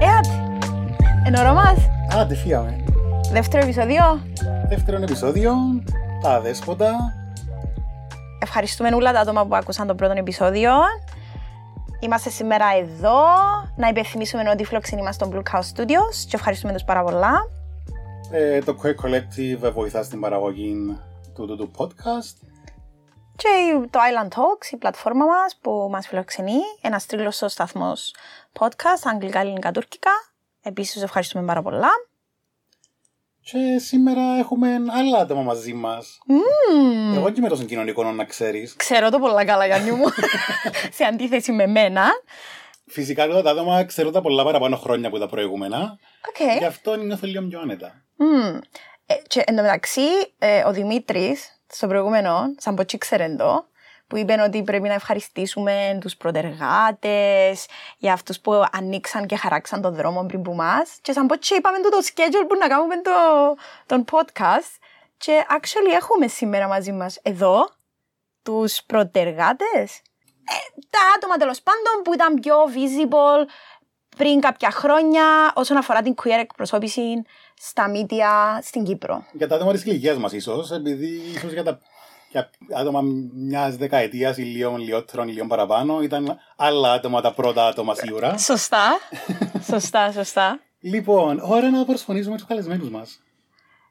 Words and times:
Εάτ, 0.00 0.26
εν 1.26 1.34
ώρα 1.34 1.52
μας. 1.52 1.76
Άντε, 2.20 2.34
φύγαμε. 2.34 2.84
Δεύτερο 3.32 3.62
επεισόδιο. 3.62 4.20
Δεύτερο 4.68 5.02
επεισόδιο, 5.02 5.54
τα 6.22 6.40
δέσποτα. 6.40 6.94
Ευχαριστούμε 8.42 8.94
όλα 8.94 9.12
τα 9.12 9.20
άτομα 9.20 9.46
που 9.46 9.56
άκουσαν 9.56 9.86
το 9.86 9.94
πρώτο 9.94 10.12
επεισόδιο. 10.16 10.72
Είμαστε 12.00 12.30
σήμερα 12.30 12.66
εδώ. 12.78 13.22
Να 13.76 13.88
υπενθυμίσουμε 13.88 14.50
ότι 14.50 14.64
φιλοξενεί 14.64 15.02
μας 15.02 15.14
στο 15.14 15.28
Blue 15.32 15.42
Cow 15.52 15.60
Studios 15.60 16.16
και 16.28 16.36
ευχαριστούμε 16.36 16.72
τους 16.72 16.84
πάρα 16.84 17.02
πολλά. 17.02 17.32
Ε, 18.36 18.58
το 18.58 18.76
Queer 18.82 18.94
Collective 19.04 19.72
βοηθά 19.72 20.02
στην 20.02 20.20
παραγωγή 20.20 20.98
του, 21.34 21.46
του, 21.46 21.56
του 21.56 21.70
podcast. 21.76 22.46
Και 23.36 23.48
το 23.90 23.98
Island 23.98 24.28
Talks, 24.28 24.72
η 24.72 24.76
πλατφόρμα 24.76 25.24
μας 25.24 25.58
που 25.60 25.88
μας 25.90 26.06
φιλοξενεί, 26.06 26.58
ένας 26.80 27.06
τρίγλωσσος 27.06 27.52
σταθμός 27.52 28.14
podcast, 28.58 29.02
αγγλικά, 29.04 29.40
ελληνικά, 29.40 29.70
τουρκικά. 29.70 30.10
Επίσης, 30.62 31.02
ευχαριστούμε 31.02 31.44
πάρα 31.44 31.62
πολλά. 31.62 31.90
Και 33.40 33.78
σήμερα 33.78 34.38
έχουμε 34.38 34.68
άλλα 34.90 35.18
άτομα 35.18 35.42
μαζί 35.42 35.72
μας. 35.72 36.18
Mm. 36.28 37.16
Εγώ 37.16 37.30
και 37.30 37.40
με 37.40 37.48
τόσο 37.48 37.64
κοινωνικό 37.64 38.12
να 38.12 38.24
ξέρεις. 38.24 38.76
Ξέρω 38.76 39.10
το 39.10 39.18
πολλά 39.18 39.44
καλά, 39.44 39.66
Γιάννη 39.66 39.90
μου. 39.90 40.04
Σε 40.96 41.04
αντίθεση 41.04 41.52
με 41.52 41.66
μένα. 41.66 42.10
Φυσικά 42.86 43.24
όλα 43.24 43.42
τα 43.42 43.50
άτομα 43.50 43.84
ξέρω 43.84 44.10
τα 44.10 44.20
πολλά 44.20 44.44
παραπάνω 44.44 44.76
χρόνια 44.76 45.08
από 45.08 45.18
τα 45.18 45.26
προηγούμενα. 45.26 45.98
Okay. 46.32 46.58
Γι' 46.58 46.64
αυτό 46.64 46.94
νιώθω 46.94 47.26
λίγο 47.26 47.42
πιο 47.42 47.60
άνετα. 47.60 48.04
Mm. 48.18 48.58
Ε, 49.06 49.14
και 49.26 49.42
εν 49.46 49.56
τω 49.56 49.62
μεταξύ, 49.62 50.06
ε, 50.38 50.64
ο 50.64 50.72
Δημήτρης, 50.72 51.60
στο 51.66 51.86
προηγούμενο, 51.86 52.54
σαν 52.56 52.74
ποτσί 52.74 52.98
ξερεντό, 52.98 53.66
που 54.06 54.16
είπε 54.16 54.40
ότι 54.40 54.62
πρέπει 54.62 54.88
να 54.88 54.94
ευχαριστήσουμε 54.94 55.98
τους 56.00 56.16
προτεργάτες 56.16 57.66
για 57.98 58.12
αυτούς 58.12 58.40
που 58.40 58.64
ανοίξαν 58.72 59.26
και 59.26 59.36
χαράξαν 59.36 59.80
τον 59.80 59.94
δρόμο 59.94 60.24
πριν 60.26 60.42
που 60.42 60.54
μας. 60.54 60.98
Και 61.02 61.12
σαν 61.12 61.26
ποτσί 61.26 61.54
είπαμε 61.54 61.78
το, 61.78 61.88
το 61.88 61.98
schedule 62.02 62.46
που 62.48 62.56
να 62.60 62.68
κάνουμε 62.68 62.94
το, 63.00 63.10
τον 63.86 64.04
podcast. 64.10 64.78
Και 65.16 65.44
actually 65.50 65.94
έχουμε 65.94 66.26
σήμερα 66.26 66.68
μαζί 66.68 66.92
μας 66.92 67.18
εδώ 67.22 67.68
τους 68.42 68.82
προτεργάτες. 68.86 70.02
Ε, 70.44 70.80
τα 70.90 70.98
άτομα 71.16 71.36
τέλος 71.36 71.62
πάντων 71.62 72.02
που 72.04 72.14
ήταν 72.14 72.34
πιο 72.40 72.56
visible 72.64 73.48
πριν 74.16 74.40
κάποια 74.40 74.70
χρόνια 74.70 75.52
όσον 75.54 75.76
αφορά 75.76 76.02
την 76.02 76.14
queer 76.22 76.38
εκπροσώπηση 76.40 77.22
στα 77.56 77.90
media 77.94 78.62
στην 78.62 78.84
Κύπρο. 78.84 79.24
Για 79.32 79.48
τα 79.48 79.54
άτομα 79.54 79.72
της 79.72 79.84
ηλικίας 79.84 80.16
μας, 80.16 80.32
ίσως, 80.32 80.70
επειδή 80.70 81.22
ίσως 81.34 81.52
για 81.52 81.62
τα 81.62 81.80
για 82.34 82.50
άτομα 82.72 83.00
μιας 83.32 83.76
δεκαετίας 83.76 84.36
ή 84.36 84.42
λίγο 84.42 84.76
λιγότερων, 84.76 85.28
λίγο 85.28 85.46
παραπάνω, 85.46 86.02
ήταν 86.02 86.38
άλλα 86.56 86.92
άτομα 86.92 87.20
τα 87.20 87.32
πρώτα 87.32 87.66
άτομα 87.66 87.94
σίγουρα. 87.94 88.38
Σωστά. 88.38 88.98
σωστά, 89.70 90.12
σωστά. 90.12 90.60
Λοιπόν, 90.80 91.40
ώρα 91.42 91.70
να 91.70 91.84
προσφωνήσουμε 91.84 92.36
τους 92.36 92.46
καλεσμένους 92.46 92.90
μας. 92.90 93.20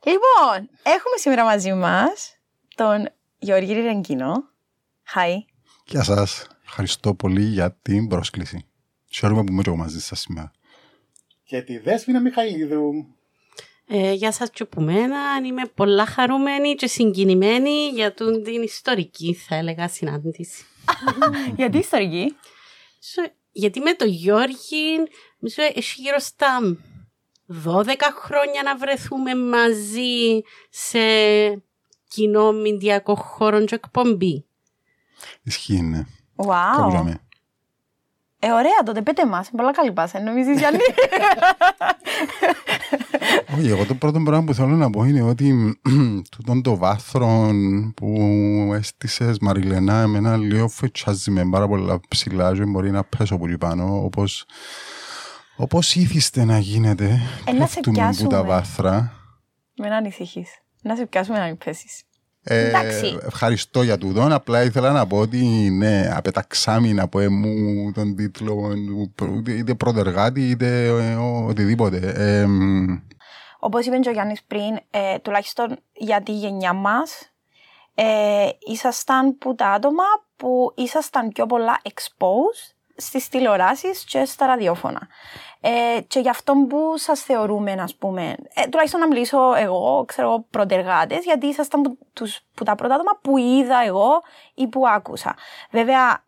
Λοιπόν, 0.03 0.69
έχουμε 0.83 1.17
σήμερα 1.17 1.43
μαζί 1.43 1.73
μας 1.73 2.37
τον 2.75 3.09
Γιώργη 3.37 3.73
Ρεγκίνο. 3.73 4.33
Hi. 5.15 5.52
Γεια 5.86 6.03
σας. 6.03 6.48
Ευχαριστώ 6.66 7.14
πολύ 7.14 7.44
για 7.44 7.78
την 7.81 8.08
πρόσκληση. 8.08 8.66
Χαίρομαι 9.09 9.44
που 9.44 9.52
είμαι 9.52 9.62
και 9.62 9.70
εγώ 9.70 9.78
μαζί 9.78 10.00
σας 10.02 10.20
σήμερα. 10.20 10.52
Και 11.44 11.62
τη 11.62 11.78
Δέσποινα 11.78 12.20
Μιχαηλίδου. 12.20 13.16
Ε, 13.88 14.11
γεια 14.11 14.31
σας 14.31 14.50
και 14.50 14.64
από 14.64 14.81
μένα. 14.81 15.17
Είμαι 15.45 15.66
πολλά 15.76 16.06
χαρούμενη 16.06 16.76
και 16.76 16.88
συγκινημένη 16.88 17.88
για 17.94 18.14
τον, 18.14 18.44
την 18.44 18.61
ιστορική, 18.61 19.34
θα 19.34 19.56
έλεγα, 19.56 19.88
συνάντηση. 19.88 20.66
Γιατί 21.58 21.78
ιστορική; 21.78 22.36
So, 22.99 23.30
γιατί 23.52 23.80
με 23.80 23.93
τον 23.93 24.08
Γιώργη, 24.08 24.98
μισό, 25.39 25.61
έχει 25.61 26.02
γύρω 26.02 26.20
στα 26.20 26.77
12 27.66 27.86
χρόνια 28.23 28.64
να 28.64 28.77
βρεθούμε 28.77 29.36
μαζί 29.36 30.42
σε 30.70 30.99
κοινό 32.08 32.52
μηντιακό 32.52 33.16
χώρο 33.16 33.66
και 33.66 33.76
εκπομπή. 33.76 34.45
Ισχύει, 35.43 35.81
ναι. 35.81 36.05
Wow. 36.35 36.75
Κάπου 36.75 37.13
ε, 38.45 38.51
ωραία, 38.51 38.83
τότε 38.85 39.01
πέτε 39.01 39.25
μας. 39.25 39.49
Πολλά 39.57 39.71
καλή 39.71 39.91
πάσα, 39.91 40.19
νομίζεις 40.19 40.57
Γιάννη; 40.57 40.79
Όχι, 43.57 43.67
εγώ 43.67 43.85
το 43.85 43.95
πρώτο 43.95 44.19
πράγμα 44.19 44.43
που 44.43 44.53
θέλω 44.53 44.75
να 44.75 44.89
πω 44.89 45.03
είναι 45.03 45.21
ότι 45.21 45.79
τούτον 46.31 46.61
το 46.61 46.77
βάθρο 46.77 47.51
που 47.95 48.17
έστησες 48.73 49.39
Μαριλένα 49.39 50.01
εμένα 50.01 50.37
λίγο 50.37 50.67
φετσάζει 50.67 51.31
με 51.31 51.49
πάρα 51.49 51.67
πολλά 51.67 51.99
ψηλά 52.07 52.53
και 52.53 52.65
μπορεί 52.65 52.91
να 52.91 53.03
πέσω 53.03 53.37
πολύ 53.37 53.57
πάνω 53.57 54.03
όπως, 54.03 54.45
όπως 55.55 55.95
ήθιστε 55.95 56.45
να 56.45 56.57
γίνεται 56.57 57.21
ε, 57.45 57.51
να 57.51 57.67
σε 57.67 57.80
που 57.80 58.27
τα 58.27 58.43
βάθρα. 58.43 59.13
Μην 59.77 59.91
ανησυχείς. 59.91 60.49
Να 60.81 60.95
σε 60.95 61.05
πιάσουμε 61.05 61.39
να 61.39 61.45
μην 61.45 61.57
πέσεις. 61.57 62.03
Ε, 62.45 62.71
ευχαριστώ 63.26 63.81
για 63.81 63.98
τούτο. 63.98 64.27
Απλά 64.31 64.64
ήθελα 64.64 64.92
να 64.92 65.08
πω 65.08 65.17
ότι 65.17 65.70
ναι, 65.71 66.11
απεταξάμι 66.15 66.93
να 66.93 67.08
πω 67.08 67.20
μου 67.20 67.92
τον 67.92 68.15
τίτλο 68.15 68.73
είτε 69.48 69.73
πρωτεργάτη 69.73 70.49
είτε 70.49 70.86
ε, 70.86 71.15
οτιδήποτε. 71.48 72.14
Ε, 72.15 72.48
Όπως 73.59 73.86
είπε 73.86 73.98
και 73.98 74.09
ο 74.09 74.11
Γιάννης 74.11 74.43
πριν, 74.43 74.80
ε, 74.92 75.20
τουλάχιστον 75.20 75.77
για 75.93 76.21
τη 76.21 76.31
γενιά 76.31 76.73
μας, 76.73 77.33
ε, 77.95 78.49
ήσασταν 78.60 79.37
που 79.37 79.55
τα 79.55 79.70
άτομα 79.70 80.04
που 80.36 80.73
ήσασταν 80.75 81.30
πιο 81.30 81.45
πολλά 81.45 81.81
exposed 81.83 82.73
στις 82.95 83.30
τηλεοράσεις 83.30 84.04
και 84.04 84.26
στα 84.26 84.45
ραδιόφωνα. 84.45 85.08
Ε, 85.61 86.02
και 86.08 86.20
γι' 86.20 86.30
αυτό 86.30 86.54
που 86.70 86.93
σας 86.98 87.21
θεωρούμε, 87.21 87.71
ας 87.71 87.95
πούμε, 87.95 88.36
ε, 88.54 88.67
τουλάχιστον 88.67 88.99
να 88.99 89.08
μιλήσω 89.08 89.54
εγώ, 89.55 90.04
ξέρω, 90.08 90.45
προτεργάτες, 90.49 91.23
γιατί 91.23 91.48
ήσασταν 91.48 91.81
που, 91.81 91.98
τους, 92.14 92.39
που 92.54 92.64
τα 92.64 92.76
πρώτα 92.76 92.93
άτομα 92.95 93.20
που 93.21 93.37
είδα 93.37 93.83
εγώ 93.86 94.21
ή 94.54 94.67
που 94.67 94.87
άκουσα. 94.87 95.36
Βέβαια, 95.71 96.23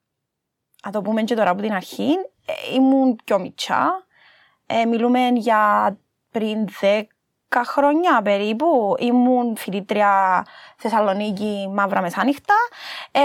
να 0.86 0.92
το 0.92 1.02
πούμε 1.02 1.24
και 1.24 1.36
τώρα 1.36 1.50
από 1.50 1.62
την 1.62 1.74
αρχή, 1.74 2.10
ε, 2.46 2.74
ήμουν 2.74 3.20
πιο 3.24 3.40
μιτσά. 3.40 4.06
Ε, 4.66 4.86
μιλούμε 4.86 5.28
για 5.28 5.98
πριν 6.32 6.68
10 6.82 7.64
χρόνια 7.66 8.22
περίπου. 8.22 8.96
Ήμουν 9.00 9.58
φοιτήτρια 9.58 10.46
Θεσσαλονίκη 10.78 11.70
Μαύρα 11.74 12.02
Μεσάνυχτα. 12.02 12.54
Ε, 13.12 13.22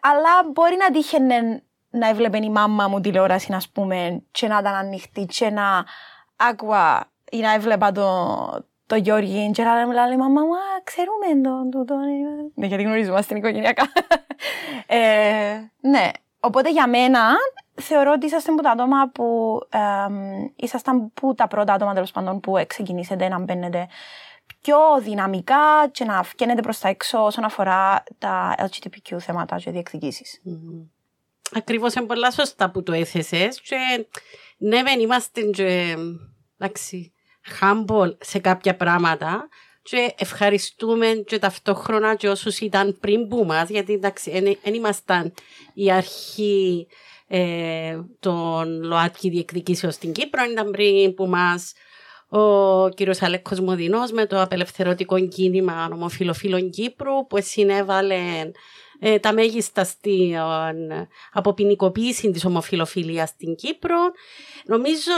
αλλά 0.00 0.50
μπορεί 0.52 0.76
να 0.76 0.90
τύχαινε 0.90 1.62
να 1.94 2.08
έβλεπε 2.08 2.38
η 2.38 2.50
μάμα 2.50 2.88
μου 2.88 3.00
τηλεόραση, 3.00 3.52
ας 3.52 3.68
πούμε, 3.68 4.22
και 4.30 4.48
να 4.48 4.58
ήταν 4.58 4.74
ανοιχτή, 4.74 5.26
και 5.26 5.50
να 5.50 5.84
άκουα 6.36 7.12
ή 7.30 7.40
να 7.40 7.52
έβλεπα 7.54 7.92
το, 7.92 8.08
το 8.86 8.96
Γιώργη, 8.96 9.50
και 9.50 9.62
να 9.62 9.86
μου 9.86 9.92
λέει 9.92 10.16
μαμά, 10.16 10.40
μα 10.40 10.56
ξέρουμε 10.84 11.48
τον, 11.48 11.70
το, 11.70 11.84
το, 11.84 11.94
ναι, 12.54 12.66
γιατί 12.66 12.82
γνωρίζουμε 12.82 13.22
στην 13.22 13.36
οικογενειακά. 13.36 13.92
ε, 14.86 14.98
ναι, 15.80 16.10
οπότε 16.40 16.70
για 16.70 16.88
μένα 16.88 17.20
θεωρώ 17.74 18.12
ότι 18.12 18.26
είσαστε 18.26 18.52
από 18.52 18.62
τα 18.62 18.70
άτομα 18.70 19.10
που 19.14 19.58
ε, 19.70 19.78
ήσασταν 20.56 21.12
που 21.12 21.34
τα 21.34 21.48
πρώτα 21.48 21.72
άτομα 21.72 21.94
τέλος 21.94 22.10
πάντων 22.10 22.40
που 22.40 22.64
ξεκινήσετε 22.66 23.28
να 23.28 23.38
μπαίνετε 23.38 23.88
πιο 24.60 24.78
δυναμικά 25.00 25.88
και 25.90 26.04
να 26.04 26.22
βγαίνετε 26.22 26.60
προς 26.60 26.78
τα 26.78 26.88
έξω 26.88 27.24
όσον 27.24 27.44
αφορά 27.44 28.02
τα 28.18 28.54
LGBTQ 28.58 29.16
θέματα 29.18 29.56
και 29.56 29.70
διεκδικήσεις. 29.70 30.42
Mm-hmm. 30.46 30.93
Ακριβώς 31.54 31.94
είναι 31.94 32.06
πολλά 32.06 32.30
σωστά 32.30 32.70
που 32.70 32.82
το 32.82 32.92
έθεσες. 32.92 33.60
Και 33.60 34.06
ναι, 34.56 34.82
δεν 34.82 35.00
είμαστε 35.00 35.42
και, 35.42 35.96
εντάξει, 36.58 37.12
humble 37.60 38.16
σε 38.20 38.38
κάποια 38.38 38.76
πράγματα. 38.76 39.48
Και 39.82 40.14
ευχαριστούμε 40.18 41.06
και 41.06 41.38
ταυτόχρονα 41.38 42.14
και 42.14 42.28
όσους 42.28 42.58
ήταν 42.58 42.98
πριν 43.00 43.28
που 43.28 43.44
μας, 43.44 43.68
γιατί 43.68 43.92
εντάξει, 43.92 44.30
δεν 44.62 44.74
ήμασταν 44.74 45.32
η 45.74 45.92
αρχή 45.92 46.86
ε, 47.26 47.98
των 48.20 48.82
ΛΟΑΤΚΙ 48.82 49.30
διεκδικήσεων 49.30 49.92
στην 49.92 50.12
Κύπρο, 50.12 50.44
ήταν 50.44 50.70
πριν 50.70 51.14
που 51.14 51.26
μας 51.26 51.72
ο 52.28 52.88
κύριος 52.88 53.22
Αλέκος 53.22 53.60
Μοδινός 53.60 54.12
με 54.12 54.26
το 54.26 54.40
απελευθερωτικό 54.40 55.26
κίνημα 55.28 55.88
ομοφιλοφίλων 55.92 56.70
Κύπρου 56.70 57.26
που 57.26 57.38
συνέβαλε 57.40 58.50
ε, 58.98 59.18
τα 59.18 59.32
μέγιστα 59.32 59.84
στην 59.84 60.36
αποποινικοποίηση 61.32 62.30
της 62.30 62.44
ομοφιλοφιλίας 62.44 63.28
στην 63.28 63.54
Κύπρο. 63.54 63.98
Νομίζω 64.64 65.12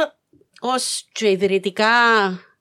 ως 0.60 1.08
και 1.12 1.30
ιδρυτικά 1.30 1.88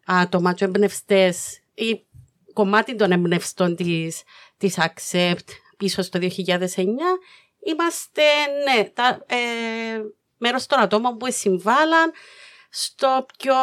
άτομα 0.06 0.54
και 0.54 0.66
εμπνευστές 0.66 1.60
ή 1.74 2.06
κομμάτι 2.54 2.96
των 2.96 3.12
εμπνευστών 3.12 3.76
της, 3.76 4.24
της 4.58 4.78
Accept 4.78 5.48
πίσω 5.78 6.02
στο 6.02 6.20
2009 6.22 6.30
είμαστε 7.60 8.22
ναι, 8.66 8.84
τα, 8.84 9.26
ε, 9.28 9.36
μέρος 10.38 10.66
των 10.66 10.80
ατόμων 10.80 11.18
που 11.18 11.32
συμβάλλαν 11.32 12.12
στο 12.70 13.26
πιο 13.38 13.56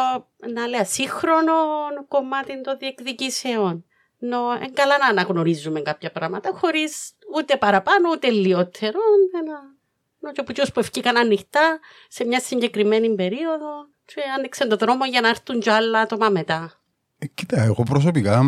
να 0.53 0.67
λέω, 0.67 0.85
σύγχρονο 0.85 1.53
κομμάτι 2.07 2.61
των 2.61 2.77
διεκδικήσεων. 2.77 3.85
Νο, 4.17 4.53
είναι 4.55 4.69
καλά 4.73 4.97
να 4.97 5.07
αναγνωρίζουμε 5.07 5.81
κάποια 5.81 6.11
πράγματα 6.11 6.51
χωρίς 6.53 7.11
ούτε 7.35 7.57
παραπάνω 7.57 8.09
ούτε 8.11 8.29
λιότερο. 8.29 8.99
Ένα... 9.41 9.59
Νο, 10.19 10.31
και 10.31 10.41
από 10.41 10.53
που 10.73 10.79
ευκήκαν 10.79 11.17
ανοιχτά 11.17 11.79
σε 12.07 12.25
μια 12.25 12.39
συγκεκριμένη 12.39 13.15
περίοδο 13.15 13.87
και 14.05 14.21
άνοιξαν 14.37 14.69
το 14.69 14.75
δρόμο 14.75 15.05
για 15.05 15.21
να 15.21 15.27
έρθουν 15.27 15.59
κι 15.59 15.69
άλλα 15.69 15.99
άτομα 15.99 16.29
μετά. 16.29 16.83
Ε, 17.17 17.25
κοίτα, 17.25 17.61
εγώ 17.61 17.83
προσωπικά 17.83 18.43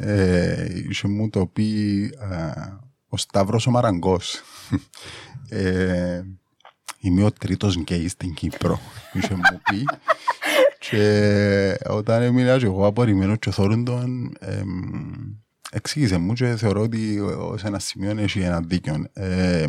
ε, 0.00 0.66
είχε 0.90 1.08
μου 1.08 1.30
το 1.30 1.46
πει 1.46 2.00
ε, 2.30 2.76
ο 3.08 3.16
Σταύρος 3.16 3.66
ο 3.66 3.70
Μαραγκός. 3.70 4.42
ε, 5.48 6.22
είμαι 7.00 7.24
ο 7.24 7.32
τρίτος 7.32 7.76
γκέι 7.76 8.08
στην 8.08 8.34
Κύπρο. 8.34 8.80
Είχε 9.12 9.34
μου 9.34 9.60
πει. 9.70 9.84
και 10.88 11.78
όταν 11.88 12.22
έμεινα 12.22 12.58
και 12.58 12.64
εγώ 12.64 12.86
απορριμμένο 12.86 13.36
και 13.36 13.50
θόρουν 13.50 13.84
τον, 13.84 14.36
ε, 14.40 14.62
εξήγησε 15.70 16.18
μου 16.18 16.32
και 16.32 16.56
θεωρώ 16.56 16.80
ότι 16.80 17.20
σε 17.56 17.66
ένα 17.66 17.78
σημείο 17.78 18.18
έχει 18.18 18.40
ένα 18.40 18.60
δίκιο. 18.60 19.06
Ε, 19.12 19.64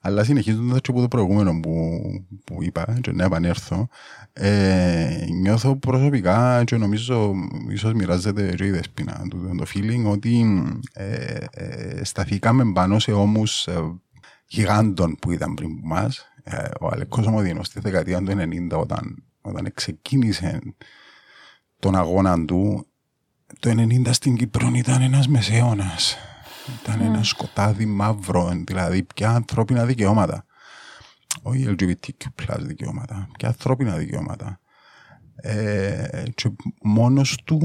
αλλά 0.00 0.24
συνεχίζοντας 0.24 0.80
και 0.80 0.90
από 0.90 1.00
το 1.00 1.08
προηγούμενο 1.08 1.60
που, 1.60 2.00
που 2.44 2.62
είπα, 2.62 2.98
και 3.00 3.12
να 3.12 3.24
επανέλθω, 3.24 3.88
ε, 4.32 5.26
νιώθω 5.40 5.76
προσωπικά 5.76 6.64
και 6.64 6.76
νομίζω 6.76 7.34
ίσως 7.68 7.92
μοιράζεται 7.92 8.54
και 8.54 8.64
η 8.64 8.70
δεσπίνα 8.70 9.26
του 9.30 9.54
το 9.58 9.64
feeling 9.74 10.10
ότι 10.10 10.62
ε, 10.92 11.36
ε, 11.50 12.04
σταθήκαμε 12.04 12.72
πάνω 12.72 12.98
σε 12.98 13.12
όμω 13.12 13.42
ε, 13.64 13.72
γιγάντων 14.46 15.16
που 15.20 15.30
ήταν 15.30 15.54
πριν 15.54 15.70
από 15.70 15.94
εμά. 15.94 16.12
Ε, 16.42 16.68
ο 16.80 16.88
Αλεκό 16.92 17.22
Ομοδίνος 17.26 17.66
στη 17.66 17.80
δεκαετία 17.80 18.18
του 18.18 18.32
90 18.70 18.80
όταν, 18.80 19.24
όταν 19.40 19.70
ξεκίνησε 19.74 20.60
τον 21.78 21.96
αγώνα 21.96 22.44
του 22.44 22.86
το 23.58 23.70
90 23.70 24.08
στην 24.10 24.36
Κύπρο 24.36 24.70
ήταν 24.74 25.02
ένας 25.02 25.28
μεσαίωνας 25.28 26.16
ήταν 26.82 27.00
ένα 27.00 27.22
σκοτάδι 27.22 27.86
μαύρο, 27.86 28.62
δηλαδή 28.66 29.02
πια 29.02 29.30
ανθρώπινα 29.30 29.84
δικαιώματα. 29.84 30.46
Όχι 31.42 31.76
LGBTQ 31.78 32.56
δικαιώματα, 32.58 33.28
πια 33.38 33.48
ανθρώπινα 33.48 33.96
δικαιώματα. 33.96 34.60
Ε, 35.36 36.22
και 36.34 36.50
μόνος 36.82 37.42
του 37.44 37.60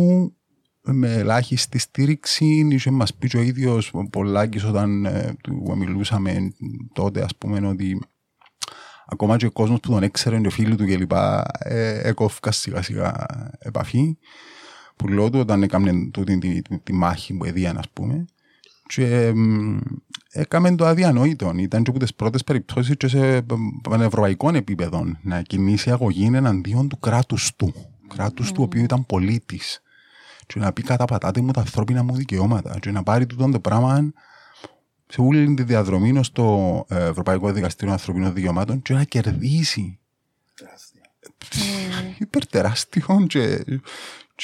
με 0.81 1.13
ελάχιστη 1.13 1.77
στήριξη 1.77 2.67
είχε 2.71 2.91
μας 2.91 3.13
πει 3.13 3.37
ο 3.37 3.41
ίδιος 3.41 3.93
πολλάκις 4.09 4.63
όταν 4.63 5.05
ε, 5.05 5.35
του 5.43 5.77
μιλούσαμε 5.77 6.53
τότε 6.93 7.23
ας 7.23 7.35
πούμε 7.35 7.67
ότι 7.67 7.99
ακόμα 9.05 9.37
και 9.37 9.45
ο 9.45 9.51
κόσμος 9.51 9.79
που 9.79 9.89
τον 9.89 10.03
έξερε 10.03 10.39
και 10.39 10.47
ο 10.47 10.49
φίλοι 10.49 10.75
του 10.75 10.85
κλπ 10.85 11.11
ε, 11.59 12.07
έκοφκα 12.07 12.51
σιγά 12.51 12.81
σιγά 12.81 13.25
επαφή 13.59 14.17
που 15.01 15.07
λέω 15.07 15.29
του 15.29 15.39
όταν 15.39 15.63
έκαμε 15.63 15.91
τη, 16.11 16.23
τη, 16.23 16.61
τη, 16.61 16.79
τη, 16.83 16.93
μάχη 16.93 17.33
που 17.33 17.45
έδιαν 17.45 17.77
ας 17.77 17.89
πούμε 17.89 18.25
και 18.93 19.33
έκαμε 20.31 20.75
το 20.75 20.85
αδιανόητο. 20.85 21.53
Ήταν 21.57 21.83
και 21.83 21.89
από 21.89 21.99
τις 21.99 22.13
πρώτες 22.13 22.43
περιπτώσεις 22.43 22.97
και 22.97 23.07
σε 23.07 23.41
πανευρωπαϊκό 23.89 24.55
επίπεδο 24.55 25.05
να 25.21 25.41
κινήσει 25.41 25.91
αγωγή 25.91 26.29
εναντίον 26.33 26.87
του 26.87 26.99
κράτους 26.99 27.55
του. 27.55 27.73
Κράτους 28.07 28.51
του, 28.51 28.63
οποίου 28.63 28.83
ήταν 28.83 29.05
πολίτης. 29.05 29.81
Και 30.47 30.59
να 30.59 30.73
πει 30.73 30.81
καταπατάτε 30.81 31.41
μου 31.41 31.51
τα 31.51 31.59
ανθρώπινα 31.59 32.03
μου 32.03 32.15
δικαιώματα. 32.15 32.79
Και 32.79 32.91
να 32.91 33.03
πάρει 33.03 33.25
τούτο 33.25 33.49
το 33.49 33.59
πράγμα 33.59 34.11
σε 35.07 35.21
όλη 35.21 35.53
τη 35.53 35.63
διαδρομή 35.63 36.23
στο 36.23 36.85
ε, 36.89 37.05
Ευρωπαϊκό 37.05 37.51
Δικαστήριο 37.51 37.93
Ανθρωπίνων 37.93 38.33
Δικαιωμάτων 38.33 38.81
και 38.81 38.93
να 38.93 39.03
κερδίσει. 39.03 39.99
Υπερτεράστιο 42.17 43.25
και 43.27 43.65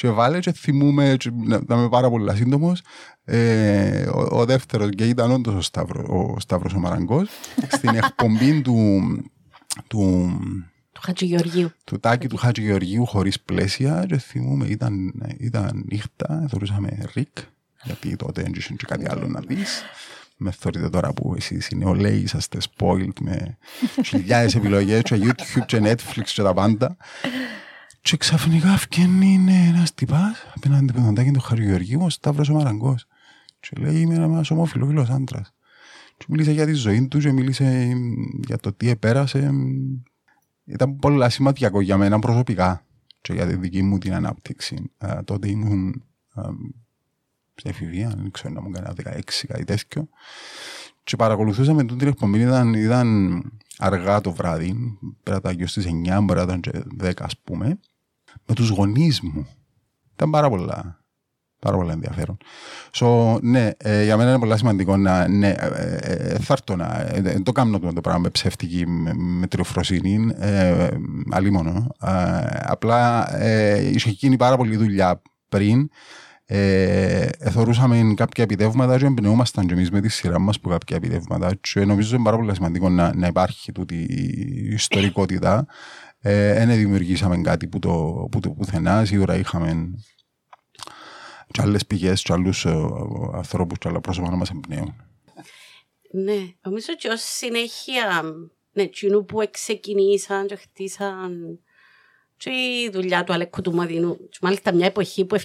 και 0.00 0.10
βάλε 0.10 0.38
και 0.38 0.52
θυμούμε, 0.52 1.14
και 1.18 1.30
να 1.66 1.76
είμαι 1.76 1.88
πάρα 1.88 2.10
πολύ 2.10 2.36
σύντομος. 2.36 2.82
Ε, 3.24 4.06
ο, 4.06 4.38
ο 4.38 4.44
δεύτερος 4.44 4.88
και 4.96 5.04
ήταν 5.08 5.30
όντως 5.30 5.54
ο 5.54 5.60
Σταύρο 5.60 6.16
ο, 6.16 6.40
Σταύρος 6.40 6.74
ο 6.74 6.78
Μαραγκός 6.78 7.28
στην 7.68 7.94
εκπομπή 7.94 8.62
του, 8.62 9.00
του, 9.86 10.30
του 10.92 11.00
Χατζηγεωργίου. 11.00 11.70
Του 11.84 12.00
τάκι 12.00 12.28
του 12.28 12.36
Χατζηγεωργίου 12.36 13.06
χωρίς 13.06 13.40
πλαίσια. 13.40 14.04
Και 14.08 14.18
θυμούμε, 14.18 14.66
ήταν, 14.66 15.12
ήταν 15.38 15.84
νύχτα, 15.90 16.46
θεωρούσαμε 16.48 16.98
ρικ, 17.14 17.38
γιατί 17.82 18.16
τότε 18.16 18.42
δεν 18.42 18.52
και 18.52 18.86
κάτι 18.86 19.04
άλλο 19.08 19.26
να 19.26 19.40
δει. 19.40 19.56
Με 20.36 20.50
θεωρείτε 20.50 20.88
τώρα 20.88 21.12
που 21.12 21.34
εσείς 21.36 21.68
οι 21.68 21.76
νεολαίοι 21.76 22.18
είσαστε 22.18 22.58
spoiled 22.70 23.20
με 23.20 23.58
χιλιάδες 24.04 24.54
επιλογές 24.54 25.02
και 25.02 25.16
YouTube 25.20 25.64
και 25.66 25.80
Netflix 25.82 26.24
και 26.34 26.42
τα 26.42 26.54
πάντα. 26.54 26.96
Και 28.00 28.16
ξαφνικά 28.16 28.76
βγαίνει 28.76 29.38
ένας 29.68 29.94
τυπάς 29.94 30.46
απέναντι 30.54 30.90
από 30.90 31.00
τον 31.00 31.14
τάκι 31.14 31.30
του 31.30 31.40
Χαριογεωργίου, 31.40 32.00
ο 32.02 32.10
Σταύρος 32.10 32.48
ο 32.48 32.54
Μαραγκός. 32.54 33.06
Και 33.60 33.70
λέει: 33.80 34.00
Είμαι 34.00 34.14
ένας 34.14 34.50
ομοφυλόφιλο 34.50 35.06
άντρας. 35.10 35.54
Και 36.16 36.24
μίλησε 36.28 36.52
για 36.52 36.66
τη 36.66 36.72
ζωή 36.72 37.08
του, 37.08 37.18
και 37.18 37.32
μίλησε 37.32 37.92
για 38.46 38.58
το 38.58 38.72
τι 38.72 38.88
επέρασε. 38.88 39.50
Ήταν 40.64 40.96
πολύ 40.96 41.30
σημαντικό 41.30 41.80
για 41.80 41.96
μένα 41.96 42.18
προσωπικά 42.18 42.84
και 43.20 43.32
για 43.32 43.46
τη 43.46 43.56
δική 43.56 43.82
μου 43.82 43.98
την 43.98 44.14
ανάπτυξη. 44.14 44.90
Α, 44.98 45.24
τότε 45.24 45.48
ήμουν 45.48 46.04
α, 46.34 46.42
σε 47.54 47.68
εφηβεία, 47.68 48.08
δεν 48.16 48.30
ξέρω 48.30 48.52
να 48.52 48.60
μου 48.60 48.70
κάνει 48.70 48.86
16, 48.96 49.20
κάτι 49.46 49.64
τέτοιο. 49.64 50.08
Και 51.08 51.16
παρακολουθούσαμε 51.16 51.84
τον 51.84 51.98
την 51.98 52.08
εκπομπή, 52.08 52.40
ήταν, 52.40 52.74
ήταν 52.74 53.42
αργά 53.78 54.20
το 54.20 54.32
βράδυ, 54.32 54.98
πέρα 55.22 55.40
τα 55.40 55.54
στις 55.64 55.86
9, 55.86 56.18
μπορεί 56.22 56.38
να 56.38 56.44
ήταν 56.44 56.60
και 56.60 56.70
10 57.02 57.12
ας 57.18 57.38
πούμε 57.44 57.78
με 58.46 58.54
τους 58.54 58.68
γονείς 58.68 59.20
μου. 59.20 59.46
Ήταν 60.14 60.30
πάρα 60.30 60.48
πολλά, 60.48 61.04
πάρα 61.58 61.76
πολλά 61.76 61.92
ενδιαφέρον. 61.92 62.36
So, 62.92 63.38
ναι, 63.42 63.70
ε, 63.76 64.04
για 64.04 64.16
μένα 64.16 64.30
είναι 64.30 64.38
πολύ 64.38 64.56
σημαντικό 64.56 64.96
να, 64.96 65.28
ναι, 65.28 65.48
ε, 65.48 65.98
ε, 66.00 66.38
θα 66.38 66.52
έρθω 66.52 66.76
να, 66.76 67.00
ε, 67.00 67.40
το 67.42 67.52
κάνω 67.52 67.78
το 67.78 68.00
πράγμα 68.00 68.20
με 68.20 68.30
ψεύτικη, 68.30 68.86
με, 68.86 69.12
με 69.14 69.46
τριοφροσύνη, 69.46 70.32
ε, 70.38 70.88
αλίμονο. 71.30 71.86
Ε, 72.02 72.10
απλά 72.62 73.34
ε, 73.36 73.88
είχε 73.90 74.10
γίνει 74.10 74.36
πάρα 74.36 74.56
πολλή 74.56 74.76
δουλειά 74.76 75.22
πριν, 75.48 75.90
ε, 76.50 77.28
θεωρούσαμε 77.50 78.14
κάποια 78.16 78.44
επιτεύγματα 78.44 78.98
και 78.98 79.04
εμπνεούμασταν 79.04 79.66
και 79.66 79.72
εμείς 79.72 79.90
με 79.90 80.00
τη 80.00 80.08
σειρά 80.08 80.38
μας 80.38 80.60
που 80.60 80.68
κάποια 80.68 80.96
επιτεύγματα 80.96 81.54
και 81.54 81.84
νομίζω 81.84 82.14
είναι 82.14 82.24
πάρα 82.24 82.36
πολύ 82.36 82.54
σημαντικό 82.54 82.88
να, 82.88 83.14
να 83.14 83.26
υπάρχει 83.26 83.72
τούτη 83.72 83.94
η 83.94 84.68
ιστορικότητα 84.72 85.66
δεν 86.20 86.70
ε, 86.70 86.76
δημιουργήσαμε 86.76 87.40
κάτι 87.40 87.66
που 87.66 87.78
το, 87.78 88.26
που 88.30 88.40
το 88.40 88.50
πουθενά. 88.50 89.04
Σίγουρα 89.04 89.36
είχαμε 89.36 89.94
και 91.50 91.62
άλλες 91.62 91.86
πηγές 91.86 92.22
και 92.22 92.32
άλλους 92.32 92.64
ε, 92.64 92.88
ανθρώπους 93.34 93.78
και 93.78 93.88
άλλα 93.88 94.00
πρόσωπα 94.00 94.30
να 94.30 94.36
μας 94.36 94.50
εμπνέουν. 94.50 94.94
Ναι, 96.10 96.38
νομίζω 96.62 96.86
ότι 96.92 97.08
ως 97.08 97.20
συνέχεια 97.22 98.22
ναι, 98.72 98.86
κοινού 98.86 99.24
που 99.24 99.42
ξεκινήσαν 99.50 100.46
και 100.46 100.56
χτίσαν 100.56 101.60
και 102.38 102.50
η 102.50 102.90
δουλειά 102.92 103.24
του 103.24 103.32
Αλέκου 103.32 103.62
του 103.62 103.74
Μαδίνου. 103.74 104.16
Και 104.16 104.38
μάλιστα 104.42 104.74
μια 104.74 104.86
εποχή 104.86 105.24
που 105.24 105.36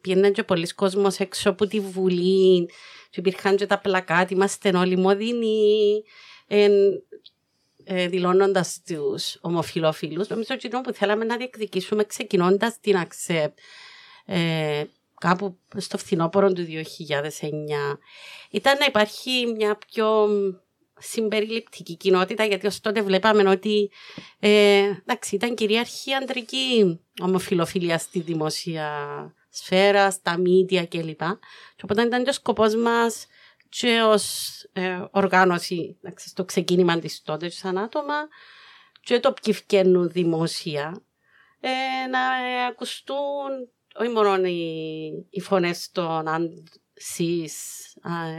πήγαιναν 0.00 0.32
και 0.32 0.42
πολλοί 0.42 0.66
κόσμος 0.66 1.18
έξω 1.18 1.50
από 1.50 1.66
τη 1.66 1.80
Βουλή 1.80 2.66
και 3.10 3.20
υπήρχαν 3.20 3.56
και 3.56 3.66
τα 3.66 3.78
πλακάτι, 3.78 4.34
είμαστε 4.34 4.68
όλοι 4.68 4.96
Μοδίνοι 4.96 6.02
ε, 7.88 8.08
δηλώνοντας 8.08 8.80
τους 8.86 9.38
ομοφυλόφιλου. 9.40 10.24
Νομίζω 10.28 10.54
ότι 10.54 10.68
που 10.68 10.92
θέλαμε 10.92 11.24
να 11.24 11.36
διεκδικήσουμε 11.36 12.04
ξεκινώντας 12.04 12.80
την 12.80 12.96
ΑΞΕΠ 12.96 13.56
ε, 14.26 14.84
κάπου 15.20 15.58
στο 15.76 15.98
φθινόπωρο 15.98 16.52
του 16.52 16.66
2009 16.66 17.98
ήταν 18.50 18.78
να 18.78 18.84
υπάρχει 18.84 19.46
μια 19.56 19.78
πιο 19.86 20.28
συμπεριληπτική 20.98 21.96
κοινότητα 21.96 22.44
γιατί 22.44 22.66
ως 22.66 22.80
τότε 22.80 23.02
βλέπαμε 23.02 23.48
ότι 23.50 23.90
ε, 24.38 24.50
εντάξει, 24.78 25.34
ήταν 25.34 25.54
κυρίαρχη 25.54 26.14
αντρική 26.14 27.00
ομοφιλοφιλία 27.20 27.98
στη 27.98 28.20
δημόσια 28.20 28.88
σφαίρα, 29.50 30.10
στα 30.10 30.38
μίδια 30.38 30.86
κλπ. 30.86 31.18
Και 31.76 31.82
οπότε 31.82 32.02
ήταν 32.02 32.22
και 32.24 32.30
ο 32.30 32.32
σκοπός 32.32 32.74
μας 32.74 33.26
και 33.68 34.00
ως 34.02 34.46
ε, 34.72 35.04
οργάνωση 35.10 35.98
στο 36.14 36.44
ξεκίνημα 36.44 36.98
της 36.98 37.22
τότε 37.22 37.50
σαν 37.50 37.78
άτομα 37.78 38.28
και 39.00 39.20
το 39.20 39.34
ποιοι 39.42 39.54
φκένουν 39.54 40.10
δημόσια 40.10 41.02
ε, 41.60 42.06
να 42.10 42.20
ακουστούν 42.66 43.68
όχι 43.98 44.10
μόνο 44.10 44.46
οι, 44.46 45.26
οι 45.30 45.40
φωνές 45.40 45.90
των 45.92 46.26
cis, 47.16 47.54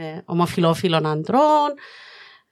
ε, 0.00 0.20
ομοφιλόφιλων 0.24 1.06
αντρών, 1.06 1.74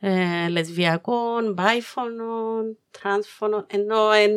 ε, 0.00 0.48
λεσβιακών, 0.48 1.52
μπάι 1.52 1.98
φωνών, 1.98 2.78
τρανς 2.90 3.22
φωνών, 3.22 3.66
ενώ 3.70 4.10
εν, 4.10 4.32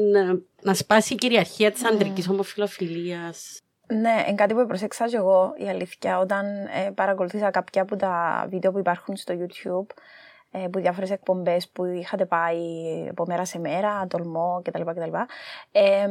να 0.61 0.73
σπάσει 0.73 1.13
η 1.13 1.17
κυριαρχία 1.17 1.71
της 1.71 1.85
αντρικής 1.85 2.29
ομοφιλοφιλίας. 2.29 3.59
Ναι, 3.87 4.23
είναι 4.27 4.35
κάτι 4.35 4.53
που 4.53 4.65
προσέξα 4.65 5.07
και 5.07 5.15
εγώ 5.15 5.53
η 5.57 5.69
αλήθεια 5.69 6.19
όταν 6.19 6.45
ε, 6.45 6.91
παρακολουθήσα 6.95 7.51
κάποια 7.51 7.81
από 7.81 7.95
τα 7.95 8.45
βίντεο 8.49 8.71
που 8.71 8.79
υπάρχουν 8.79 9.15
στο 9.15 9.33
YouTube 9.37 9.95
ε, 10.51 10.67
που 10.67 10.79
διάφορες 10.79 11.11
εκπομπές 11.11 11.69
που 11.69 11.85
είχατε 11.85 12.25
πάει 12.25 12.57
από 13.09 13.25
μέρα 13.25 13.45
σε 13.45 13.59
μέρα, 13.59 14.07
τολμώ 14.07 14.61
κτλ. 14.63 14.81
κτλ. 14.81 15.15
Ε, 15.71 16.07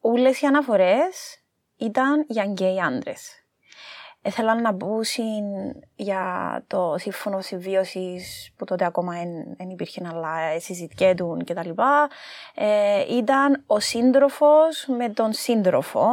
Όλες 0.00 0.40
οι 0.40 0.46
αναφορές 0.46 1.42
ήταν 1.76 2.24
για 2.28 2.44
γκέι 2.44 2.80
άντρες. 2.80 3.44
Ήθελαν 4.22 4.60
να 4.60 4.72
μπουν 4.72 5.02
για 5.96 6.64
το 6.66 6.94
σύμφωνο 6.98 7.40
συμβίωσης 7.40 8.52
που 8.56 8.64
τότε 8.64 8.84
ακόμα 8.84 9.12
δεν 9.56 9.70
υπήρχε, 9.70 10.02
αλλά 10.10 10.60
συζητιέτουν 10.60 11.44
κτλ. 11.44 11.70
Ε, 12.54 13.16
ήταν 13.16 13.62
ο 13.66 13.80
σύντροφος 13.80 14.86
με 14.98 15.08
τον 15.08 15.32
σύντροφο 15.32 16.06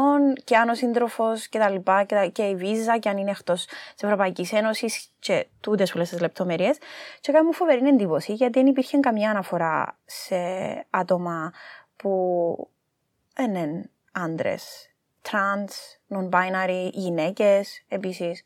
και 0.43 0.57
αν 0.57 0.69
ο 0.69 0.75
σύντροφος 0.75 1.49
κτλ. 1.49 1.75
Και, 2.05 2.29
και 2.31 2.43
η 2.43 2.55
βίζα 2.55 2.97
και 2.97 3.09
αν 3.09 3.17
είναι 3.17 3.31
εκτός 3.31 3.65
της 3.65 4.03
Ευρωπαϊκής 4.03 4.53
Ένωσης 4.53 5.09
και 5.19 5.47
τούτες 5.59 5.95
όλες 5.95 6.09
τις 6.09 6.19
λεπτομέρειες. 6.19 6.77
Και 7.19 7.31
έκανε 7.31 7.45
μου 7.45 7.53
φοβερή 7.53 7.87
εντύπωση 7.87 8.33
γιατί 8.33 8.59
δεν 8.59 8.67
υπήρχε 8.67 8.97
καμιά 8.97 9.29
αναφορά 9.29 9.97
σε 10.05 10.35
άτομα 10.89 11.51
που 11.95 12.69
δεν 13.35 13.55
είναι 13.55 13.89
άντρες 14.11 14.94
trans, 15.29 15.71
non-binary, 16.09 16.89
γυναίκες 16.91 17.83
επίσης. 17.87 18.43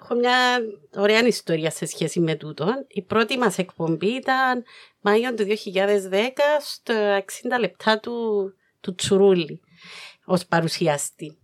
Έχω 0.00 0.14
μια 0.14 0.58
ωραία 0.96 1.26
ιστορία 1.26 1.70
σε 1.70 1.86
σχέση 1.86 2.20
με 2.20 2.34
τούτο. 2.34 2.66
Η 2.88 3.02
πρώτη 3.02 3.38
μας 3.38 3.58
εκπομπή 3.58 4.08
ήταν 4.08 4.64
Μάιο 5.00 5.34
του 5.34 5.44
2010 5.44 5.50
στο 6.60 6.94
60 7.54 7.58
λεπτά 7.60 7.98
του, 7.98 8.14
του 8.80 8.94
Τσουρούλη 8.94 9.60
ως 10.24 10.46
παρουσιαστή. 10.46 11.38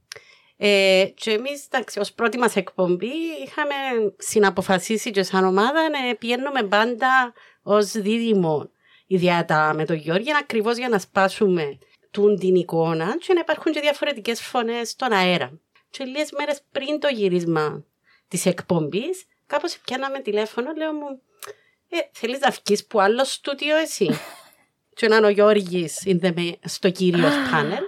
Ε, 0.57 1.05
και 1.15 1.31
εμείς, 1.31 1.69
ως 1.99 2.13
πρώτη 2.13 2.39
μας 2.39 2.57
εκπομπή, 2.57 3.13
είχαμε 3.45 3.75
συναποφασίσει 4.19 5.11
και 5.11 5.23
σαν 5.23 5.45
ομάδα 5.45 5.89
να 5.89 6.15
πηγαίνουμε 6.15 6.63
πάντα 6.63 7.33
ως 7.63 7.91
δίδυμο 7.91 8.71
ιδιαίτερα 9.07 9.75
με 9.75 9.85
τον 9.85 9.97
Γιώργη, 9.97 10.29
ακριβώς 10.41 10.77
για 10.77 10.89
να 10.89 10.99
σπάσουμε 10.99 11.79
τούν 12.15 12.39
την 12.39 12.55
εικόνα 12.55 13.17
και 13.19 13.33
να 13.33 13.41
υπάρχουν 13.41 13.73
και 13.73 13.81
διαφορετικές 13.81 14.41
φωνές 14.41 14.91
στον 14.91 15.13
αέρα. 15.13 15.61
Και 15.91 16.05
λίγες 16.05 16.31
μέρες 16.33 16.61
πριν 16.73 17.01
το 17.01 17.09
γύρισμα 17.09 17.85
της 18.29 18.47
εκπομπής, 18.47 19.25
κάπως 19.47 19.79
πιάναμε 19.79 20.19
τηλέφωνο, 20.19 20.73
λέω 20.77 20.93
μου, 20.93 21.21
ε, 21.89 21.97
θέλεις 22.13 22.39
να 22.41 22.51
βγεις 22.51 22.87
που 22.87 23.01
άλλο 23.01 23.25
στούτιο 23.25 23.77
εσύ; 23.77 24.11
και 24.97 25.09
να 25.09 25.17
είναι 25.17 25.27
ο 25.27 25.29
Γιώργης 25.29 26.03
στο 26.65 26.91
κύριο 26.91 27.29
πάνελ. 27.51 27.83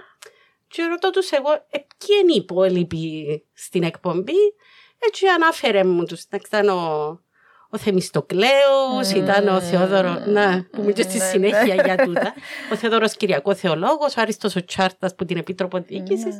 Και 0.67 0.83
ρωτώ 0.83 1.09
τους 1.09 1.31
εγώ, 1.31 1.51
ε, 1.51 1.77
ποιοι 1.97 2.17
είναι 2.21 2.33
οι 2.33 2.35
υπόλοιποι 2.35 3.43
στην 3.53 3.83
εκπομπή; 3.83 4.55
Έτσι 4.99 5.27
ανάφερε 5.27 5.83
μου 5.83 6.05
τους, 6.05 6.21
ήταν 6.21 6.69
ο 6.69 7.21
ο 7.69 7.77
Θεμιστοκλέους, 7.77 9.09
mm. 9.09 9.15
ήταν 9.15 9.47
ο 9.47 9.61
Θεόδωρος, 9.61 10.25
να 10.25 10.67
πούμε 10.71 10.91
και 10.91 11.01
στη 11.01 11.19
συνέχεια 11.19 11.75
για 11.75 11.95
τούτα, 11.97 12.33
ο 12.71 12.75
Θεόδωρος 12.75 13.15
Κυριακό 13.15 13.55
Θεολόγος, 13.55 14.17
ο 14.17 14.21
Άριστος 14.21 14.55
ο 14.55 14.65
Τσάρτας 14.65 15.15
που 15.15 15.25
την 15.25 15.37
Επίτροπο 15.37 15.79
Διοίκησης, 15.79 16.35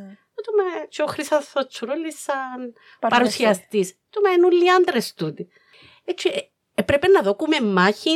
και 0.89 1.01
ο 1.01 1.05
Χρυσάς 1.05 1.51
ο 1.55 1.65
Τσουρούλης 1.67 2.21
σαν 2.21 2.73
παρουσιαστής. 3.09 3.93
Του 4.09 4.21
με 4.21 4.55
είναι 4.55 4.71
άντρες 4.71 5.13
τούτοι. 5.13 5.47
Έτσι, 6.05 6.51
έπρεπε 6.73 7.07
να 7.07 7.21
δοκούμε 7.21 7.61
μάχη 7.61 8.11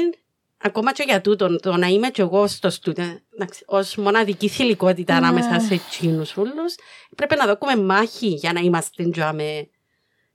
Ακόμα 0.63 0.91
και 0.91 1.03
για 1.07 1.21
τούτο, 1.21 1.55
το 1.55 1.77
να 1.77 1.87
είμαι 1.87 2.09
και 2.09 2.21
εγώ 2.21 2.47
στο 2.47 2.69
στούντιο, 2.69 3.19
ως 3.65 3.95
μοναδική 3.95 4.47
θηλυκότητα 4.47 5.15
ανάμεσα 5.15 5.59
σε 5.59 5.73
εκείνους 5.73 6.37
όλους, 6.37 6.75
πρέπει 7.15 7.35
να 7.35 7.45
δοκούμε 7.45 7.75
μάχη 7.75 8.27
για 8.27 8.53
να 8.53 8.59
είμαστε 8.59 9.09
τζάμε 9.09 9.69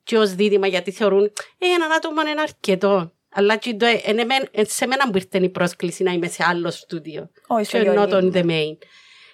και 0.06 0.18
ως 0.18 0.34
δίδυμα 0.34 0.66
γιατί 0.66 0.90
θεωρούν 0.90 1.24
ε, 1.58 1.66
έναν 1.76 1.92
άτομο 1.92 2.20
είναι 2.20 2.40
αρκετό. 2.40 3.12
Αλλά 3.28 3.56
και 3.56 3.74
το, 3.74 3.86
ε, 3.86 4.64
σε 4.64 4.86
μένα 4.86 5.06
μου 5.06 5.12
ήρθε 5.14 5.38
η 5.38 5.48
πρόσκληση 5.48 6.02
να 6.02 6.12
είμαι 6.12 6.28
σε 6.28 6.44
άλλο 6.48 6.70
στούντιο. 6.70 7.30
Όχι, 7.46 7.70
και 7.70 7.92
not 7.96 8.10
on 8.10 8.32
the 8.32 8.44
main. 8.44 8.76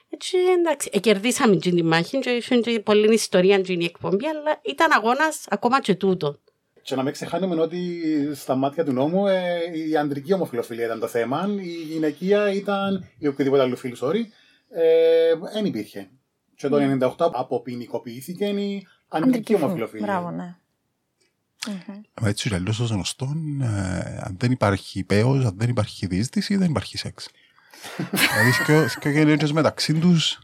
Έτσι, 0.09 0.37
εντάξει, 0.59 0.91
ε, 0.93 0.99
κερδίσαμε 0.99 1.57
την 1.57 1.75
τη 1.75 1.83
μάχη 1.83 2.19
και 2.19 2.31
είχε 2.31 2.81
πολλή 2.81 3.15
ιστορία 3.15 3.61
την 3.61 3.83
εκπομπή, 3.83 4.27
αλλά 4.27 4.61
ήταν 4.63 4.93
αγώνας 4.93 5.45
ακόμα 5.49 5.81
και 5.81 5.95
τούτο. 5.95 6.39
Και 6.83 6.95
να 6.95 7.03
μην 7.03 7.13
ξεχάνουμε 7.13 7.61
ότι 7.61 7.81
στα 8.35 8.55
μάτια 8.55 8.85
του 8.85 8.93
νόμου 8.93 9.27
ε, 9.27 9.61
η 9.89 9.97
αντρική 9.97 10.33
ομοφιλοφιλία 10.33 10.85
ήταν 10.85 11.01
το 11.01 11.07
θέμα, 11.07 11.49
η 11.61 11.93
γυναικεία 11.93 12.53
ήταν, 12.53 13.09
ή 13.19 13.27
οποιοδήποτε 13.27 13.63
άλλο 13.63 13.77
φίλο, 13.77 13.97
sorry, 14.01 14.21
δεν 15.53 15.65
ε, 15.65 15.69
υπήρχε. 15.69 16.11
Και 16.57 16.69
το 16.69 16.77
1998 17.17 17.27
mm. 17.27 17.31
αποποινικοποιήθηκε 17.33 18.45
η 18.45 18.87
αντρική 19.09 19.55
ομοφιλοφιλία. 19.55 20.07
Μπράβο, 20.07 20.31
ναι. 20.31 20.57
Mm-hmm. 21.67 22.27
Έτσι 22.27 22.49
κι 22.49 22.55
αλλιώς 22.55 22.81
ως 22.81 22.91
γνωστόν, 22.91 23.61
ε, 23.61 24.21
αν 24.23 24.37
δεν 24.39 24.51
υπάρχει 24.51 25.05
πέος, 25.05 25.45
αν 25.45 25.55
δεν 25.57 25.69
υπάρχει 25.69 26.07
διείσδυση, 26.07 26.57
δεν 26.57 26.71
υπάρχει 26.71 26.99
σεξ. 26.99 27.29
δηλαδή, 28.11 28.89
και 29.01 29.09
οι 29.09 29.13
γενέτες 29.13 29.53
μεταξύ 29.53 29.95
τους, 29.95 30.39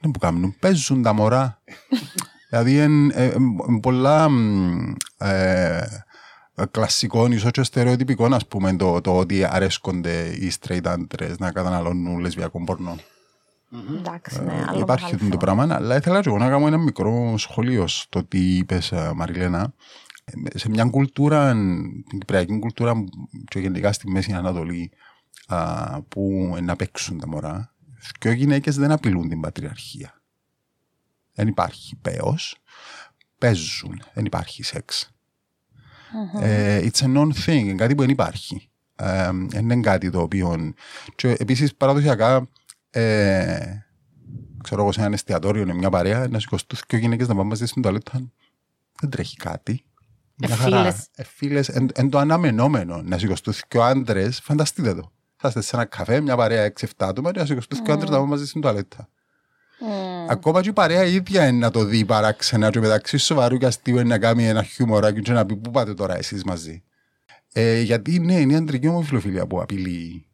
δεν 0.00 0.10
που 0.10 0.18
κάνουν, 0.18 0.56
παίζουν 0.58 1.02
τα 1.02 1.12
μωρά. 1.12 1.62
δηλαδή, 2.48 2.82
είναι 2.82 3.32
πολλά 3.80 4.28
ε, 5.18 5.86
κλασικό, 6.70 7.26
ίσως 7.26 7.50
και 7.50 7.62
στερεοτυπικό, 7.62 8.24
ας 8.24 8.46
πούμε, 8.46 8.76
το, 8.76 9.00
το 9.00 9.18
ότι 9.18 9.44
αρέσκονται 9.44 10.26
οι 10.26 10.52
straight 10.60 10.84
άντρες 10.84 11.38
να 11.38 11.52
καταναλώνουν 11.52 12.18
λεσβιακό 12.18 12.64
πορνό. 12.64 12.96
Εντάξει, 13.98 14.42
ναι, 14.44 14.64
ε, 14.74 14.78
υπάρχει 14.78 15.14
αυτό 15.14 15.28
το 15.28 15.36
πράγμα, 15.36 15.74
αλλά 15.74 15.96
ήθελα 15.96 16.20
και 16.20 16.28
εγώ 16.28 16.38
να 16.38 16.48
κάνω 16.48 16.66
ένα 16.66 16.78
μικρό 16.78 17.34
σχολείο 17.38 17.86
στο 17.86 18.24
τι 18.24 18.56
είπες, 18.56 18.92
Μαριλένα 19.14 19.72
σε 20.54 20.68
μια 20.68 20.84
κουλτούρα, 20.84 21.52
την 22.08 22.18
κυπριακή 22.18 22.58
κουλτούρα 22.58 23.04
και 23.44 23.58
γενικά 23.58 23.92
στη 23.92 24.10
Μέση 24.10 24.32
Ανατολή 24.32 24.90
α, 25.46 26.02
που 26.02 26.56
να 26.62 26.76
παίξουν 26.76 27.18
τα 27.18 27.28
μωρά, 27.28 27.74
και 28.18 28.30
οι 28.30 28.34
γυναίκες 28.34 28.76
δεν 28.76 28.90
απειλούν 28.90 29.28
την 29.28 29.40
πατριαρχία. 29.40 30.22
Δεν 31.34 31.48
υπάρχει 31.48 31.96
πέος, 31.96 32.56
παίζουν, 33.38 34.02
δεν 34.14 34.24
υπάρχει 34.24 34.62
σεξ. 34.62 35.10
Ε, 36.40 36.88
it's 36.88 37.04
a 37.04 37.16
non 37.16 37.32
thing, 37.44 37.74
κάτι 37.76 37.94
που 37.94 38.00
δεν 38.00 38.10
υπάρχει. 38.10 38.70
Δεν 38.96 39.48
ε, 39.52 39.58
είναι 39.58 39.80
κάτι 39.80 40.10
το 40.10 40.20
οποίο... 40.20 40.74
Και 41.14 41.30
επίσης 41.38 41.74
παραδοσιακά, 41.74 42.48
ε, 42.90 43.78
ξέρω 44.62 44.82
εγώ 44.82 44.92
σε 44.92 45.00
ένα 45.00 45.12
εστιατόριο, 45.12 45.62
είναι 45.62 45.74
μια 45.74 45.90
παρέα, 45.90 46.28
να 46.28 46.38
σηκωστούν 46.38 46.78
και 46.86 46.96
οι 46.96 47.00
γυναίκες 47.00 47.28
να 47.28 47.34
πάμε 47.34 47.48
μαζί 47.48 47.66
στην 47.66 47.82
τουαλέτα, 47.82 48.30
δεν 49.00 49.10
τρέχει 49.10 49.36
κάτι. 49.36 49.84
Μια 50.36 50.56
χαρά. 50.56 51.06
Φίλες, 51.24 51.68
εν, 51.68 51.88
εν 51.94 52.10
το 52.10 52.18
αναμενόμενο 52.18 53.02
να 53.02 53.18
σηκωστούν 53.18 53.54
και 53.68 53.78
ο 53.78 53.84
άντρες, 53.84 54.40
φανταστείτε 54.40 54.94
το. 54.94 55.12
Θα 55.36 55.48
είστε 55.48 55.60
σε 55.60 55.76
ένα 55.76 55.84
καφέ, 55.84 56.20
μια 56.20 56.36
παρέα 56.36 56.72
6-7 56.80 56.86
άτομα, 56.96 57.30
να 57.34 57.44
σηκωστούν 57.44 57.82
και 57.82 57.90
ο 57.90 57.94
άντρες 57.94 58.10
να 58.10 58.16
πάμε 58.16 58.28
μαζί 58.28 58.46
στην 58.46 58.60
τουαλέτα. 58.60 59.08
Mm. 59.80 60.26
Ακόμα 60.28 60.62
και 60.62 60.68
η 60.68 60.72
παρέα 60.72 61.04
ίδια 61.04 61.46
είναι 61.46 61.58
να 61.58 61.70
το 61.70 61.84
δει 61.84 62.04
παράξενα 62.04 62.70
και 62.70 62.80
μεταξύ 62.80 63.16
σοβαρού 63.16 63.56
και 63.56 63.66
αστείου 63.66 63.94
είναι 63.94 64.04
να 64.04 64.18
κάνει 64.18 64.46
ένα 64.46 64.62
χιούμοράκι 64.62 65.20
και 65.20 65.32
να 65.32 65.46
πει 65.46 65.56
πού 65.56 65.70
πάτε 65.70 65.94
τώρα 65.94 66.16
εσείς 66.16 66.44
μαζί; 66.44 66.82
Ε, 67.52 67.80
γιατί 67.80 68.18
ναι, 68.18 68.34
είναι 68.34 68.52
η 68.52 68.56
αντρική 68.56 68.88
ομοφιλοφιλία 68.88 69.46
που 69.46 69.60
απειλεί 69.60 70.26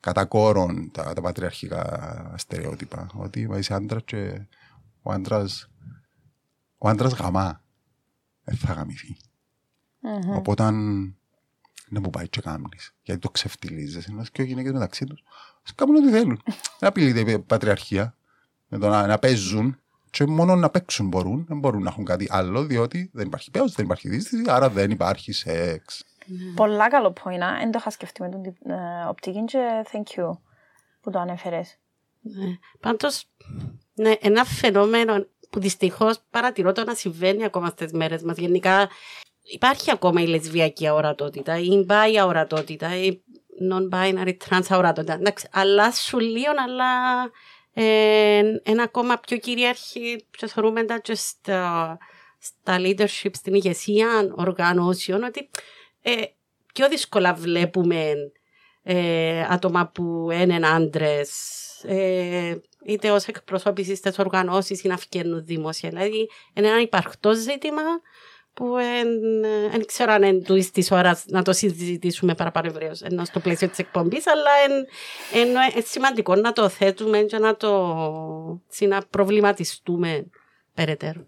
κατά 0.00 0.24
κόρον 0.24 0.90
τα, 0.92 1.12
τα 1.12 1.20
πατριαρχικά 1.20 2.34
στερεότυπα. 2.36 3.06
Ότι 3.14 3.48
είσαι 3.56 3.74
άντρας 3.74 4.02
και 4.04 4.46
ο 5.02 5.12
άντρας, 5.12 5.68
ο 6.78 6.88
άντρας 6.88 7.12
γαμά. 7.12 7.62
Δεν 8.44 8.56
θα 8.56 8.72
γαμηθεί. 8.72 9.16
Mm-hmm. 10.02 10.36
Οπότε 10.36 10.62
να 11.88 12.00
μου 12.00 12.10
πάει 12.10 12.28
και 12.28 12.40
κάμνεις. 12.40 12.94
Γιατί 13.02 13.20
το 13.20 13.30
ξεφτυλίζεις. 13.30 14.06
Ενώ 14.06 14.22
και 14.32 14.42
οι 14.42 14.44
γυναίκες 14.44 14.72
μεταξύ 14.72 15.04
τους 15.04 15.22
κάνουν 15.74 15.96
ό,τι 15.96 16.10
θέλουν. 16.10 16.42
Δεν 16.78 16.88
απειλείται 16.88 17.30
η 17.30 17.38
πατριαρχία 17.38 18.16
με 18.68 18.78
το 18.78 18.88
να, 18.88 19.06
να 19.06 19.18
παίζουν 19.18 19.80
και 20.10 20.26
μόνο 20.26 20.56
να 20.56 20.70
παίξουν 20.70 21.08
μπορούν. 21.08 21.44
Δεν 21.48 21.58
μπορούν 21.58 21.82
να 21.82 21.88
έχουν 21.88 22.04
κάτι 22.04 22.26
άλλο 22.30 22.64
διότι 22.64 23.10
δεν 23.12 23.26
υπάρχει 23.26 23.50
πέος, 23.50 23.72
δεν 23.72 23.84
υπάρχει 23.84 24.08
δίστηση, 24.08 24.44
άρα 24.46 24.70
δεν 24.70 24.90
υπάρχει 24.90 25.32
σεξ. 25.32 26.04
Mm. 26.20 26.32
Πολλά 26.54 26.88
καλό 26.88 27.12
point. 27.24 27.38
Δεν 27.58 27.70
το 27.70 27.78
είχα 27.80 27.90
σκεφτεί 27.90 28.22
με 28.22 28.28
την 28.28 28.40
uh, 28.44 29.08
οπτική 29.08 29.44
και 29.44 29.58
thank 29.92 30.18
you 30.18 30.30
που 31.00 31.10
το 31.10 31.18
ανέφερες. 31.18 31.78
Ναι. 32.20 32.58
Πάντως, 32.80 33.28
ναι, 33.94 34.12
ένα 34.20 34.44
φαινόμενο 34.44 35.26
που 35.50 35.60
δυστυχώς 35.60 36.20
παρατηρώ 36.30 36.72
το 36.72 36.84
να 36.84 36.94
συμβαίνει 36.94 37.44
ακόμα 37.44 37.68
στις 37.68 37.92
μέρες 37.92 38.22
μας. 38.22 38.36
Γενικά 38.36 38.88
υπάρχει 39.52 39.90
ακόμα 39.90 40.20
η 40.20 40.26
λεσβιακή 40.26 40.86
αορατότητα, 40.86 41.58
η 41.58 41.86
bi 41.88 42.16
αορατότητα, 42.20 42.96
η 42.96 43.20
non-binary 43.70 44.36
trans 44.48 44.66
αορατότητα. 44.68 45.12
Εντάξει, 45.12 45.48
αλλάσουν 45.52 46.20
λίγο, 46.20 46.52
αλλά 46.66 47.22
ε, 47.72 48.42
ένα 48.62 48.82
ακόμα 48.82 49.18
πιο 49.18 49.36
κυρίαρχη, 49.36 50.26
θεωρούμε 50.46 50.84
και 51.02 51.14
στα, 51.14 51.98
στα 52.38 52.76
leadership, 52.78 53.30
στην 53.32 53.54
ηγεσία 53.54 54.32
οργανώσεων, 54.36 55.22
ότι 55.22 55.48
ε, 56.02 56.12
πιο 56.74 56.88
δύσκολα 56.88 57.34
βλέπουμε 57.34 58.12
ε, 58.82 59.46
άτομα 59.48 59.90
που 59.94 60.28
είναι 60.32 60.68
άντρες, 60.68 61.30
ε, 61.84 62.54
είτε 62.84 63.10
ως 63.10 63.26
εκπροσώπησης 63.26 63.98
στις 63.98 64.18
οργανώσεις 64.18 64.82
ή 64.82 64.88
να 64.88 64.96
φτιάχνουν 64.96 65.44
δημόσια. 65.44 65.88
Δηλαδή, 65.88 66.30
είναι 66.54 66.68
ένα 66.68 66.80
υπαρκτό 66.80 67.34
ζήτημα 67.34 67.82
που 68.58 68.74
δεν 69.70 69.84
ξέρω 69.86 70.12
αν 70.12 70.22
είναι 70.22 70.40
τούτης 70.40 70.70
της 70.70 70.90
ώρας 70.90 71.24
να 71.26 71.42
το 71.42 71.52
συζητήσουμε 71.52 72.34
παραπάνω 72.34 72.66
ευρέως 72.66 73.02
ενώ 73.02 73.24
στο 73.24 73.40
πλαίσιο 73.40 73.68
της 73.68 73.78
εκπομπής, 73.78 74.24
αλλά 74.26 74.50
είναι 75.34 75.82
σημαντικό 75.84 76.34
να 76.34 76.52
το 76.52 76.68
θέτουμε 76.68 77.18
και 77.18 77.38
να 77.38 77.56
το 77.56 77.70
να 78.78 79.02
προβληματιστούμε 79.10 80.26
περαιτέρω. 80.74 81.26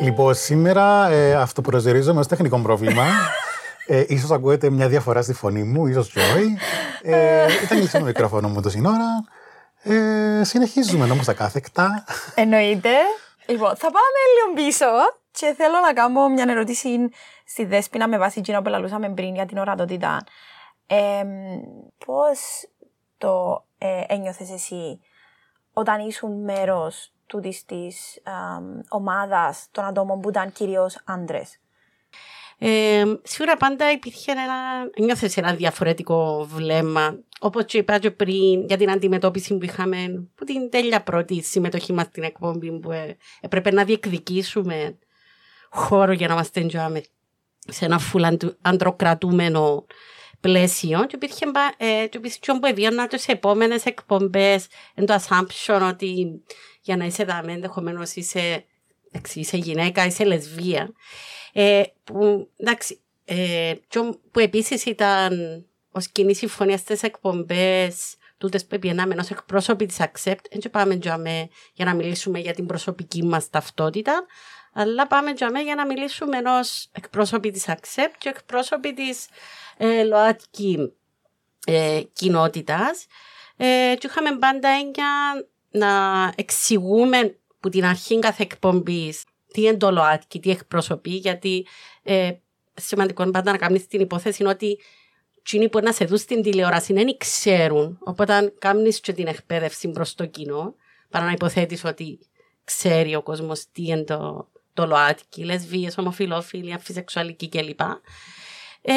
Λοιπόν, 0.00 0.34
σήμερα 0.34 1.08
ε, 1.10 1.34
αυτοπροσδιορίζομαι 1.34 2.20
ως 2.20 2.26
τεχνικό 2.26 2.60
πρόβλημα. 2.60 3.04
Ε, 3.86 4.04
ίσως 4.08 4.30
ακούετε 4.30 4.70
μια 4.70 4.88
διαφορά 4.88 5.22
στη 5.22 5.32
φωνή 5.32 5.62
μου, 5.62 5.86
ίσως 5.86 6.12
Joy. 6.14 6.44
Ε, 7.02 7.46
ήταν 7.64 7.78
κλειστό 7.78 7.98
το 7.98 8.04
μικρόφωνο 8.04 8.48
μου 8.48 8.60
τόση 8.60 8.82
ώρα. 8.86 9.24
Ε, 9.82 10.44
συνεχίζουμε 10.44 11.10
όμως 11.10 11.24
τα 11.24 11.32
κάθεκτα. 11.32 12.04
Εννοείται. 12.34 12.90
Λοιπόν, 13.46 13.76
θα 13.76 13.90
πάμε 13.90 14.18
λίγο 14.34 14.66
πίσω 14.66 14.86
και 15.30 15.54
θέλω 15.56 15.80
να 15.86 15.92
κάνω 15.92 16.28
μια 16.28 16.44
ερώτηση 16.48 17.08
στη 17.44 17.64
Δέσποινα 17.64 18.08
με 18.08 18.18
βάση 18.18 18.38
εκείνο 18.38 18.62
που 18.62 18.68
λαλούσαμε 18.68 19.10
πριν 19.10 19.34
για 19.34 19.46
την 19.46 19.58
ορατότητα. 19.58 20.24
Ε, 20.86 21.24
πώς 22.06 22.38
το 23.18 23.64
ε, 23.78 24.02
ένιωθες 24.06 24.50
εσύ 24.50 25.00
όταν 25.72 26.06
ήσουν 26.06 26.44
μέρος 26.44 27.12
τούτης 27.26 27.64
της 27.64 28.16
ε, 28.16 28.30
ομάδας 28.88 29.68
των 29.70 29.84
ατόμων 29.84 30.20
που 30.20 30.28
ήταν 30.28 30.52
κυρίως 30.52 31.00
άντρες; 31.04 31.60
Ε, 32.64 33.04
σίγουρα 33.22 33.56
πάντα 33.56 33.92
υπήρχε 33.92 34.32
ένα, 34.32 34.44
νιώθες 34.98 35.36
ένα 35.36 35.54
διαφορετικό 35.54 36.46
βλέμμα. 36.54 37.18
Όπως 37.40 37.64
και 37.64 37.78
είπα 37.78 37.98
και 37.98 38.10
πριν 38.10 38.66
για 38.66 38.76
την 38.76 38.90
αντιμετώπιση 38.90 39.56
που 39.56 39.64
είχαμε 39.64 40.28
που 40.34 40.44
την 40.44 40.70
τέλεια 40.70 41.02
πρώτη 41.02 41.42
συμμετοχή 41.42 41.92
μας 41.92 42.06
στην 42.06 42.22
εκπομπή 42.22 42.78
που 42.78 42.90
ε, 42.90 43.16
έπρεπε 43.40 43.70
να 43.70 43.84
διεκδικήσουμε 43.84 44.98
χώρο 45.70 46.12
για 46.12 46.28
να 46.28 46.34
μας 46.34 46.50
τεντζάμε 46.50 47.02
σε 47.68 47.84
ένα 47.84 47.98
φουλ 47.98 48.22
αντροκρατούμενο 48.60 49.86
πλαίσιο 50.40 51.06
και 51.06 51.14
υπήρχε 51.16 51.44
ε, 51.76 52.06
και 52.06 52.18
υπήρχε 52.18 52.38
που 52.40 52.66
εβίωνα 52.66 53.06
και 53.06 53.16
σε 53.16 53.32
επόμενες 53.32 53.84
εκπομπές 53.84 54.66
εν 54.94 55.06
το 55.06 55.14
assumption 55.14 55.80
ότι 55.88 56.42
για 56.80 56.96
να 56.96 57.04
είσαι 57.04 57.24
δάμε 57.24 57.52
ενδεχομένως 57.52 58.14
είσαι, 58.14 58.64
είσαι 59.34 59.56
γυναίκα, 59.56 60.06
είσαι 60.06 60.24
λεσβία. 60.24 60.92
Ε, 61.52 61.82
που, 62.04 62.50
εντάξει, 62.56 63.00
ε, 63.24 63.74
που 64.30 64.40
επίσης 64.40 64.84
ήταν 64.84 65.64
ως 65.90 66.08
κοινή 66.08 66.34
συμφωνία 66.34 66.76
στις 66.76 67.02
εκπομπές 67.02 68.16
τούτες 68.38 68.66
που 68.66 68.74
επιενάμε 68.74 69.14
ενό 69.14 69.24
εκπρόσωποι 69.30 69.86
της 69.86 69.96
Accept. 70.00 70.44
Δεν 70.50 70.70
πάμε 70.70 70.94
για 71.74 71.84
να 71.84 71.94
μιλήσουμε 71.94 72.38
για 72.38 72.54
την 72.54 72.66
προσωπική 72.66 73.22
μας 73.22 73.50
ταυτότητα, 73.50 74.26
αλλά 74.72 75.06
πάμε 75.06 75.32
για 75.64 75.74
να 75.74 75.86
μιλήσουμε 75.86 76.36
ενό 76.36 76.60
εκπρόσωποι 76.92 77.50
της 77.50 77.64
Accept 77.68 78.14
και 78.18 78.28
εκπρόσωποι 78.28 78.94
της 78.94 79.26
ε, 79.76 80.04
ΛΟΑΤΚΙ 80.04 80.92
ε, 81.66 82.00
κοινότητας. 82.12 83.06
Ε, 83.56 83.94
και 83.98 84.06
είχαμε 84.06 84.38
πάντα 84.38 84.68
έννοια 84.68 85.46
να 85.70 86.32
εξηγούμε 86.36 87.38
που 87.60 87.68
την 87.68 87.84
αρχή 87.84 88.18
κάθε 88.18 88.42
εκπομπής 88.42 89.24
τι 89.52 89.62
είναι 89.62 89.76
το 89.76 89.90
ΛΟΑΤΚΙ, 89.90 90.38
τι 90.40 90.50
εκπροσωπεί, 90.50 91.10
γιατί 91.10 91.66
ε, 92.02 92.30
σημαντικό 92.74 93.22
είναι 93.22 93.32
πάντα 93.32 93.50
να 93.50 93.58
κάνεις 93.58 93.86
την 93.86 94.00
υπόθεση 94.00 94.44
ότι 94.44 94.78
εκείνοι 95.38 95.68
που 95.68 95.78
να 95.78 95.92
σε 95.92 96.04
δουν 96.04 96.18
στην 96.18 96.42
τηλεόραση 96.42 96.92
δεν 96.92 97.16
ξέρουν. 97.16 97.98
Οπότε, 98.00 98.52
κάνεις 98.58 99.00
και 99.00 99.12
την 99.12 99.26
εκπαίδευση 99.26 99.88
προ 99.90 100.04
το 100.14 100.26
κοινό, 100.26 100.74
παρά 101.10 101.24
να 101.24 101.30
υποθέτεις 101.30 101.84
ότι 101.84 102.18
ξέρει 102.64 103.14
ο 103.14 103.22
κόσμος 103.22 103.64
τι 103.72 103.82
είναι 103.86 104.04
το, 104.04 104.48
το 104.74 104.86
ΛΟΑΤΚΙ, 104.86 105.44
λεσβείες, 105.44 105.98
ομοφυλόφιλοι, 105.98 106.72
αφισεξουαλικοί 106.72 107.48
κλπ. 107.48 107.80
Ε, 108.84 108.92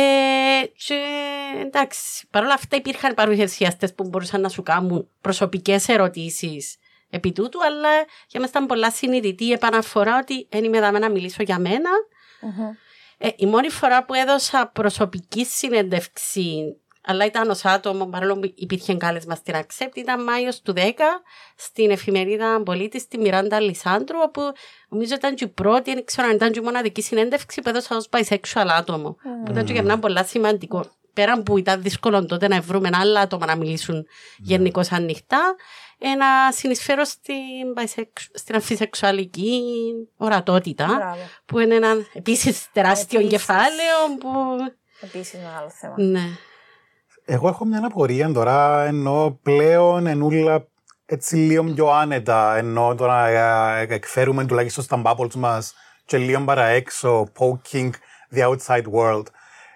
και 0.86 1.00
εντάξει, 1.66 2.28
παρόλα 2.30 2.54
αυτά 2.54 2.78
υπήρχαν 2.78 3.14
παρουσιαστές 3.14 3.94
που 3.94 4.08
μπορούσαν 4.08 4.42
να 4.42 4.50
σου 4.50 4.64
κάνουν 4.64 5.08
προσωπικές 5.22 5.88
ερωτήσεις 5.88 6.76
επί 7.16 7.32
τούτου, 7.32 7.64
αλλά 7.64 7.90
για 8.28 8.40
μας 8.40 8.50
ήταν 8.50 8.66
πολλά 8.66 8.92
συνειδητή 8.92 9.46
η 9.46 9.52
επαναφορά 9.52 10.18
ότι 10.22 10.48
δεν 10.52 10.64
είμαι 10.64 10.78
εδώ 10.78 10.92
να 10.92 11.10
μιλήσω 11.10 11.44
για 11.44 11.60
μενα 11.60 11.92
ε, 13.18 13.30
η 13.36 13.46
μόνη 13.46 13.70
φορά 13.70 14.06
που 14.06 14.14
έδωσα 14.14 14.72
προσωπική 14.74 15.46
συνέντευξη, 15.46 16.78
αλλά 17.02 17.26
ήταν 17.26 17.50
ως 17.50 17.66
άτομο, 17.66 18.06
παρόλο 18.06 18.40
που 18.40 18.54
υπήρχε 18.56 18.96
κάλεσμα 18.96 19.36
στην 19.36 19.54
Accept, 19.58 19.96
ήταν 19.96 20.24
Μάιος 20.24 20.62
του 20.62 20.74
10 20.76 20.82
στην 21.56 21.92
εφημερίδα 21.92 22.62
Πολίτης 22.64 23.02
στη 23.02 23.18
Μιράντα 23.18 23.60
Λισάντρου, 23.60 24.18
όπου 24.24 24.42
νομίζω 24.90 25.16
ήταν 25.16 25.36
και 25.36 25.44
η 25.44 25.48
πρώτη, 25.48 25.94
δεν 25.94 26.06
ξέρω 26.06 26.28
αν 26.28 26.36
ήταν 26.36 26.52
και 26.52 26.60
η 26.60 26.64
μοναδική 26.64 27.02
συνέντευξη 27.02 27.62
που 27.62 27.70
έδωσα 27.70 27.96
ως 27.96 28.10
bisexual 28.10 28.68
άτομο. 28.78 29.16
Που 29.46 29.52
ήταν 29.52 29.66
και 29.66 29.74
για 29.74 29.84
μένα 29.84 30.00
πολλά 30.00 30.24
σημαντικό. 30.24 30.86
Πέραν 31.14 31.44
που 31.44 31.58
ήταν 31.58 31.82
δύσκολο 31.82 32.26
τότε 32.26 32.48
να 32.48 32.62
βρούμε 32.62 32.90
άλλα 32.94 33.20
άτομα 33.20 33.46
να 33.46 33.56
μιλήσουν 33.56 33.96
ναι. 33.96 34.04
γενικώς 34.38 34.92
ανοιχτά, 34.92 35.56
να 36.18 36.52
συνεισφέρω 36.52 37.04
στην, 37.04 37.98
στην 38.34 38.56
αμφισεξουαλική 38.56 39.62
ορατότητα, 40.18 40.86
Μπράβο. 40.86 41.18
που 41.46 41.60
είναι 41.60 41.76
ένα 41.76 41.96
επίσης 42.14 42.68
τεράστιο 42.72 43.20
επίσης, 43.20 43.38
κεφάλαιο. 43.38 44.18
Που... 44.20 44.30
Επίσης 45.02 45.40
μεγάλο 45.44 45.70
θέμα. 45.70 45.94
Ναι. 45.98 46.24
Εγώ 47.26 47.48
έχω 47.48 47.66
μια 47.66 47.82
απορία 47.84 48.32
τώρα, 48.32 48.84
ενώ 48.86 49.40
πλέον 49.44 50.08
ενούλα 50.08 50.68
έτσι 51.06 51.36
λίγο 51.36 51.64
πιο 51.64 51.88
άνετα, 51.88 52.56
ενώ 52.58 52.96
τώρα 52.96 53.28
ε, 53.28 53.86
εκφέρουμε 53.90 54.46
τουλάχιστον 54.46 54.84
στα 54.84 55.02
bubbles 55.06 55.34
μας 55.34 55.74
και 56.06 56.18
λίγο 56.18 56.42
παραέξω, 56.42 57.28
poking 57.38 57.90
the 58.36 58.50
outside 58.50 58.84
world. 58.94 59.24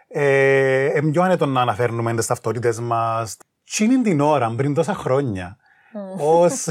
Ε, 0.08 0.86
ε, 0.86 1.02
πιο 1.12 1.22
άνετο 1.22 1.46
να 1.46 1.62
αναφέρνουμε 1.62 2.16
τις 2.16 2.26
ταυτότητες 2.26 2.80
μας. 2.80 3.38
Τι 3.76 3.84
είναι 3.84 4.02
την 4.02 4.22
ώρα, 4.22 4.54
πριν 4.56 4.74
τόσα 4.74 4.94
χρόνια, 4.94 5.58
ως, 6.18 6.68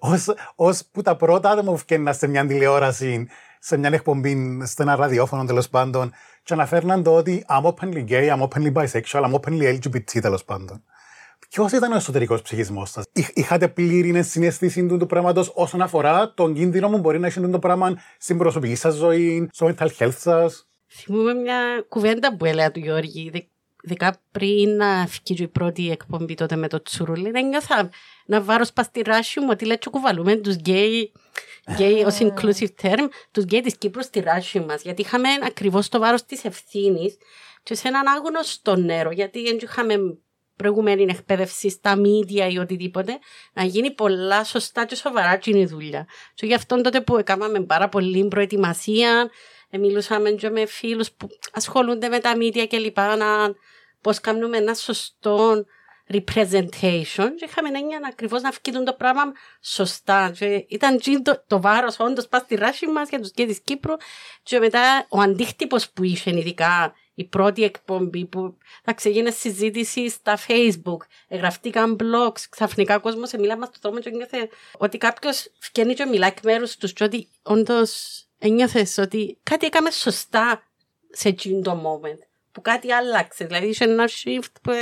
ως, 0.00 0.34
ως 0.54 0.82
που 0.92 1.02
τα 1.02 1.16
πρώτα 1.16 1.50
άτομα 1.50 1.70
που 1.72 1.78
φτιάχναν 1.78 2.14
σε 2.14 2.26
μια 2.26 2.46
τηλεόραση, 2.46 3.28
σε 3.58 3.76
μια 3.76 3.90
εκπομπή, 3.92 4.60
σε 4.62 4.82
ένα 4.82 4.96
ραδιόφωνο 4.96 5.44
τέλος 5.44 5.68
πάντων, 5.68 6.12
και 6.42 6.52
αναφέρναν 6.52 7.02
το 7.02 7.14
ότι 7.14 7.44
I'm 7.48 7.62
openly 7.62 8.04
gay, 8.08 8.36
I'm 8.36 8.48
openly 8.48 8.72
bisexual, 8.72 9.24
I'm 9.24 9.32
openly 9.32 9.78
LGBT 9.78 10.20
τέλος 10.20 10.44
πάντων. 10.44 10.84
Ποιος 11.48 11.72
ήταν 11.72 11.92
ο 11.92 11.96
εσωτερικός 11.96 12.42
ψυχισμός 12.42 12.90
σας, 12.90 13.04
Είχατε 13.34 13.68
πλήρη 13.68 14.22
συναισθήση 14.22 14.86
του 14.86 15.06
πράγματος 15.06 15.52
όσον 15.54 15.82
αφορά 15.82 16.32
τον 16.34 16.54
κίνδυνο 16.54 16.88
που 16.88 16.98
μπορεί 16.98 17.18
να 17.18 17.26
έχει 17.26 17.40
το 17.40 17.58
πράγμα 17.58 17.98
στην 18.18 18.38
προσωπική 18.38 18.74
σας 18.74 18.94
ζωή, 18.94 19.48
στο 19.52 19.74
mental 19.76 19.88
health 19.98 20.16
σας; 20.16 20.68
Θυμούμαι 20.86 21.34
μια 21.34 21.84
κουβέντα 21.88 22.36
που 22.36 22.44
έλεγα 22.44 22.70
του 22.70 22.80
Γιώργη, 22.80 23.48
δικά 23.82 24.16
πριν 24.30 24.76
να 24.76 25.06
φύγει 25.06 25.42
η 25.42 25.48
πρώτη 25.48 25.90
εκπομπή 25.90 26.34
τότε 26.34 26.56
με 26.56 26.68
το 26.68 26.82
Τσουρούλι, 26.82 27.30
δεν 27.30 27.48
νιώθα 27.48 27.90
να 28.30 28.40
βάρω 28.40 28.64
σπα 28.64 28.82
στη 28.82 29.02
ράση 29.02 29.40
μου 29.40 29.46
ότι 29.50 29.64
λέει 29.64 29.78
κουβαλούμε 29.90 30.36
τους 30.36 30.54
γκέι, 30.54 31.12
γκέι 31.72 32.02
ως 32.04 32.18
inclusive 32.20 32.68
term, 32.82 33.08
τους 33.30 33.44
γκέι 33.44 33.60
της 33.60 33.76
Κύπρου 33.76 34.02
στη 34.02 34.20
δράση 34.20 34.60
μας, 34.60 34.82
γιατί 34.82 35.02
είχαμε 35.02 35.28
ακριβώς 35.42 35.88
το 35.88 35.98
βάρος 35.98 36.24
της 36.24 36.44
ευθύνης 36.44 37.16
και 37.62 37.74
σε 37.74 37.88
έναν 37.88 38.06
άγνωστο 38.06 38.76
νερό, 38.76 39.10
γιατί 39.10 39.42
δεν 39.42 39.58
είχαμε 39.62 39.94
προηγουμένη 40.56 41.06
εκπαίδευση 41.08 41.70
στα 41.70 41.96
μίδια 41.96 42.48
ή 42.48 42.58
οτιδήποτε, 42.58 43.18
να 43.52 43.64
γίνει 43.64 43.90
πολλά 43.90 44.44
σωστά 44.44 44.84
και 44.84 44.94
σοβαρά 44.94 45.36
και 45.36 45.58
η 45.58 45.66
δουλειά. 45.66 46.06
Και 46.34 46.46
γι' 46.46 46.54
αυτό 46.54 46.80
τότε 46.80 47.00
που 47.00 47.16
έκαναμε 47.16 47.60
πάρα 47.60 47.88
πολύ 47.88 48.28
προετοιμασία, 48.28 49.30
ε, 49.70 49.78
μιλούσαμε 49.78 50.30
και 50.30 50.50
με 50.50 50.66
φίλους 50.66 51.12
που 51.12 51.28
ασχολούνται 51.52 52.08
με 52.08 52.18
τα 52.18 52.36
μίδια 52.36 52.66
και 52.66 52.78
λοιπά, 52.78 53.16
να 53.16 53.26
πώς 54.00 54.20
κάνουμε 54.20 54.56
ένα 54.56 54.74
σωστό 54.74 55.64
representation 56.12 57.30
και 57.36 57.44
είχαμε 57.48 57.68
έννοια 57.78 58.00
ακριβώς 58.08 58.42
να 58.42 58.50
φύγουν 58.50 58.84
το 58.84 58.92
πράγμα 58.92 59.22
σωστά. 59.60 60.32
Και 60.38 60.64
ήταν 60.68 61.00
το, 61.22 61.44
το 61.46 61.60
βάρος 61.60 61.98
όντως 61.98 62.28
πας 62.28 62.42
στη 62.42 62.54
ράση 62.54 62.86
μας 62.86 63.08
για 63.08 63.20
τους 63.20 63.30
και 63.30 63.46
τη 63.46 63.60
Κύπρου. 63.60 63.94
Και 64.42 64.58
μετά 64.58 65.06
ο 65.08 65.20
αντίκτυπος 65.20 65.90
που 65.90 66.04
είχε, 66.04 66.38
ειδικά 66.38 66.94
η 67.14 67.24
πρώτη 67.24 67.64
εκπομπή 67.64 68.24
που 68.24 68.56
θα 68.82 68.92
ξεκίνησε 68.92 69.38
συζήτηση 69.38 70.08
στα 70.08 70.38
Facebook, 70.48 70.96
γραφτήκαν 71.30 71.96
blogs, 72.00 72.40
ξαφνικά 72.50 72.96
ο 72.96 73.00
κόσμος 73.00 73.32
μιλά 73.32 73.54
στο 73.54 73.78
δρόμο 73.80 73.98
και 73.98 74.10
νιώθε 74.10 74.48
ότι 74.78 74.98
κάποιος 74.98 75.52
φτιάχνει 75.58 75.94
και 75.94 76.04
μιλάει 76.04 76.28
εκ 76.28 76.42
μέρους 76.42 76.76
τους, 76.76 76.92
και 76.92 77.04
ότι 77.04 77.28
όντως 77.42 78.22
ένιωθες 78.38 78.98
ότι 78.98 79.38
κάτι 79.42 79.66
έκαμε 79.66 79.90
σωστά 79.90 80.62
σε 81.10 81.28
εκείνο 81.28 81.60
το 81.60 82.00
moment 82.02 82.29
που 82.52 82.60
κάτι 82.60 82.92
άλλαξε. 82.92 83.44
Δηλαδή, 83.44 83.66
είχε 83.66 83.84
ένα 83.84 84.08
shift 84.08 84.52
που 84.62 84.72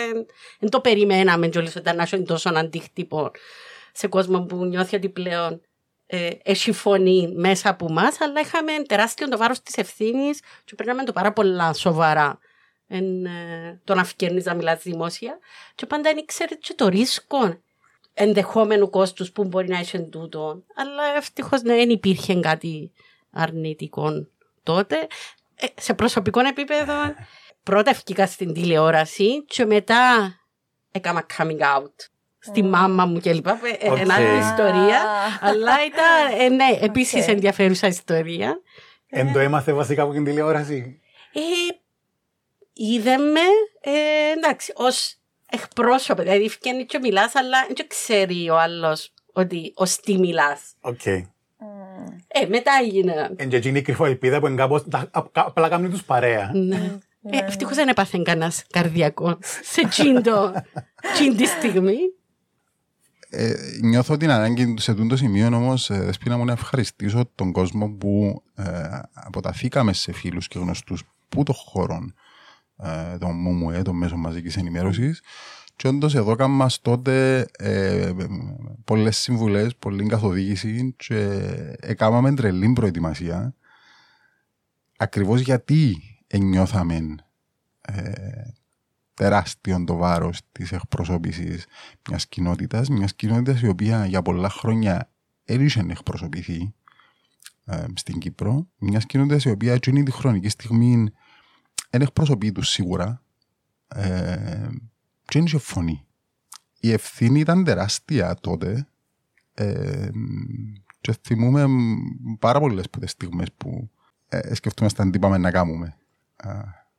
δεν 0.59 0.71
το 0.71 0.81
περιμέναμε 0.81 1.49
κιόλας 1.49 1.77
όταν 1.77 1.97
να 1.97 2.03
έχει 2.03 2.23
τόσο 2.23 2.51
αντίκτυπο 2.55 3.31
σε 3.93 4.07
κόσμο 4.07 4.43
που 4.43 4.65
νιώθει 4.65 4.97
ότι 4.97 5.09
πλέον 5.09 5.61
ε, 6.07 6.31
έχει 6.43 6.73
φωνή 6.73 7.33
μέσα 7.35 7.69
από 7.69 7.87
εμάς, 7.91 8.21
αλλά 8.21 8.41
είχαμε 8.41 8.73
τεράστιο 8.87 9.29
το 9.29 9.37
βάρος 9.37 9.63
της 9.63 9.77
ευθύνης 9.77 10.41
και 10.65 10.75
παίρναμε 10.75 11.05
το 11.05 11.13
πάρα 11.13 11.33
πολλά 11.33 11.73
σοβαρά. 11.73 12.39
Εν, 12.89 13.25
ε, 13.25 13.81
το 13.85 13.95
να 13.95 14.05
φκέρνει 14.05 14.43
να 14.45 14.55
μιλάς 14.55 14.83
δημόσια. 14.83 15.39
Και 15.75 15.87
πάντα 15.87 16.03
δεν 16.03 16.17
ήξερε 16.17 16.55
και 16.55 16.75
το 16.75 16.89
ρίσκο 16.89 17.61
ενδεχόμενου 18.15 18.91
κόστους 18.91 19.33
που 19.33 19.45
μπορεί 19.45 19.69
να 19.69 19.79
έχει 19.79 20.03
τούτο. 20.03 20.63
Αλλά 20.75 21.17
ευτυχώς 21.17 21.63
ναι, 21.63 21.75
δεν 21.75 21.91
υπήρχε 21.91 22.41
κάτι 22.41 22.93
αρνητικό 23.31 24.27
τότε. 24.63 25.07
Ε, 25.55 25.67
σε 25.81 25.95
προσωπικό 25.95 26.41
επίπεδο 26.41 26.95
πρώτα 27.63 27.91
ευκήκα 27.91 28.27
στην 28.27 28.53
τηλεόραση 28.53 29.45
και 29.45 29.65
μετά 29.65 30.35
έκανα 30.91 31.27
coming 31.39 31.61
out 31.61 31.93
στη 32.39 32.63
μάμα 32.63 33.07
μου 33.07 33.21
και 33.21 33.33
λοιπά. 33.33 33.61
Okay. 33.61 33.99
Εν 34.01 34.15
άλλη 34.15 34.39
ιστορία. 34.39 35.03
αλλά 35.41 35.73
ήταν, 35.87 36.41
ε, 36.41 36.49
ναι, 36.49 36.79
επίσης 36.81 37.29
ενδιαφέρουσα 37.29 37.87
ιστορία. 37.87 38.61
Εν 39.09 39.33
το 39.33 39.39
έμαθε 39.39 39.73
βασικά 39.73 40.03
από 40.03 40.13
την 40.13 40.25
τηλεόραση; 40.25 41.01
Ε, 41.33 41.41
είδε 42.73 43.17
με, 43.17 43.41
ε, 43.81 44.31
εντάξει, 44.37 44.73
ως 44.77 45.15
εκπρόσωπο. 45.51 46.23
Δηλαδή, 46.23 46.49
φτιάχνει 46.49 46.85
και 46.87 46.99
μιλάς, 46.99 47.35
αλλά 47.35 47.67
δεν 47.77 47.87
ξέρει 47.89 48.51
ο 48.51 48.59
άλλος 48.59 49.13
ότι 49.33 49.73
ως 49.77 49.97
τι 49.97 50.19
μιλάς. 50.19 50.61
Οκ. 50.81 51.07
Ε, 51.07 52.47
μετά 52.49 52.73
έγινε. 52.83 53.31
Εν 53.37 53.49
και 53.49 53.57
εκείνη 53.57 53.79
η 53.79 53.83
κρυφό 53.83 54.05
ελπίδα 54.05 54.41
που 54.41 54.47
είναι 54.47 54.57
κάπως, 54.57 54.83
τα- 54.91 55.09
α- 55.13 55.23
κα- 55.33 55.45
απλά 55.47 55.69
κάνουν 55.69 55.91
τους 55.91 56.05
παρέα. 56.05 56.51
Ναι. 56.55 56.99
Ε, 57.23 57.39
Ευτυχώς 57.39 57.77
δεν 57.77 57.89
έπαθε 57.89 58.21
κανένας 58.25 58.65
καρδιακό 58.71 59.39
σε 59.63 59.89
τσίντο, 59.89 60.53
τσιν 61.13 61.37
τη 61.37 61.47
στιγμή. 61.47 61.97
Ε, 63.31 63.55
νιώθω 63.83 64.17
την 64.17 64.31
ανάγκη 64.31 64.75
σε 64.79 64.95
τούτο 64.95 65.17
σημείο 65.17 65.47
όμως, 65.47 65.91
ε, 65.91 65.99
Δεσπίνα 65.99 66.37
μου, 66.37 66.45
να 66.45 66.53
ευχαριστήσω 66.53 67.31
τον 67.35 67.53
κόσμο 67.53 67.89
που 67.89 68.43
ε, 68.55 68.65
αποταθήκαμε 69.13 69.93
σε 69.93 70.13
φίλους 70.13 70.49
και 70.49 70.59
γνωστούς 70.59 71.03
που 71.29 71.43
των 71.43 71.55
χώρων 71.55 72.15
ε, 72.77 73.19
των 73.19 73.41
ΜΟΜΟΕ, 73.41 73.83
των 73.83 73.97
μέσων 73.97 74.21
μαζικής 74.21 74.57
ενημέρωσης. 74.57 75.23
Και 75.77 75.89
όντως 75.89 76.15
εδώ 76.15 76.35
κάνουμε 76.37 76.57
μας 76.57 76.81
τότε 76.81 77.47
ε, 77.59 78.13
πολλές 78.85 79.17
συμβουλές, 79.17 79.77
πολλή 79.77 80.07
καθοδήγηση 80.07 80.95
και 80.97 81.41
έκαναμε 81.81 82.35
τρελή 82.35 82.73
προετοιμασία. 82.73 83.55
Ακριβώς 84.97 85.41
γιατί 85.41 86.08
νιώθαμε 86.37 87.15
ε, 87.81 88.13
τεράστιο 89.15 89.85
το 89.85 89.95
βάρος 89.95 90.41
της 90.53 90.73
εκπροσώπησης 90.73 91.67
μιας 92.09 92.27
κοινότητας, 92.27 92.89
μιας 92.89 93.15
κοινότητας 93.15 93.61
η 93.61 93.69
οποία 93.69 94.07
για 94.07 94.23
πολλά 94.23 94.51
χρόνια 94.51 95.11
έριξε 95.45 95.83
να 95.83 95.93
εκπροσωπηθεί 95.93 96.75
ε, 97.65 97.85
στην 97.95 98.19
Κύπρο, 98.19 98.69
μιας 98.79 99.07
κοινότητας 99.07 99.45
η 99.45 99.51
οποία 99.51 99.73
εκείνη 99.73 100.03
τη 100.03 100.11
χρονική 100.11 100.49
στιγμή 100.49 101.11
δεν 101.91 102.01
εκπροσωπεί 102.01 102.53
τους 102.53 102.69
σίγουρα 102.69 103.23
ε, 103.89 104.69
και 105.25 105.39
δεν 105.39 105.45
είχε 105.45 105.59
φωνή. 105.59 106.07
Η 106.81 106.93
ευθύνη 106.93 107.41
ήταν 107.41 107.65
τεράστια 107.65 108.35
τότε 108.35 108.89
ε, 109.55 110.09
και 111.01 111.17
θυμούμε 111.23 111.67
πάρα 112.39 112.61
πολλές 112.61 112.91
που 112.91 112.99
τις 112.99 113.11
στιγμές 113.11 113.53
που 113.57 113.91
ε, 114.29 114.55
σκεφτούμασταν 114.55 115.11
τι 115.11 115.19
πάμε 115.19 115.39
να 115.39 115.51
κάνουμε 115.51 115.87
α, 115.87 115.93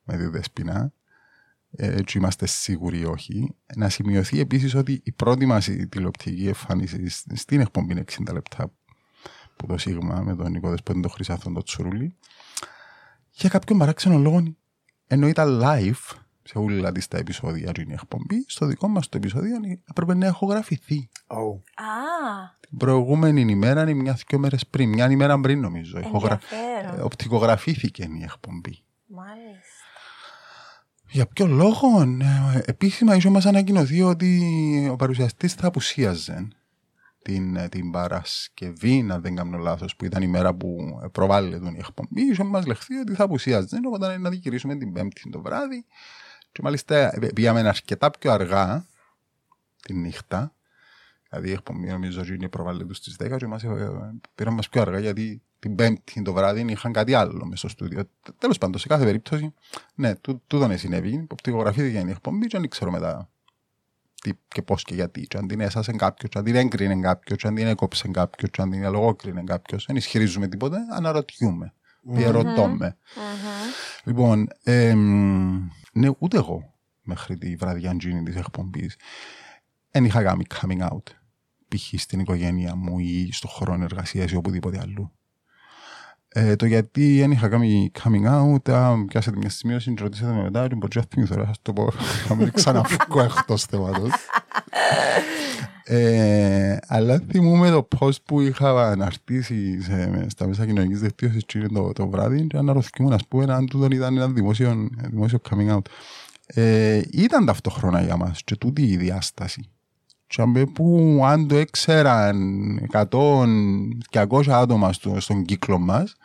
με 0.03 0.17
τη 0.17 0.25
Δεσπινά 0.25 0.91
ε, 1.71 2.01
και 2.03 2.17
είμαστε 2.17 2.45
σίγουροι 2.45 3.05
όχι. 3.05 3.55
Να 3.75 3.89
σημειωθεί 3.89 4.39
επίσης 4.39 4.75
ότι 4.75 5.01
η 5.03 5.11
πρώτη 5.11 5.45
μας 5.45 5.69
τηλεοπτική 5.89 6.47
εμφάνιση 6.47 7.09
στην 7.35 7.59
εκπομπή 7.59 8.03
60 8.27 8.33
λεπτά 8.33 8.71
που 9.55 9.65
το 9.67 9.77
Σίγμα 9.77 10.21
με 10.21 10.35
τον 10.35 10.51
Νίκο 10.51 10.69
Δεσπότη, 10.69 11.01
τον 11.01 11.11
Χρυσάθον, 11.11 11.53
τον 11.53 11.63
Τσουρούλη, 11.63 12.15
για 13.31 13.49
κάποιον 13.49 13.77
παράξενο 13.79 14.17
λόγο, 14.17 14.43
ενώ 15.07 15.27
ήταν 15.27 15.61
live 15.63 16.15
σε 16.43 16.57
όλα 16.57 16.91
τις 16.91 17.07
τα 17.07 17.17
επεισόδια 17.17 17.71
του 17.71 17.81
η 17.81 17.87
εκπομπή, 17.91 18.43
στο 18.47 18.65
δικό 18.65 18.87
μας 18.87 19.09
το 19.09 19.17
επεισόδιο 19.17 19.55
έπρεπε 19.89 20.13
να 20.15 20.27
ηχογραφηθεί. 20.27 21.09
Oh. 21.27 21.35
Α, 21.75 21.83
Την 22.59 22.77
προηγούμενη 22.77 23.41
ημέρα 23.51 23.89
ή 23.89 23.93
μια-δυο 23.93 24.39
μέρες 24.39 24.67
πριν, 24.67 24.89
μια 24.89 25.11
ημέρα 25.11 25.39
πριν 25.39 25.59
νομίζω. 25.59 25.99
ηχογρα- 25.99 26.39
ενδιαφέρον. 26.51 26.99
ε, 26.99 27.03
Οπτικογραφήθηκε 27.03 28.03
η 28.03 28.23
εκπομπή. 28.23 28.83
Μάλιστα. 29.11 29.87
Για 31.09 31.27
ποιο 31.27 31.47
λόγο, 31.47 32.01
ε, 32.01 32.61
επίσημα 32.65 33.15
ίσως 33.15 33.31
μας 33.31 33.45
ανακοινωθεί 33.45 34.01
ότι 34.01 34.87
ο 34.91 34.95
παρουσιαστής 34.95 35.53
θα 35.53 35.67
απουσίαζε 35.67 36.47
την, 37.21 37.55
ε, 37.55 37.69
την 37.69 37.91
Παρασκευή, 37.91 39.03
να 39.03 39.19
δεν 39.19 39.35
κάνω 39.35 39.57
λάθος, 39.57 39.95
που 39.95 40.05
ήταν 40.05 40.21
η 40.21 40.27
μέρα 40.27 40.53
που 40.53 40.77
προβάλλεται 41.11 41.69
η 41.69 41.77
εκπομπή. 41.77 42.21
ίσως 42.21 42.47
μας 42.47 42.65
λεχθεί 42.65 42.95
ότι 42.95 43.13
θα 43.13 43.23
απουσίαζε, 43.23 43.79
οπότε 43.85 44.17
να 44.17 44.29
δικηρήσουμε 44.29 44.75
την 44.77 44.93
Πέμπτη 44.93 45.29
το 45.29 45.41
βράδυ. 45.41 45.85
Και 46.51 46.61
μάλιστα 46.63 46.95
ε, 46.95 47.29
πήγαμε 47.33 47.59
αρκετά 47.59 48.11
πιο 48.11 48.31
αργά 48.31 48.85
τη 49.81 49.93
νύχτα. 49.93 50.53
Δηλαδή 51.29 51.49
η 51.49 51.51
εκπομπή 51.51 51.87
νομίζω 51.87 52.21
ότι 52.21 52.33
είναι 52.33 52.49
προβάλλεται 52.49 52.93
στις 52.93 53.15
10 53.23 53.37
και 53.37 53.47
μας, 53.47 53.63
ε, 53.63 53.91
πήραμε 54.35 54.55
μας 54.55 54.69
πιο 54.69 54.81
αργά 54.81 54.99
γιατί 54.99 55.41
την 55.59 55.75
Πέμπτη 55.75 56.21
το 56.21 56.33
βράδυ 56.33 56.65
είχαν 56.71 56.91
κάτι 56.91 57.13
άλλο 57.13 57.45
μέσα 57.45 57.55
στο 57.55 57.67
στούντιο. 57.67 58.09
Τέλος 58.37 58.57
πάντων, 58.57 58.79
σε 58.79 58.87
κάθε 58.87 59.03
περίπτωση, 59.03 59.53
ναι, 59.95 60.15
τού- 60.15 60.41
τούτο 60.47 60.67
ναι 60.67 60.77
συνέβη. 60.77 61.27
Οπτικογραφήθηκε 61.31 61.97
η 61.97 62.09
εκπομπή 62.09 62.47
και 62.47 62.59
δεν 62.59 62.69
ξέρω 62.69 62.91
μετά 62.91 63.29
τι 64.21 64.31
και 64.47 64.61
πώς 64.61 64.83
και 64.83 64.93
γιατί. 64.93 65.21
Και 65.27 65.37
αν 65.37 65.47
την 65.47 65.59
έσασε 65.59 65.91
κάποιος, 65.91 66.31
αν 66.35 66.43
την 66.43 66.55
έγκρινε 66.55 66.99
κάποιος, 66.99 67.45
αν 67.45 67.55
την 67.55 67.67
έκοψε 67.67 68.07
κάποιος, 68.07 68.49
αν 68.57 68.69
την 68.69 68.91
λογόκρινε 68.91 69.43
κάποιος. 69.43 69.85
Δεν 69.85 69.95
ισχυρίζουμε 69.95 70.47
τίποτε, 70.47 70.77
αναρωτιούμε. 70.91 71.73
Διερωτώμε. 72.01 72.97
Λοιπόν, 74.03 74.47
εμ, 74.63 75.67
ναι, 75.93 76.09
ούτε 76.19 76.37
εγώ 76.37 76.73
μέχρι 77.01 77.37
τη 77.37 77.55
βραδιά 77.55 77.95
τζίνη 77.97 78.23
της 78.23 78.35
εκπομπή 78.35 78.91
δεν 79.91 80.05
είχα 80.05 80.23
κάνει 80.23 80.45
coming 80.59 80.81
out. 80.89 81.03
Π.χ. 81.69 82.01
στην 82.01 82.19
οικογένεια 82.19 82.75
μου 82.75 82.99
ή 82.99 83.29
στο 83.31 83.47
χρόνο 83.47 83.83
εργασίας 83.83 84.31
ή 84.31 84.35
οπουδήποτε 84.35 84.79
αλλού. 84.81 85.11
Ε, 86.31 86.55
το 86.55 86.65
γιατί 86.65 87.19
δεν 87.19 87.31
είχα 87.31 87.47
κάνει 87.47 87.91
coming 88.03 88.25
out, 88.25 88.71
α, 88.71 89.05
πιάσετε 89.05 89.37
μια 89.37 89.49
σημείωση 89.49 89.93
και 89.93 90.03
ρωτήσατε 90.03 90.33
με 90.33 90.41
μετά, 90.41 90.67
και 90.67 90.75
μπορεί 90.75 90.97
να 90.97 91.05
θυμηθώ, 91.09 91.35
θα 91.35 91.45
σας 91.45 91.59
το 91.61 91.73
πω, 91.73 91.91
θα 92.27 92.35
μην 92.35 92.51
ξαναφύγω 92.51 93.21
εκτός 93.21 93.63
θέματος. 93.63 94.11
Ε, 95.83 96.77
αλλά 96.87 97.23
θυμούμαι 97.31 97.69
το 97.69 97.87
post 97.99 98.21
που 98.25 98.41
είχα 98.41 98.89
αναρτήσει 98.89 99.81
σε, 99.81 100.25
στα 100.29 100.47
μέσα 100.47 100.65
κοινωνικής 100.65 100.99
δικτύωσης 100.99 101.45
το, 101.73 101.93
το 101.93 102.07
βράδυ 102.07 102.47
και 102.47 102.57
αναρωτηθήκαμε 102.57 103.09
να 103.09 103.17
πούμε 103.29 103.53
αν 103.53 103.65
τούτον 103.65 103.91
ήταν 103.91 104.17
ένα 104.17 104.27
δημόσιο, 104.27 104.87
δημόσιο 105.09 105.39
coming 105.49 105.75
out. 105.75 105.81
Ε, 106.45 107.01
ήταν 107.11 107.45
ταυτόχρονα 107.45 108.01
για 108.01 108.17
μας 108.17 108.43
και 108.43 108.55
τούτη 108.55 108.81
η 108.81 108.97
διάσταση. 108.97 109.69
Και 110.29 110.41
αν- 110.41 110.71
που 110.73 111.19
αν 111.25 111.47
το 111.47 111.55
έξεραν 111.55 112.37
100 112.91 113.45
και 114.09 114.19
200 114.19 114.51
άτομα 114.51 114.93
στο, 114.93 115.19
στον 115.19 115.43
κύκλο 115.45 115.79
μας, 115.79 116.15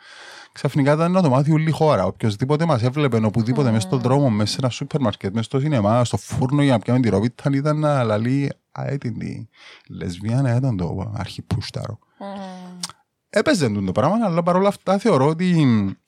ξαφνικά 0.51 0.93
ήταν 0.93 1.11
να 1.11 1.21
το 1.21 1.29
μάθει 1.29 1.51
όλη 1.51 1.67
η 1.69 1.71
χώρα. 1.71 2.05
Οποιοςδήποτε 2.05 2.65
μας 2.65 2.83
έβλεπε 2.83 3.25
οπουδήποτε 3.25 3.71
μέσα 3.71 3.87
στον 3.87 3.99
δρόμο, 3.99 4.29
μέσα 4.29 4.51
σε 4.51 4.57
ένα 4.59 4.69
σούπερ 4.69 5.01
μάρκετ, 5.01 5.31
μέσα 5.33 5.43
στο 5.43 5.59
σινεμά, 5.59 6.05
στο 6.05 6.17
φούρνο 6.17 6.61
για 6.63 6.71
να 6.71 6.79
πιάμε 6.79 6.99
τη 6.99 7.09
ρόβιτα, 7.09 7.49
ήταν 7.53 7.79
να 7.79 8.03
λαλεί 8.03 8.51
«Α, 8.71 8.85
ήταν 8.91 9.17
τη 9.17 9.47
λεσβιάνα, 9.89 10.55
ήταν 10.55 10.77
το 10.77 11.11
αρχιπούσταρο». 11.15 11.99
Έπαιζε 13.29 13.69
το 13.69 13.91
πράγμα, 13.91 14.15
αλλά 14.25 14.43
παρόλα 14.43 14.67
αυτά 14.67 14.97
θεωρώ 14.97 15.27
ότι 15.27 15.65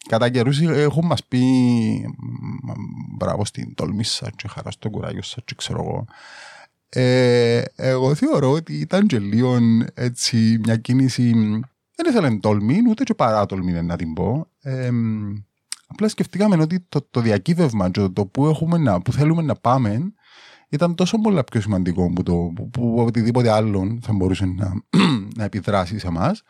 κατά 0.10 0.30
καιρούς 0.30 0.62
έχουν 0.62 1.06
μας 1.06 1.24
πει 1.24 1.40
μ, 2.64 2.72
μπράβο 3.18 3.46
στην 3.46 3.76
τόλμη 3.76 4.04
σας 4.04 4.30
και 4.36 4.48
χαρά 4.48 4.72
στο 4.72 4.90
κουράγιο 4.90 5.22
σας 5.22 5.44
και 5.46 5.56
ξέρω 5.58 5.80
εγώ. 5.84 6.06
Ε, 6.89 7.62
εγώ 7.76 8.15
θεωρώ 8.15 8.52
ότι 8.52 8.73
ήταν 8.73 9.08
και 9.08 9.19
λίγο 9.19 9.58
έτσι 9.93 10.60
μια 10.63 10.78
κίνηση 10.78 11.32
δεν 11.95 12.06
ήθελε 12.10 12.38
τόλμη, 12.38 12.82
ούτε 12.89 13.04
και 13.04 13.13
παρά 13.13 13.45
τόλμη 13.45 13.71
να 13.71 13.95
την 13.95 14.13
πω. 14.13 14.47
Ε, 14.62 14.89
απλά 15.88 16.08
σκεφτήκαμε 16.08 16.62
ότι 16.62 16.86
το, 16.89 17.08
το 17.12 17.21
διακύβευμα 17.21 17.89
και 17.89 18.00
το, 18.00 18.12
το 18.12 18.26
που, 18.26 18.45
έχουμε 18.45 18.78
να, 18.78 19.02
που 19.02 19.12
θέλουμε 19.12 19.41
να 19.41 19.56
πάμε 19.56 20.13
ήταν 20.69 20.95
τόσο 20.95 21.17
πολλά 21.17 21.43
πιο 21.43 21.62
σημαντικό 21.62 22.12
που, 22.13 22.23
το, 22.23 22.52
που, 22.56 22.69
που 22.69 22.95
οτιδήποτε 22.97 23.52
άλλο 23.52 23.97
θα 24.02 24.13
μπορούσε 24.13 24.45
να, 24.45 24.73
να 25.38 25.43
επιδράσει 25.43 26.00
σε 26.00 26.08
εμάς, 26.08 26.43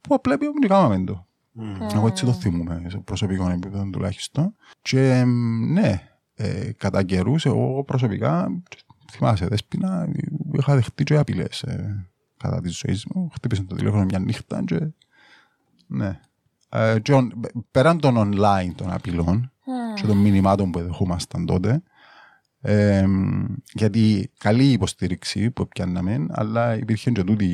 που 0.00 0.14
απλά 0.14 0.38
πήγαμε 0.38 0.58
και 0.58 0.68
κάναμε 0.68 1.04
το. 1.04 1.26
Εγώ 1.94 2.06
έτσι 2.06 2.24
το 2.24 2.32
θυμούμαι, 2.32 2.84
σε 2.88 2.98
προσωπικό 2.98 3.50
επίπεδο 3.50 3.88
τουλάχιστον. 3.92 4.54
Και 4.82 5.10
εμ, 5.10 5.72
ναι, 5.72 6.02
ε, 6.34 6.72
κατά 6.76 7.02
καιρούς, 7.02 7.46
εγώ 7.46 7.84
προσωπικά, 7.84 8.62
θυμάσαι, 9.10 9.46
δέσποινα, 9.46 10.08
είχα 10.52 10.74
δεχτεί 10.74 11.04
και 11.04 11.16
απειλές 11.16 11.62
ε, 11.62 12.06
κατά 12.36 12.60
τη 12.60 12.68
ζωή 12.68 13.00
μου. 13.14 13.28
Χτύπησε 13.34 13.62
το 13.62 13.74
τηλέφωνο 13.74 14.04
μια 14.04 14.18
νύχτα 14.18 14.62
και. 14.64 14.80
Ναι. 15.86 16.20
Ε, 16.68 16.98
και 17.02 17.12
on- 17.16 17.30
πέραν 17.70 18.00
των 18.00 18.14
online 18.18 18.70
των 18.74 18.92
απειλών 18.92 19.52
και 19.94 20.06
των 20.06 20.16
μηνυμάτων 20.16 20.70
που 20.70 20.80
δεχόμασταν 20.80 21.46
τότε, 21.46 21.82
ε, 22.60 23.04
γιατί 23.72 24.30
καλή 24.38 24.64
υποστήριξη 24.72 25.50
που 25.50 25.68
πιάνναμε, 25.68 26.26
αλλά 26.28 26.76
υπήρχε 26.76 27.10
και 27.10 27.24
τούτη 27.24 27.44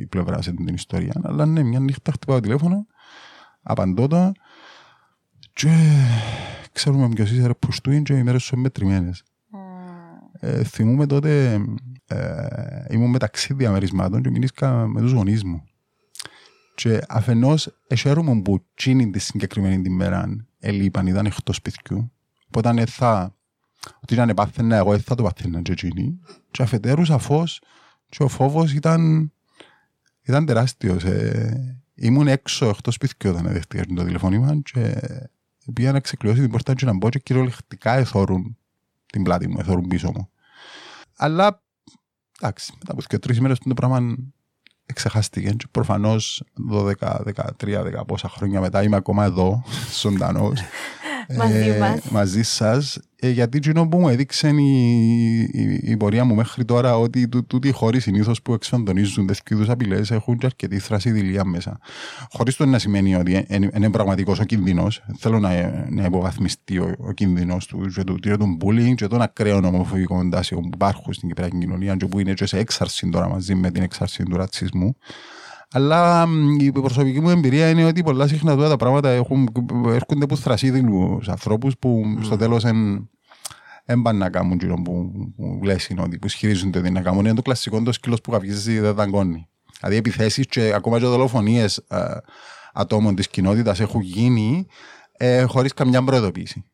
η 0.00 0.06
πλευρά 0.06 0.42
σε 0.42 0.52
την 0.52 0.74
ιστορία. 0.74 1.12
Αλλά 1.22 1.46
ναι, 1.46 1.62
μια 1.62 1.80
νύχτα 1.80 2.12
χτυπάω 2.12 2.36
το 2.36 2.42
τηλέφωνο, 2.42 2.86
απαντώ 3.62 4.06
το 4.06 4.32
και 5.52 6.02
ξέρουμε 6.72 7.08
ποιος 7.08 7.30
είσαι 7.30 7.46
ρε 7.46 7.54
πουστούιν 7.54 8.02
και 8.02 8.14
οι 8.14 8.22
μέρες 8.22 8.42
σου 8.42 8.54
είναι 8.54 8.62
μετρημένες. 8.62 9.22
Ε, 10.40 10.64
θυμούμαι 10.64 11.06
τότε 11.06 11.60
ε, 12.06 12.84
ήμουν 12.90 13.10
μεταξύ 13.10 13.54
διαμερισμάτων 13.54 14.22
και 14.22 14.30
μιλήσκα 14.30 14.86
με 14.86 15.00
τους 15.00 15.12
γονείς 15.12 15.44
μου. 15.44 15.62
Και 16.74 17.00
αφενός 17.08 17.78
εσέρουμε 17.86 18.42
που 18.42 18.64
τσίνη 18.74 19.10
τη 19.10 19.18
συγκεκριμένη 19.18 19.82
τη 19.82 19.90
μέρα 19.90 20.46
ελείπαν, 20.58 21.06
ήταν 21.06 21.26
εκτός 21.26 21.56
σπιτιού. 21.56 22.12
Οπότε 22.46 22.68
αν 22.68 22.86
θα, 22.86 23.36
ότι 24.02 24.20
αν 24.20 24.34
πάθαινα 24.34 24.76
εγώ, 24.76 24.90
δεν 24.90 25.00
θα 25.00 25.14
το 25.14 25.22
πάθαινα 25.22 25.62
και 25.62 25.74
τσίνη. 25.74 26.18
Και 26.50 26.62
αφετέρου 26.62 27.04
σαφώς 27.04 27.62
και 28.08 28.22
ο 28.22 28.28
φόβος 28.28 28.72
ήταν, 28.72 29.32
ήταν 30.22 30.46
τεράστιος. 30.46 31.04
Ε, 31.04 31.82
ήμουν 31.94 32.28
έξω 32.28 32.68
εκτός 32.68 32.94
σπιτιού 32.94 33.30
όταν 33.30 33.46
δέχτηκα 33.52 33.84
το 33.94 34.04
τηλεφώνημα 34.04 34.60
και 34.62 35.00
πήγα 35.72 35.92
να 35.92 36.00
ξεκλειώσει 36.00 36.40
την 36.40 36.50
πόρτα 36.50 36.74
και 36.74 36.84
να 36.84 36.96
μπω 36.96 37.08
και 37.08 37.18
κυριολεκτικά 37.18 37.92
εθώρουν 37.94 38.56
την 39.12 39.22
πλάτη 39.22 39.48
μου, 39.48 39.56
εθώρουν 39.58 39.88
πίσω 39.88 40.10
μου. 40.14 40.30
Αλλά, 41.16 41.62
εντάξει, 42.40 42.72
μετά 42.78 42.92
από 42.92 43.02
και 43.02 43.18
τρεις 43.18 43.36
ημέρες 43.36 43.58
το 43.58 43.74
πράγμα 43.74 44.16
εξεχάστηκε 44.86 45.50
και 45.50 45.66
προφανώς 45.70 46.42
12, 46.72 46.92
13, 46.98 47.82
10 47.82 48.06
πόσα 48.06 48.28
χρόνια 48.28 48.60
μετά 48.60 48.82
είμαι 48.82 48.96
ακόμα 48.96 49.24
εδώ, 49.24 49.62
ζωντανός. 50.02 50.60
Μαζί 51.36 51.68
ε, 51.68 51.78
μας. 51.78 52.00
μαζί 52.10 52.42
σας 52.42 52.98
ε, 53.20 53.30
γιατί 53.30 53.56
εκείνο 53.56 53.88
που 53.88 53.98
μου 53.98 54.08
έδειξε 54.08 54.48
η, 54.48 55.40
η, 55.40 55.80
η 55.82 55.96
πορεία 55.96 56.24
μου 56.24 56.34
μέχρι 56.34 56.64
τώρα 56.64 56.98
ότι 56.98 57.28
τού- 57.28 57.46
τούτοι 57.46 57.68
οι 57.68 57.70
χώροι 57.70 58.00
συνήθως 58.00 58.42
που 58.42 58.52
εξφαντονίζουν 58.52 59.26
τέτοιου 59.26 59.60
είδου 59.60 59.72
απειλές 59.72 60.10
έχουν 60.10 60.38
και 60.38 60.46
αρκετή 60.46 60.78
θρασιδηλία 60.78 61.44
μέσα. 61.44 61.78
Χωρίς 62.30 62.56
το 62.56 62.66
να 62.66 62.78
σημαίνει 62.78 63.14
ότι 63.14 63.46
είναι, 63.48 63.70
είναι 63.76 63.90
πραγματικός 63.90 64.38
ο 64.40 64.44
κίνδυνος. 64.44 65.04
Θέλω 65.18 65.38
να, 65.38 65.50
να 65.90 66.04
υποβαθμιστεί 66.04 66.78
ο, 66.78 66.94
ο 66.98 67.12
κίνδυνος 67.12 67.66
του 67.66 67.86
και 67.94 68.04
του, 68.04 68.14
και 68.14 68.36
του 68.36 68.56
bullying 68.60 68.94
και 68.94 69.06
των 69.06 69.22
ακραίων 69.22 69.64
ομοφοβικών 69.64 70.30
τάσεων 70.30 70.62
που 70.62 70.70
υπάρχουν 70.74 71.12
στην 71.12 71.28
Κυπριακή 71.28 71.58
κοινωνία 71.58 71.96
και 71.96 72.06
που 72.06 72.18
είναι 72.18 72.32
και 72.32 72.46
σε 72.46 72.58
έξαρση 72.58 73.08
τώρα 73.08 73.28
μαζί 73.28 73.54
με 73.54 73.70
την 73.70 73.82
έξαρση 73.82 74.22
του 74.22 74.36
ρατσισμού. 74.36 74.96
Αλλά 75.72 76.26
μ, 76.26 76.58
η 76.60 76.72
προσωπική 76.72 77.20
μου 77.20 77.30
εμπειρία 77.30 77.70
είναι 77.70 77.84
ότι 77.84 78.02
πολλά 78.02 78.26
συχνά 78.26 78.56
τώρα 78.56 78.68
τα 78.68 78.76
πράγματα 78.76 79.08
έχουν, 79.10 79.48
έρχονται 79.86 80.24
από 80.24 80.36
θρασίδηλους 80.36 81.28
ανθρώπους 81.28 81.78
που 81.78 82.18
στο 82.22 82.36
τέλος 82.36 82.64
εν, 82.64 83.10
δεν 83.84 84.02
πάνε 84.02 84.18
να 84.18 84.30
κάνουν 84.30 84.52
εκείνο 84.52 84.74
που, 84.82 85.10
που 85.36 85.60
λες 85.64 85.88
είναι 85.88 86.02
ότι 86.02 86.18
που 86.18 86.26
ισχυρίζονται 86.26 86.78
ότι 86.78 86.90
να 86.90 87.00
κάνουν. 87.00 87.24
Είναι 87.24 87.34
το 87.34 87.42
κλασικό 87.42 87.82
το 87.82 87.92
σκύλος 87.92 88.20
που 88.20 88.30
καυγίζεις 88.30 88.80
δεν 88.80 88.94
δαγκώνει. 88.94 89.48
Δηλαδή 89.80 89.96
επιθέσεις 89.96 90.46
και 90.46 90.72
ακόμα 90.74 90.98
και 90.98 91.04
δολοφονίες 91.06 91.76
ε, 91.76 91.98
ατόμων 92.72 93.14
της 93.14 93.28
κοινότητας 93.28 93.80
έχουν 93.80 94.00
γίνει 94.00 94.66
ε, 95.12 95.42
χωρίς 95.42 95.72
καμιά 95.74 96.04
προειδοποίηση. 96.04 96.64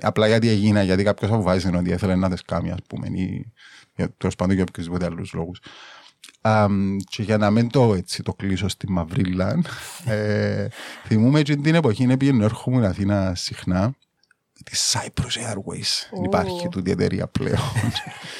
Απλά 0.00 0.26
γιατί 0.26 0.48
έγινα, 0.48 0.82
γιατί 0.82 1.02
κάποιος 1.02 1.30
αποφάσισε 1.30 1.76
ότι 1.76 1.90
ήθελε 1.90 2.14
να 2.14 2.30
τις 2.30 2.42
κάνει, 2.42 2.70
ας 2.70 2.78
πούμε, 2.88 3.06
ή 3.08 3.52
για- 3.96 4.14
τέλος 4.16 4.34
πάντων 4.34 4.54
για 4.54 4.64
οποιοδήποτε 4.68 5.04
άλλους 5.04 5.32
λόγους. 5.32 5.60
Αμ, 6.44 6.96
και 7.10 7.22
για 7.22 7.36
να 7.38 7.50
μην 7.50 7.70
το, 7.70 7.94
έτσι, 7.94 8.22
το 8.22 8.34
κλείσω 8.34 8.68
στη 8.68 8.90
Μαυρίλα, 8.90 9.62
ε, 10.06 10.66
θυμούμαι 11.06 11.42
και 11.42 11.56
την 11.56 11.74
εποχή 11.74 12.02
είναι 12.02 12.16
πήγαινε 12.16 12.44
έρχομαι 12.44 12.86
Αθήνα 12.86 13.34
συχνά 13.34 13.92
της 14.64 14.96
Cyprus 14.96 15.50
Airways. 15.52 16.08
Δεν 16.14 16.24
υπάρχει 16.24 16.68
τούτη 16.68 16.88
η 16.88 16.92
εταιρεία 16.92 17.26
πλέον. 17.26 17.58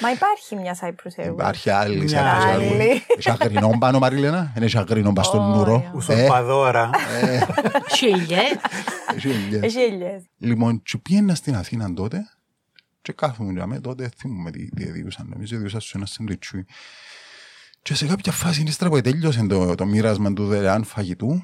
Μα 0.03 0.11
υπάρχει 0.11 0.57
μια 0.57 0.77
Cyprus 0.81 1.25
Airways. 1.25 1.33
υπάρχει 1.33 1.71
άλλη 1.71 2.05
Μια 2.05 2.23
Cyprus 2.23 2.47
άλλη. 2.47 2.69
Airways. 2.79 3.15
Έχει 3.17 3.31
αγρινό 3.31 3.77
πάνω 3.79 3.99
Μαριλένα, 3.99 4.53
είναι 4.57 4.65
έχει 4.65 4.79
αγρινό 4.79 5.13
πάνω 5.13 5.27
στον 5.27 5.41
Ω, 5.41 5.57
νουρό. 5.57 5.83
yeah. 5.85 5.93
Ε, 5.93 5.97
Ουσορπαδόρα. 5.97 6.91
Χιλιές. 7.97 8.41
έχει 9.17 9.29
ελιές. 9.29 9.63
Έχει 9.63 9.79
ελιές. 9.81 10.23
Λοιπόν, 10.39 10.83
και 10.83 10.99
πήγαινα 10.99 11.35
στην 11.35 11.57
Αθήνα 11.57 11.95
τότε 11.95 12.27
και 13.03 13.13
κάθομαι 13.13 13.53
για 13.53 13.67
μέ, 13.67 13.81
τότε 13.81 14.11
θυμούμαι 14.17 14.51
τι, 14.51 14.69
τι 14.71 14.83
έδιουσαν, 14.85 15.27
νομίζω 15.29 15.57
έδιουσαν 15.57 15.81
σε 15.81 15.93
ένα 15.97 16.07
σεντουιτσούι. 16.07 16.67
Και 17.83 17.95
σε 17.95 18.07
κάποια 18.07 18.33
φάση, 18.33 18.63
ύστερα 18.63 18.91
που 18.91 19.01
τέλειωσε 19.01 19.47
το, 19.47 19.75
το 19.75 19.87
μοίρασμα 19.87 20.33
του 20.33 20.47
δωρεάν 20.47 20.85
φαγητού, 20.85 21.43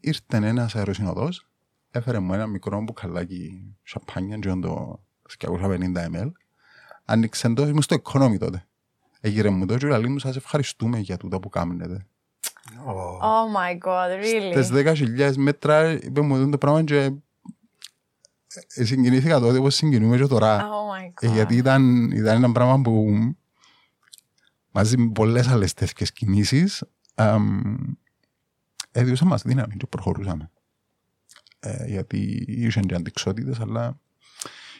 ήρθε 0.00 0.22
ένας 0.36 0.74
αεροσυνοδός, 0.74 1.46
έφερε 1.90 2.18
μου 2.18 2.34
ένα 2.34 2.46
μικρό 2.46 2.80
μπουκαλάκι 2.82 3.74
σαπάνια, 3.82 4.38
και 4.38 4.48
το 4.48 5.00
250 5.38 5.78
ml, 5.78 6.30
άνοιξε 7.04 7.48
το, 7.48 7.66
ήμουν 7.66 7.82
στο 7.82 7.96
economy 8.02 8.38
τότε. 8.38 8.66
Έγιρε 9.20 9.50
μου 9.50 9.66
το 9.66 9.76
και 9.76 9.86
λέει 9.86 10.06
μου 10.06 10.18
σας 10.18 10.36
ευχαριστούμε 10.36 10.98
για 10.98 11.16
τούτα 11.16 11.40
που 11.40 11.48
κάνετε. 11.48 12.06
Ω. 12.86 13.18
Oh 13.22 13.56
my 13.56 13.88
god, 13.88 14.24
Στις 14.52 14.68
really. 14.72 15.30
10.000 15.30 15.36
μέτρα 15.36 15.90
είπε 15.90 16.20
μου 16.20 16.50
το 16.50 16.58
πράγμα 16.58 16.82
και 16.84 17.12
ε, 18.74 18.84
συγκινήθηκα 18.84 19.40
τότε 19.40 19.58
όπως 19.58 19.74
συγκινούμε 19.74 20.16
και 20.16 20.26
τώρα. 20.26 20.60
Oh 20.60 20.62
my 20.62 21.12
Ε, 21.20 21.28
god. 21.28 21.32
γιατί 21.32 21.56
ήταν, 21.56 22.10
ήταν 22.10 22.36
ένα 22.36 22.52
πράγμα 22.52 22.80
που 22.80 23.06
μαζί 24.74 24.98
με 24.98 25.12
πολλές 25.12 25.48
άλλες 25.48 25.74
τέτοιες 25.74 26.12
κινήσεις 26.12 26.84
αμ, 27.14 27.76
έδιωσαν 28.90 29.28
μας 29.28 29.42
δύναμη 29.42 29.76
και 29.76 29.86
προχωρούσαμε. 29.86 30.50
Ε, 31.60 31.86
γιατί 31.86 32.44
είχαν 32.46 32.82
και 32.82 32.94
αντικσότητες, 32.94 33.60
αλλά 33.60 34.00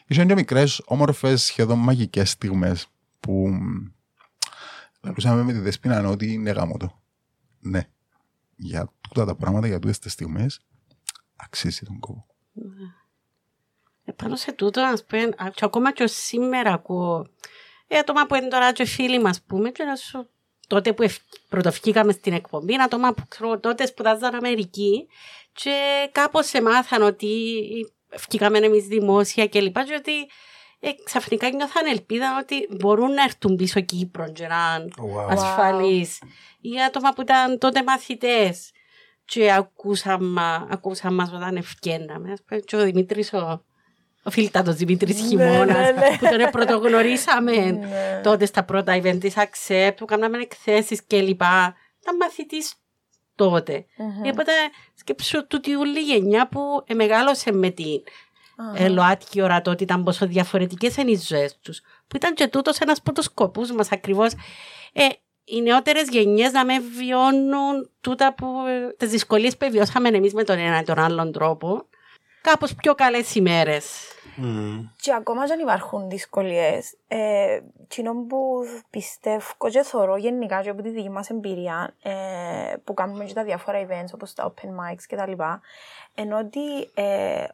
είχαν 0.06 0.26
και 0.26 0.34
μικρές, 0.34 0.82
όμορφες, 0.84 1.42
σχεδόν 1.42 1.78
μαγικές 1.78 2.30
στιγμές 2.30 2.86
που 3.20 3.48
λαλούσαμε 5.00 5.42
με 5.42 5.52
τη 5.52 5.58
Δεσπίνα 5.58 6.08
ότι 6.08 6.32
είναι 6.32 6.50
γάμο 6.50 6.76
το. 6.76 7.02
Ναι. 7.60 7.88
Για 8.56 8.92
τούτα 9.00 9.24
τα 9.24 9.34
πράγματα, 9.34 9.66
για 9.66 9.78
τούτες 9.78 9.98
τις 9.98 10.12
στιγμές, 10.12 10.60
αξίζει 11.36 11.84
τον 11.84 11.98
κόπο. 11.98 12.26
Επάνω 14.04 14.36
σε 14.36 14.52
τούτο, 14.52 14.80
να 14.80 14.94
πούμε, 15.06 15.22
α, 15.22 15.50
και 15.54 15.64
ακόμα 15.64 15.92
και 15.92 16.02
ως 16.02 16.12
σήμερα 16.12 16.72
ακούω 16.72 17.20
ε, 17.20 17.28
άτομα 17.98 18.26
που 18.26 18.34
είναι 18.34 18.48
τώρα 18.48 18.72
και 18.72 18.84
φίλοι 18.84 19.20
μας, 19.20 19.42
πούμε, 19.46 19.70
και 19.70 19.84
να 19.84 19.96
σου, 19.96 20.28
τότε 20.66 20.92
που 20.92 21.02
ευ- 21.02 21.22
πρωτοφκήκαμε 21.48 22.12
στην 22.12 22.32
εκπομπή, 22.32 22.74
άτομα 22.82 23.12
που 23.14 23.22
ξέρω, 23.28 23.58
τότε 23.60 23.86
σπουδάζαν 23.86 24.34
Αμερική 24.34 25.06
και 25.52 26.08
κάπως 26.12 26.52
εμάθαν 26.52 27.02
ότι 27.02 27.28
βγήκαμε 28.28 28.58
εμείς 28.58 28.86
δημόσια 28.86 29.46
και 29.46 29.60
λοιπά 29.60 29.84
και 29.84 29.94
ότι 29.94 30.12
ε, 30.80 30.90
ξαφνικά 31.04 31.48
νιώθαν 31.50 31.86
ελπίδα 31.86 32.38
ότι 32.42 32.68
μπορούν 32.76 33.12
να 33.12 33.22
έρθουν 33.22 33.56
πίσω 33.56 33.80
Κύπρο 33.80 34.32
και 34.32 34.46
να 34.46 34.56
είναι 34.80 34.88
Wow. 34.96 35.26
ασφαλείς. 35.30 36.18
Ή 36.60 36.82
άτομα 36.86 37.12
που 37.12 37.20
ήταν 37.22 37.58
τότε 37.58 37.82
μαθητές 37.82 38.70
και 39.24 39.52
ακούσαν, 39.52 40.32
μα- 40.32 40.66
ακούσαν 40.70 41.14
μας 41.14 41.32
όταν 41.32 41.56
ευκέναμε. 41.56 42.32
Ας 42.32 42.38
πούμε, 42.46 42.60
Και 42.60 42.76
ο 42.76 42.82
Δημήτρης 42.84 43.32
ο, 43.32 43.64
ο 44.24 44.30
φιλτάτος 44.30 44.74
Δημήτρης 44.74 45.20
Ναι, 45.22 45.28
Χειμώνας 45.28 45.76
ναι, 45.76 45.90
ναι. 45.90 46.16
που 46.18 46.26
τον 46.38 46.50
πρωτογνωρίσαμε 46.50 47.52
Ναι. 47.56 48.20
τότε 48.22 48.46
στα 48.46 48.64
πρώτα 48.64 49.00
event 49.02 49.18
της 49.20 49.34
Accept 49.36 49.96
που 49.96 50.04
κάναμε 50.04 50.38
εκθέσεις 50.38 51.02
και 51.02 51.20
λοιπά. 51.20 51.74
Ήταν 52.02 52.16
μαθητής 52.16 52.74
τότε. 53.34 53.84
Μμμ. 53.96 54.22
Οπότε 54.32 54.52
σκέψου 54.94 55.46
τούτη 55.46 55.74
όλη 55.74 55.98
η 55.98 56.02
γενιά 56.02 56.48
που 56.48 56.60
ε, 56.86 56.94
μεγάλωσε 56.94 57.52
με 57.52 57.70
την 57.70 58.02
Αχα. 58.56 58.84
ε, 58.84 58.88
ΛΟΑΤΚΙ 58.88 59.40
ορατότητα, 59.40 60.02
πόσο 60.02 60.26
διαφορετικές 60.26 60.96
είναι 60.96 61.10
οι 61.10 61.16
ζωές 61.16 61.58
τους. 61.62 61.80
Που 62.08 62.16
ήταν 62.16 62.34
και 62.34 62.46
τούτος 62.48 62.78
ένας 62.78 62.98
από 62.98 63.12
τους 63.12 63.24
σκοπούς 63.24 63.72
μας 63.72 63.92
ακριβώς. 63.92 64.32
Ε, 64.92 65.06
οι 65.44 65.62
νεότερες 65.62 66.08
γενιές 66.08 66.52
να 66.52 66.64
με 66.64 66.74
βιώνουν 66.98 67.90
τούτα 68.00 68.34
που. 68.34 68.46
τις 68.96 69.10
δυσκολίες 69.10 69.56
που 69.56 69.70
βιώσαμε 69.70 70.08
εμείς 70.08 70.32
με 70.34 70.44
τον 70.44 70.58
ένα 70.58 70.78
ή 70.78 70.82
τον 70.82 70.98
άλλον 70.98 71.32
τρόπο. 71.32 71.86
Κάπως 72.40 72.74
πιο 72.74 72.94
καλές 72.94 73.34
ημέρες. 73.34 73.84
Μμ. 74.36 74.80
Και 75.00 75.14
ακόμα 75.14 75.46
και 75.46 75.52
αν 75.52 75.58
υπάρχουν 75.60 76.08
δυσκολίες, 76.08 76.96
ε, 77.08 77.60
εκείνο 77.82 78.14
που 78.28 78.62
πιστεύω 78.90 79.68
και 79.70 79.82
θεωρώ 79.82 80.16
γενικά 80.16 80.62
και 80.62 80.68
από 80.68 80.82
τη 80.82 80.90
δική 80.90 81.10
μας 81.10 81.30
εμπειρία 81.30 81.94
ε, 82.02 82.74
που 82.84 82.94
κάνουμε 82.94 83.24
και 83.24 83.34
τα 83.34 83.44
διάφορα 83.44 83.86
events 83.86 84.14
όπως 84.14 84.34
τα 84.34 84.54
open 84.54 84.68
mics 84.68 85.02
κτλ. 85.08 85.42
Ενώ 86.14 86.38
ότι 86.38 86.90
ε, 86.94 87.44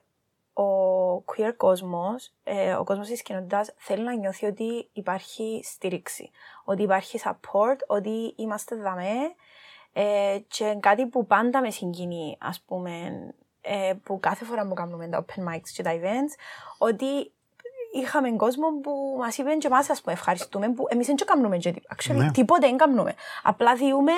ο 0.62 1.16
queer 1.16 1.52
κόσμος, 1.56 2.32
ε, 2.44 2.72
ο 2.72 2.84
κόσμος 2.84 3.08
της 3.08 3.22
κοινότητας 3.22 3.74
θέλει 3.76 4.04
να 4.04 4.14
νιώθει 4.14 4.46
ότι 4.46 4.88
υπάρχει 4.92 5.60
στήριξη, 5.64 6.30
ότι 6.64 6.82
υπάρχει 6.82 7.20
support, 7.24 7.76
ότι 7.86 8.34
είμαστε 8.36 8.76
δαμέ 8.76 9.34
ε, 9.92 10.38
και 10.48 10.76
κάτι 10.80 11.06
που 11.06 11.26
πάντα 11.26 11.60
με 11.60 11.70
συγκινεί, 11.70 12.36
ας 12.40 12.60
πούμε, 12.60 13.24
ε, 13.72 13.92
που 14.02 14.20
κάθε 14.20 14.44
φορά 14.44 14.66
που 14.66 14.74
κάνουμε 14.74 15.08
τα 15.08 15.24
open 15.24 15.40
mics 15.54 15.68
και 15.74 15.82
τα 15.82 15.90
events, 15.94 16.34
ότι 16.78 17.32
είχαμε 17.92 18.30
κόσμο 18.30 18.66
που 18.82 19.16
μας 19.18 19.38
είπε 19.38 19.54
και 19.54 19.66
εμάς, 19.66 19.90
ας 19.90 20.00
πούμε, 20.00 20.14
ευχαριστούμε, 20.14 20.68
που 20.72 20.86
εμείς 20.88 21.06
δεν 21.06 21.16
και 21.16 21.24
κάνουμε 21.24 21.56
και 21.58 21.72
τί- 21.72 21.82
actually, 21.96 22.14
Ναι. 22.14 22.30
τίποτε 22.30 22.66
δεν 22.66 22.76
κάνουμε. 22.76 23.14
Απλά 23.42 23.74
διούμε 23.74 24.12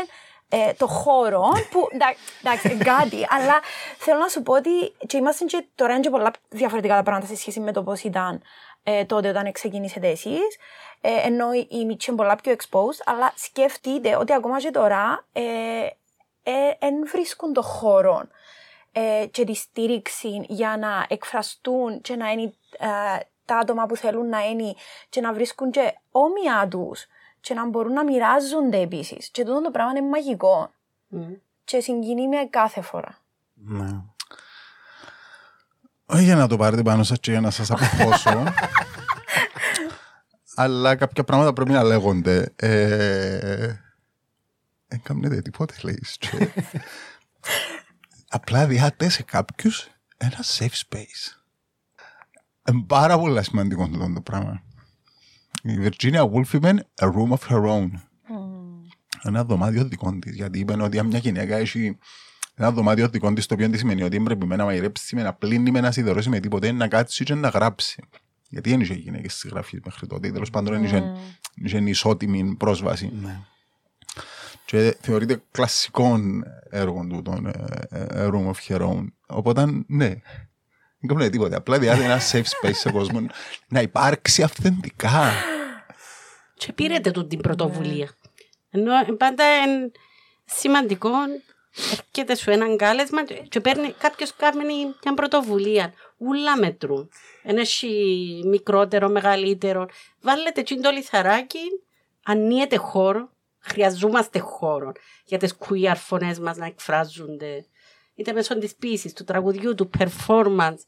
ε, 0.49 0.73
το 0.73 0.87
χώρο 0.87 1.43
που, 1.71 1.89
εντά- 1.93 2.17
εντάξει, 2.43 2.69
ε, 2.81 2.85
κάτι, 2.85 3.27
αλλά 3.29 3.61
θέλω 3.99 4.19
να 4.19 4.29
σου 4.29 4.43
πω 4.43 4.53
ότι 4.55 4.71
και 5.07 5.17
είμαστε 5.17 5.45
και 5.45 5.65
τώρα 5.75 5.93
είναι 5.93 6.03
και 6.03 6.11
πολλά 6.11 6.31
διαφορετικά 6.49 6.95
τα 6.95 7.03
πράγματα 7.03 7.27
σε 7.27 7.37
σχέση 7.37 7.61
με 7.61 7.73
το 7.73 7.83
πώς 7.83 8.03
ήταν 8.03 8.43
ε, 8.83 9.05
τότε 9.05 9.29
όταν 9.29 9.53
ξεκινήσετε 9.53 10.09
εσείς, 10.09 10.57
ε, 11.01 11.11
ενώ 11.27 11.53
η- 11.53 11.67
η 11.71 11.85
Μίτσι 11.85 12.11
είναι 12.11 12.19
πολλά 12.21 12.37
πιο 12.37 12.53
exposed, 12.59 13.01
αλλά 13.05 13.33
σκεφτείτε 13.37 14.17
ότι 14.17 14.33
ακόμα 14.33 14.59
και 14.61 14.71
τώρα 14.71 15.25
ε, 15.33 15.43
ε, 16.43 16.53
εν 16.79 17.07
βρίσκουν 17.07 17.53
το 17.53 17.63
χώρο 17.63 18.23
ε, 18.93 19.27
και 19.31 19.45
τη 19.45 19.55
στήριξη 19.55 20.45
για 20.49 20.77
να 20.77 21.07
εκφραστούν 21.09 22.01
και 22.01 22.17
να 22.17 22.31
είναι 22.31 22.43
ε, 22.79 22.89
τα 23.45 23.57
άτομα 23.57 23.87
που 23.87 23.97
θέλουν 23.97 24.29
να 24.29 24.47
είναι 24.49 24.75
και 25.09 25.21
να 25.21 25.33
βρίσκουν 25.33 25.71
και 25.71 25.95
όμοια 26.11 26.69
τους 26.69 27.07
και 27.41 27.55
να 27.55 27.69
μπορούν 27.69 27.93
να 27.93 28.05
μοιράζονται 28.05 28.81
επίσης. 28.81 29.31
Και 29.31 29.45
τούτο 29.45 29.63
το 29.63 29.71
πράγμα 29.71 29.91
είναι 29.91 30.09
μαγικό 30.09 30.71
και 31.65 31.81
συγκινεί 31.81 32.29
με 32.29 32.47
κάθε 32.51 32.81
φορά. 32.81 33.19
Ναι. 33.55 34.01
Όχι 36.07 36.25
για 36.25 36.37
να 36.37 36.49
το 36.49 36.57
πάρετε 36.57 36.83
πάνω 36.83 37.03
σας 37.03 37.21
και 37.21 37.31
για 37.31 37.41
να 37.41 37.51
σας 37.51 37.71
αποχώσω. 37.71 38.45
αλλά 40.55 40.97
κάποια 40.97 41.25
πράγματα 41.25 41.53
πρέπει 41.53 41.71
να 41.71 41.83
λέγονται. 41.83 42.53
Ε, 42.57 43.77
δεν 44.87 45.03
κάνετε 45.03 45.43
τίποτε, 45.43 45.75
λέει. 45.83 46.03
Και 46.19 46.49
Απλά 48.35 48.67
διάτε 48.67 49.09
σε 49.09 49.23
κάποιους 49.23 49.89
ένα 50.17 50.39
safe 50.59 50.81
space. 50.89 51.43
Είναι 52.71 52.85
πάρα 52.87 53.19
πολύ 53.19 53.45
σημαντικό 53.45 53.83
αυτό 53.83 54.13
το 54.13 54.21
πράγμα. 54.21 54.63
Η 55.63 55.75
Virginia 55.81 56.31
Woolf 56.31 56.53
είπε 56.53 56.87
a 57.01 57.05
room 57.07 57.29
of 57.37 57.49
her 57.49 57.65
own. 57.67 57.89
Ένα 59.23 59.45
δωμάτιο 59.45 59.85
δικό 59.85 60.19
της. 60.19 60.35
Γιατί 60.35 60.59
είπε 60.59 60.83
ότι 60.83 60.99
αν 60.99 61.07
μια 61.07 61.19
γυναίκα 61.19 61.57
έχει 61.57 61.99
ένα 62.55 62.73
δωμάτιο 62.73 63.09
δικό 63.09 63.33
της, 63.33 63.47
το 63.47 63.55
οποίο 63.55 63.71
τι 63.71 63.79
σημαίνει 63.79 64.03
ότι 64.03 64.21
πρέπει 64.21 64.47
με 64.47 64.57
να 64.57 64.65
μαγειρέψει, 64.65 65.15
με 65.17 65.23
να 65.23 65.33
πλύνει, 65.33 65.71
με 65.71 65.81
να 65.81 65.91
σιδερώσει, 65.91 66.29
με 66.29 66.41
τίποτε, 66.41 66.73
να 66.73 66.89
κάτσει 66.89 67.25
και 67.25 67.35
να 67.35 67.49
γράψει. 67.49 68.03
Γιατί 68.49 68.71
δεν 68.71 68.81
είχε 68.81 68.95
γυναίκες 68.95 69.35
συγγραφή 69.35 69.81
μέχρι 69.85 70.07
τότε. 70.07 70.31
Τέλος 70.31 70.51
πάντων, 70.51 70.73
δεν 70.73 70.85
είχε- 70.85 71.13
είχε 71.55 71.79
ισότιμη 71.79 72.55
πρόσβαση. 72.55 73.13
Ναι. 73.23 73.39
Και 74.65 74.97
θεωρείται 75.01 75.43
κλασικό 75.51 76.19
έργο 76.71 77.07
του 77.11 77.23
τον 77.23 77.47
ε, 77.47 77.53
ε, 77.91 78.29
Room 78.33 78.51
of 78.51 78.69
Her 78.69 78.81
Own. 78.81 79.05
Οπότε, 79.27 79.65
ναι, 79.87 80.09
δεν 80.09 81.09
κάνουμε 81.09 81.29
τίποτα. 81.29 81.57
Απλά 81.57 81.79
διάτε 81.79 82.05
ένα 82.05 82.21
safe 82.33 82.45
space 82.45 82.75
σε 82.75 82.91
κόσμο 82.91 83.27
να 83.69 83.81
υπάρξει 83.81 84.43
αυθεντικά. 84.43 85.33
Και 86.55 86.73
πήρετε 86.73 87.11
του 87.11 87.27
την 87.27 87.41
πρωτοβουλία. 87.41 88.11
Ενώ 88.71 88.93
ε, 88.95 89.13
πάντα 89.19 89.45
είναι 89.57 89.91
σημαντικό 90.45 91.11
έρχεται 91.91 92.35
σου 92.37 92.51
έναν 92.51 92.77
κάλεσμα 92.77 93.25
και- 93.25 93.35
και 93.49 93.61
παίρνει 93.61 93.93
κάποιος 93.99 94.35
κάνει 94.37 94.65
μια 95.05 95.15
πρωτοβουλία. 95.15 95.93
Ούλα 96.17 96.57
μετρούν. 96.59 97.09
Ένα 97.43 97.61
έχει 97.61 98.43
μικρότερο, 98.47 99.09
μεγαλύτερο. 99.09 99.87
Βάλετε 100.21 100.61
εκεί 100.61 100.77
το 100.77 100.91
λιθαράκι, 100.91 101.59
ανοίγεται 102.25 102.77
χώρο. 102.77 103.31
Χρειαζόμαστε 103.63 104.39
χώρο 104.39 104.93
για 105.25 105.39
τις 105.39 105.55
queer 105.59 105.95
φωνές 105.97 106.39
μας 106.39 106.57
να 106.57 106.67
εκφράζονται. 106.67 107.67
Είτε 108.15 108.33
μέσω 108.33 108.59
της 108.59 108.75
πίσης, 108.75 109.13
του 109.13 109.25
τραγουδιού, 109.25 109.75
του 109.75 109.91
performance. 109.99 110.79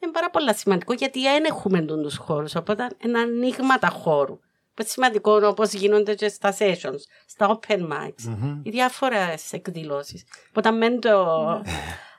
Είναι 0.00 0.12
πάρα 0.12 0.30
πολύ 0.30 0.54
σημαντικό 0.54 0.92
γιατί 0.92 1.22
δεν 1.22 1.44
έχουμε 1.44 1.80
τους 1.80 2.16
χώρους. 2.16 2.54
Οπότε 2.54 2.88
είναι 3.04 3.18
ανοίγματα 3.18 3.88
χώρου. 3.88 4.38
Που 4.74 4.84
είναι 4.84 4.92
σημαντικό 4.92 5.46
όπως 5.46 5.72
γίνονται 5.72 6.14
και 6.14 6.28
στα 6.28 6.54
sessions, 6.58 7.00
στα 7.26 7.58
open 7.58 7.88
mics, 7.88 8.36
οι 8.62 8.70
διάφορες 8.70 9.52
εκδηλώσεις. 9.52 10.24
Οπότε 10.48 10.70
μεν 10.70 11.00
το. 11.00 11.26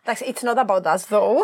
Εντάξει, 0.09 0.33
it's 0.33 0.43
not 0.43 0.65
about 0.65 0.85
us 0.85 1.01
though. 1.09 1.35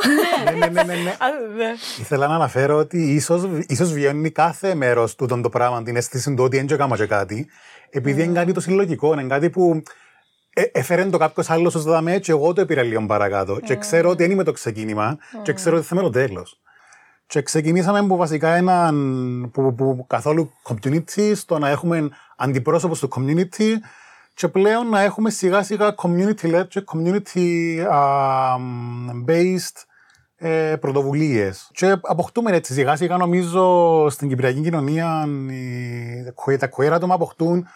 ναι, 0.43 0.51
ναι, 0.51 0.67
ναι, 0.67 0.84
ναι, 0.84 0.93
ναι. 0.93 1.10
Α, 1.25 1.28
ναι. 1.56 1.73
Ήθελα 1.99 2.28
να 2.28 2.36
αναφέρω 2.36 2.78
ότι 2.78 3.13
ίσως, 3.13 3.47
ίσως 3.67 3.91
βιώνει 3.91 4.30
κάθε 4.30 4.75
μέρος 4.75 5.15
του 5.15 5.25
τον 5.25 5.41
το 5.41 5.49
πράγμα, 5.49 5.84
την 5.84 5.95
αίσθηση 5.95 6.34
του 6.34 6.43
ότι 6.43 6.58
δεν 6.58 6.67
έκανα 6.69 6.95
και 6.95 7.06
κάτι, 7.06 7.47
επειδή 7.89 8.23
είναι 8.23 8.34
κάτι 8.34 8.51
το 8.51 8.60
συλλογικό, 8.60 9.13
είναι 9.13 9.23
κάτι 9.23 9.49
που 9.49 9.84
ε, 10.54 10.63
έφερε 10.71 11.06
το 11.06 11.17
κάποιος 11.17 11.49
άλλος 11.49 11.75
ως 11.75 11.84
δαμέ 11.84 12.19
και 12.19 12.32
εγώ 12.32 12.54
το 12.54 12.65
πήρα 12.65 12.82
λίγο 12.82 13.06
παρακάτω. 13.06 13.60
Και 13.60 13.75
ξέρω 13.75 14.10
ότι 14.10 14.23
δεν 14.23 14.32
είμαι 14.32 14.43
το 14.43 14.51
ξεκίνημα 14.51 15.17
και 15.43 15.54
ξέρω 15.54 15.78
ότι 15.78 15.86
θα 15.86 15.95
είμαι 15.95 16.04
το 16.04 16.12
τέλος. 16.12 16.60
Και 17.28 17.41
ξεκινήσαμε 17.41 18.08
που 18.08 18.15
βασικά 18.15 18.56
έναν 18.56 18.95
που, 19.54 19.75
που 19.75 20.06
καθόλου 20.08 20.51
community, 20.63 21.32
στο 21.36 21.60
να 21.60 21.69
έχουμε 21.69 22.10
αντιπρόσωπους 22.38 22.99
του 22.99 23.10
community 23.15 23.73
και 24.35 24.47
πλέον 24.47 24.89
να 24.89 25.01
έχουμε 25.01 25.29
σιγά 25.29 25.63
σιγά 25.63 25.95
community 25.97 26.55
led 26.55 26.67
και 26.67 26.83
community 26.93 27.79
α, 27.91 28.57
based 29.27 29.83
ε, 30.35 30.75
πρωτοβουλίες. 30.75 31.69
Και 31.73 31.95
αποκτούμε 32.01 32.51
έτσι 32.51 32.73
σιγά 32.73 32.95
σιγά 32.95 33.17
νομίζω 33.17 34.07
στην 34.09 34.29
Κυπριακή 34.29 34.61
κοινωνία 34.61 35.27
οι, 36.47 36.57
τα 36.57 36.69
queer 36.77 36.89
άτομα 36.91 37.13
αποκτούν 37.13 37.67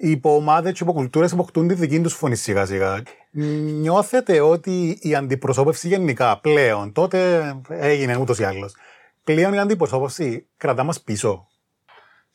οι 0.00 0.10
υποομάδες 0.10 0.72
και 0.72 0.78
οι 0.80 0.86
υποκουλτούρες 0.88 1.32
αποκτούν 1.32 1.68
τη 1.68 1.74
δική 1.74 2.00
τους 2.00 2.14
φωνή 2.14 2.36
σιγά 2.36 2.66
σιγά. 2.66 3.02
Νιώθετε 3.80 4.40
ότι 4.40 4.98
η 5.00 5.14
αντιπροσώπευση 5.14 5.88
γενικά 5.88 6.40
πλέον, 6.40 6.92
τότε 6.92 7.52
έγινε 7.68 8.16
ούτως 8.16 8.38
ή 8.38 8.44
άλλως. 8.44 8.74
Πλέον 9.24 9.52
η 9.52 9.58
αντιπροσώπευση 9.58 10.46
κρατά 10.56 10.84
μας 10.84 11.00
πίσω; 11.00 11.48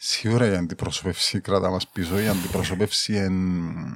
Σίγουρα 0.01 0.45
η 0.45 0.55
αντιπροσωπεύση 0.55 1.39
κρατά 1.39 1.69
μας 1.69 1.87
πίσω. 1.87 2.19
Η 2.19 2.27
αντιπροσωπεύση 2.27 3.15
είναι 3.15 3.95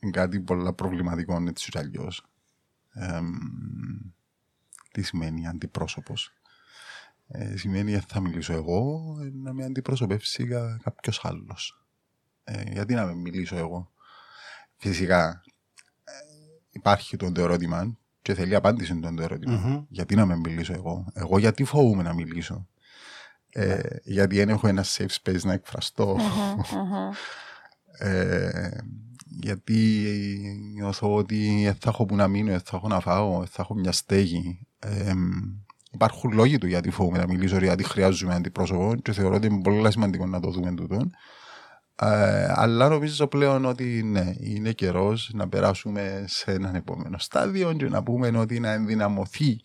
είναι 0.00 0.10
κάτι 0.10 0.40
πολλά 0.40 0.72
προβληματικό 0.72 1.42
έτσι 1.48 1.70
κι 1.70 1.78
αλλιώς. 1.78 2.26
Εμ, 2.92 3.32
τι 4.92 5.02
σημαίνει 5.02 5.46
αντιπρόσωπος; 5.48 6.32
Ε, 7.28 7.56
σημαίνει 7.56 7.94
ότι 7.94 8.04
θα 8.08 8.20
μιλήσω 8.20 8.52
εγώ, 8.52 9.16
ε, 9.20 9.30
να 9.34 9.52
με 9.52 9.64
αντιπροσωπεύσει 9.64 10.46
κα, 10.46 10.80
κάποιος 10.82 11.24
άλλος. 11.24 11.84
Ε, 12.44 12.62
γιατί 12.62 12.94
να 12.94 13.06
με 13.06 13.14
μιλήσω 13.14 13.56
εγώ; 13.56 13.90
Φυσικά 14.76 15.42
ε, 16.04 16.12
υπάρχει 16.70 17.16
το 17.16 17.32
ερώτημα 17.36 17.96
και 18.22 18.34
θέλει 18.34 18.54
απάντηση 18.54 19.00
το 19.00 19.22
ερώτημα. 19.22 19.56
Μμμ. 19.56 19.84
Γιατί 19.88 20.14
να 20.14 20.26
με 20.26 20.36
μιλήσω 20.36 20.72
εγώ; 20.72 21.06
Εγώ 21.12 21.38
γιατί 21.38 21.64
φοβούμαι 21.64 22.02
να 22.02 22.14
μιλήσω; 22.14 22.68
Ε, 23.52 23.78
γιατί 24.02 24.36
δεν 24.36 24.48
έχω 24.48 24.68
ένα 24.68 24.84
safe 24.84 25.16
space 25.22 25.40
να 25.42 25.52
εκφραστώ. 25.52 26.16
Ε, 27.98 28.68
γιατί 29.40 30.04
νιώθω 30.74 31.14
ότι 31.14 31.60
δεν 31.64 31.74
θα 31.74 31.90
έχω 31.90 32.06
που 32.06 32.16
να 32.16 32.28
μείνω, 32.28 32.50
δεν 32.50 32.60
θα 32.60 32.76
έχω 32.76 32.88
να 32.88 33.00
φάω, 33.00 33.38
δεν 33.38 33.46
θα 33.46 33.62
έχω 33.62 33.74
μια 33.74 33.92
στέγη. 33.92 34.66
Ε, 34.78 35.12
υπάρχουν 35.92 36.32
λόγοι 36.32 36.58
του 36.58 36.66
γιατί 36.66 36.90
φοβούμαι 36.90 37.18
να 37.18 37.26
μιλήσω, 37.26 37.58
γιατί 37.58 37.84
χρειάζομαι 37.84 38.34
αντιπρόσωπο 38.34 38.94
και 39.02 39.12
θεωρώ 39.12 39.34
ότι 39.34 39.46
είναι 39.46 39.60
πολύ 39.62 39.92
σημαντικό 39.92 40.26
να 40.26 40.40
το 40.40 40.50
δούμε 40.50 40.74
τούτο. 40.74 41.10
Ε, 42.00 42.52
αλλά 42.54 42.88
νομίζω 42.88 43.26
πλέον 43.26 43.64
ότι 43.64 44.02
ναι, 44.02 44.32
είναι 44.38 44.72
καιρός 44.72 45.30
να 45.34 45.48
περάσουμε 45.48 46.24
σε 46.26 46.52
έναν 46.52 46.74
επόμενο 46.74 47.18
στάδιο 47.18 47.72
και 47.72 47.88
να 47.88 48.02
πούμε 48.02 48.28
ότι 48.38 48.60
να 48.60 48.72
ενδυναμωθεί 48.72 49.60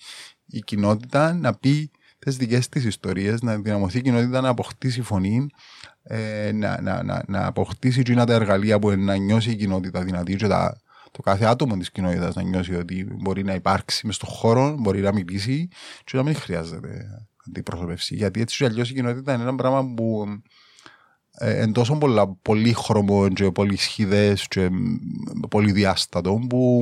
η 0.46 0.60
κοινότητα 0.60 1.34
να 1.34 1.54
πει 1.54 1.92
τις 2.24 2.38
δικές 2.38 2.70
της 2.70 2.86
ιστορίες, 2.86 3.42
να 3.42 3.52
ενδυναμωθεί 3.52 3.98
η 3.98 4.02
κοινότητα 4.02 4.42
να 4.42 4.50
αποκτήσει 4.50 5.02
φωνή, 5.02 5.48
ε, 6.04 6.52
να, 6.54 6.82
να, 6.82 7.04
να, 7.04 7.24
να 7.28 7.46
αποκτήσει 7.46 8.00
εκείνα 8.00 8.26
τα 8.26 8.34
εργαλεία 8.34 8.80
που 8.80 8.90
να 8.90 9.16
νιώσει 9.16 9.52
η 9.52 9.56
κοινότητα 9.56 10.04
δυνατή 10.04 10.36
και 10.36 10.48
τα, 10.48 10.82
το 11.12 11.22
κάθε 11.22 11.46
άτομο 11.46 11.78
της 11.78 11.92
κοινότητας 11.92 12.36
να 12.36 12.42
νιώσει 12.42 12.76
ότι 12.76 13.08
μπορεί 13.12 13.44
να 13.44 13.54
υπάρξει 13.54 14.06
μες 14.06 14.16
στον 14.16 14.30
χώρο, 14.30 14.76
μπορεί 14.80 15.02
να 15.02 15.14
μιλήσει 15.14 15.68
και 16.04 16.18
να 16.18 16.24
μην 16.24 16.36
χρειάζεται 16.36 17.06
αντιπροσωπεύση. 17.48 18.16
Γιατί 18.16 18.42
έτσι 18.42 18.58
κι 18.58 18.66
αλλιώς 18.66 18.90
η 18.90 18.94
κοινότητα 18.94 19.34
είναι 19.34 19.44
ένα 19.44 19.56
πράγμα 19.56 19.94
που 19.94 20.26
ε, 21.38 21.62
εν 21.62 21.72
τόσο 21.72 21.98
πολλά, 21.98 22.36
πολύχρωμο 22.42 23.30
και 23.30 23.52
πολύ 23.52 23.76
σχηδές 23.78 24.48
και 24.48 24.70
μ, 24.70 24.96
πολύ 25.50 25.72
διάστατο 25.72 26.46
που 26.50 26.82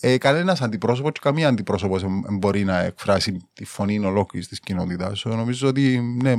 ε, 0.00 0.18
κανένας 0.18 0.62
αντιπρόσωπος 0.62 1.12
και 1.12 1.20
καμία 1.22 1.48
αντιπρόσωπος 1.48 2.04
μπορεί 2.30 2.64
να 2.64 2.78
εκφράσει 2.78 3.48
τη 3.52 3.64
φωνή 3.64 3.98
ολόκληρη 3.98 4.46
της 4.46 4.60
κοινότητα. 4.60 5.12
Νομίζω 5.24 5.68
ότι 5.68 6.00
ναι, 6.22 6.34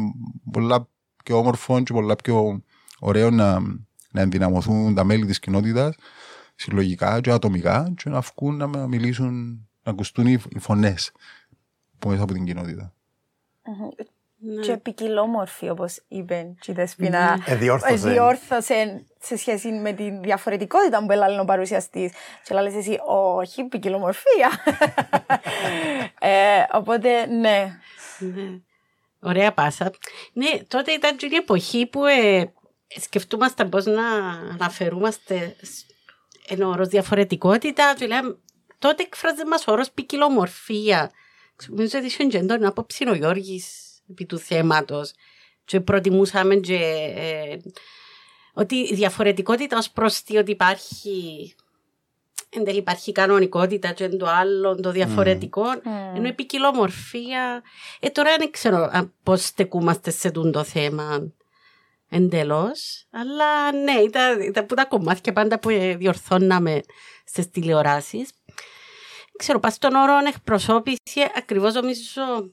πολλά 0.52 0.88
πιο 1.24 1.38
όμορφο 1.38 1.84
και 1.84 1.94
πολλά 1.94 2.16
πιο 2.16 2.64
ωραίο 3.00 3.30
να, 3.30 3.60
να 4.12 4.22
ενδυναμωθούν 4.22 4.96
τα 4.96 5.04
μέλη 5.04 5.26
της 5.26 5.40
κοινότητας 5.40 5.96
συλλογικά 6.56 7.22
και 7.22 7.32
ατομικά 7.32 7.94
και 7.96 8.10
να 8.10 8.20
βγουν 8.20 8.56
να 8.56 8.88
μιλήσουν, 8.88 9.68
να 9.84 9.92
ακουστούν 9.92 10.28
οι, 10.28 10.42
οι 10.50 10.60
φωνές 10.60 11.12
που 12.00 12.10
μέσα 12.10 12.24
από 12.24 12.34
την 12.34 12.46
κοινότητα. 12.46 12.94
Ναι. 14.44 14.62
Και 14.62 14.78
ποικιλόμορφη, 14.78 15.70
όπως 15.70 16.02
είπε 16.08 16.56
και 16.60 16.72
η 16.72 16.74
Δεσπίνα. 16.74 17.44
Ε, 17.46 17.56
διόρθωσε. 17.56 17.94
Ε, 17.94 18.12
διόρθωσε 18.12 19.06
σε 19.20 19.38
σχέση 19.38 19.72
με 19.72 19.94
τη 19.94 20.10
διαφορετικότητα 20.10 21.06
που 21.06 21.12
έλαβε 21.12 21.40
ο 21.40 21.46
παρουσιαστής. 21.46 22.12
Και 22.44 22.54
λέει 22.54 22.76
εσύ, 22.78 23.00
όχι, 23.08 23.64
ποικιλομορφία. 23.64 24.50
ε, 26.20 26.64
οπότε, 26.72 27.26
ναι. 27.26 27.80
Ναι. 28.20 28.60
Ωραία 29.20 29.54
πάσα. 29.54 29.92
Ναι, 30.34 30.50
τότε 30.68 30.92
ήταν 30.92 31.18
και 31.18 31.26
η 31.32 31.36
εποχή 31.36 31.86
που 31.86 32.06
ε, 32.06 32.54
σκεφτούμαστε 33.02 33.66
πώς 33.66 33.86
να 33.86 34.08
αναφερούμαστε 34.54 35.56
σ- 35.62 35.90
εν 36.48 36.62
όρος 36.62 36.88
διαφορετικότητα 36.88 37.94
και 37.98 38.08
λέμε, 38.08 38.38
τότε 38.80 39.04
εκφράζεται 39.04 39.46
μας 39.46 39.68
ο 39.68 39.72
όρος 39.72 39.92
ποικιλομορφία. 39.92 41.12
Νομίζω 41.68 41.98
ότι 41.98 42.08
είχε 42.08 42.24
και 42.24 42.38
έντονη 42.38 42.66
άποψη 42.66 43.10
ο 43.10 43.14
Γιώργης 43.14 43.91
επί 44.10 44.26
του 44.26 44.38
θέματος 44.38 45.12
και 45.66 45.80
προτιμούσαμε 45.80 46.56
και, 46.56 46.76
ε, 47.16 47.58
ότι 48.54 48.76
η 48.76 48.94
διαφορετικότητα 48.94 49.78
ως 49.78 49.92
προς 49.92 50.22
τι 50.22 50.38
ότι 50.38 50.52
υπάρχει 50.52 51.56
εν 52.50 52.64
τέλει 52.64 52.78
υπάρχει 52.78 53.12
κανονικότητα 53.12 53.92
και 53.92 54.04
εν 54.04 54.18
το 54.18 54.26
άλλο 54.26 54.76
το 54.76 54.92
διαφορετικό 54.92 55.64
ενώ 56.16 56.28
η 56.28 56.34
ποικιλομορφία 56.34 57.64
ε, 58.00 58.10
τώρα 58.10 58.36
δεν 58.38 58.52
ξέρω 58.52 58.90
αν 58.92 59.14
πώς 59.24 59.46
στεκούμαστε 59.46 60.12
σε 60.12 60.32
τούτο 60.32 60.50
το 60.50 60.64
θέμα 60.64 61.32
εντελώς 62.10 63.08
αλλά 63.12 63.72
ναι 63.72 63.92
ήταν, 63.92 64.42
ήταν 64.42 64.66
που 64.66 64.76
τα 64.76 64.86
κομμάτια 64.86 65.34
πάντα 65.34 65.60
που 65.60 65.70
ε, 65.70 65.96
διορθώναμε 65.96 66.82
στις 67.32 67.50
τηλεοράσεις. 67.50 68.30
Ξέρω 69.38 69.60
πας 69.60 69.74
στον 69.74 69.96
όρο 69.96 70.18
εκπροσώπηση 70.28 71.22
ακριβώς 71.36 71.74
νομίζω 71.74 72.52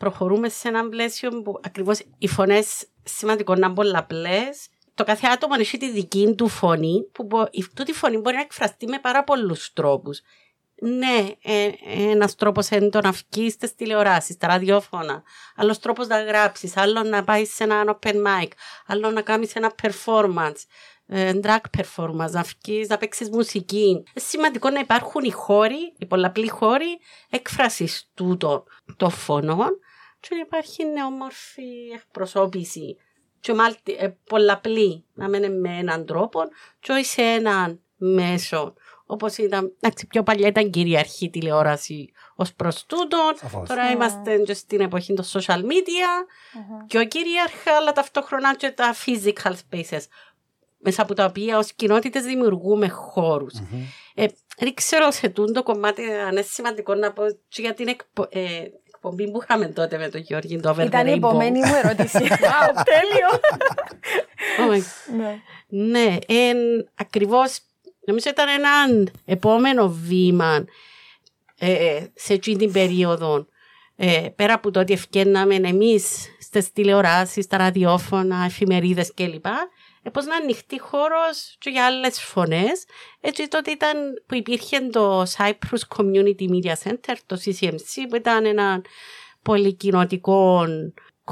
προχωρούμε 0.00 0.48
σε 0.48 0.68
ένα 0.68 0.88
πλαίσιο 0.88 1.42
που 1.42 1.60
ακριβώς 1.62 2.02
οι 2.18 2.28
φωνές 2.28 2.86
σημαντικό 3.04 3.54
να 3.54 3.66
είναι 3.66 3.74
πολλαπλές 3.74 4.68
το 5.00 5.06
κάθε 5.06 5.26
άτομο 5.26 5.54
έχει 5.58 5.78
τη 5.78 5.90
δική 5.90 6.34
του 6.36 6.48
φωνή, 6.48 7.08
που 7.12 7.24
μπο, 7.24 7.46
η, 7.50 7.66
τούτη 7.74 7.92
φωνή 7.92 8.16
μπορεί 8.16 8.34
να 8.34 8.40
εκφραστεί 8.40 8.86
με 8.86 8.98
πάρα 8.98 9.24
πολλούς 9.24 9.72
τρόπους. 9.72 10.20
Ναι, 10.82 11.28
ε, 11.42 11.70
ένας 12.10 12.34
τρόπος 12.34 12.68
είναι 12.68 12.88
το 12.88 13.00
να 13.00 13.10
βγει 13.10 13.50
στι 13.50 13.74
τηλεοράσεις, 13.74 14.34
στα 14.34 14.46
ραδιόφωνα. 14.46 15.22
Άλλος 15.56 15.78
τρόπος 15.78 16.06
να 16.06 16.22
γράψεις, 16.22 16.76
άλλο 16.76 17.02
να 17.02 17.24
πάεις 17.24 17.54
σε 17.54 17.64
ένα 17.64 17.98
open 17.98 18.14
mic, 18.14 18.48
άλλο 18.86 19.10
να 19.10 19.22
κάνεις 19.22 19.54
ένα 19.54 19.72
performance. 19.82 20.64
ε, 21.06 21.32
drag 21.42 21.78
performance, 21.78 22.30
να 22.30 22.42
βγεις, 22.42 22.88
να 22.88 22.98
παίξεις 22.98 23.30
μουσική. 23.30 23.88
Είναι 23.88 24.02
σημαντικό 24.14 24.70
να 24.70 24.80
υπάρχουν 24.80 25.24
οι 25.24 25.30
χώροι, 25.30 25.94
οι 25.98 26.06
πολλαπλοί 26.06 26.48
χώροι 26.48 26.98
έκφρασης 27.30 28.10
τούτων 28.14 28.62
των 28.96 29.10
φωνών 29.10 29.78
και 30.20 30.28
να 30.30 30.40
υπάρχει 30.40 30.84
νεομόρφη 30.84 31.90
εκπροσώπηση 31.94 32.96
και 33.40 33.54
μάλιστα 33.54 33.92
ε, 33.98 34.16
πολλαπλή, 34.28 35.04
να 35.14 35.28
μένει 35.28 35.48
με 35.50 35.78
έναν 35.78 36.06
τρόπο 36.06 36.40
και 36.80 36.92
όχι 36.92 37.04
σε 37.04 37.22
έναν 37.22 37.80
μέσο. 37.96 38.74
Όπως 39.06 39.36
ήταν, 39.36 39.76
εντάξει, 39.80 40.06
πιο 40.06 40.22
παλιά 40.22 40.48
ήταν 40.48 40.70
κυρίαρχη 40.70 41.30
τηλεόραση 41.30 42.12
ως 42.34 42.54
προς 42.54 42.86
τούτον. 42.86 43.36
Σαφώς. 43.36 43.68
Τώρα 43.68 43.90
είμαστε 43.90 44.38
και 44.38 44.54
στην 44.54 44.80
εποχή 44.80 45.14
των 45.14 45.24
social 45.24 45.60
media. 45.60 46.26
Πιο 46.86 47.04
κυρίαρχα, 47.04 47.76
αλλά 47.76 47.92
ταυτόχρονα 47.92 48.56
και 48.56 48.70
τα 48.70 48.94
physical 49.04 49.52
spaces. 49.52 50.02
Μέσα 50.78 51.02
από 51.02 51.14
τα 51.14 51.24
οποία 51.24 51.58
ως 51.58 51.72
κοινότητες 51.72 52.24
δημιουργούμε 52.24 52.88
χώρους. 52.88 53.54
Ε, 54.14 54.26
δεν 54.56 54.74
ξέρω 54.74 55.10
σε 55.10 55.28
τούτο 55.28 55.62
κομμάτι 55.62 56.10
αν 56.10 56.30
είναι 56.30 56.42
σημαντικό 56.42 56.94
να 56.94 57.12
πω 57.12 57.22
και 57.48 57.60
για 57.60 57.74
την 57.74 57.88
εκπο, 57.88 58.26
ε, 58.30 58.64
εκπομπή 59.02 59.30
που 59.30 59.40
είχαμε 59.42 59.66
τότε 59.66 59.98
με 59.98 60.08
τον 60.08 60.20
Γιώργη, 60.20 60.60
το 60.60 60.70
Over 60.70 60.84
Ήταν 60.86 61.06
the 61.06 61.08
η 61.08 61.12
Rainbow. 61.12 61.16
επόμενη 61.16 61.58
μου 61.58 61.74
ερώτηση. 61.84 62.18
Wow, 62.30 62.82
τέλειο. 62.84 63.40
Oh 64.58 64.72
my 64.72 64.78
God. 64.78 65.16
Ναι. 65.18 65.40
Ναι, 65.68 66.16
εν, 66.26 66.56
ακριβώς 66.94 67.58
νομίζω 68.06 68.28
ήταν 68.30 68.46
ένα 68.48 68.70
επόμενο 69.24 69.88
βήμα 69.88 70.64
ε, 71.58 72.04
σε 72.14 72.32
εκείνη 72.32 72.56
την 72.56 72.72
περίοδο. 72.72 73.46
Ε, 73.96 74.28
πέρα 74.36 74.54
από 74.54 74.70
το 74.70 74.80
ότι 74.80 74.92
ευκαιρνάμε 74.92 75.54
εμείς 75.54 76.26
στις 76.40 76.72
τηλεοράσεις, 76.72 77.44
στα 77.44 77.56
ραδιόφωνα, 77.56 78.44
εφημερίδες 78.44 79.14
κλπ. 79.14 79.44
Ε, 80.02 80.10
πώς 80.10 80.26
να 80.26 80.36
ανοιχτεί 80.36 80.80
χώρος 80.80 81.56
και 81.58 81.70
για 81.70 81.86
άλλες 81.86 82.20
φωνές. 82.20 82.84
Έτσι 83.20 83.48
τότε 83.48 83.70
ήταν 83.70 84.22
που 84.26 84.34
υπήρχε 84.34 84.80
το 84.80 85.22
Cyprus 85.22 85.96
Community 85.96 86.48
Media 86.50 86.74
Center, 86.84 87.14
το 87.26 87.40
CCMC, 87.44 88.06
που 88.08 88.16
ήταν 88.16 88.44
ένα 88.44 88.82
πολυκοινοτικό 89.42 90.64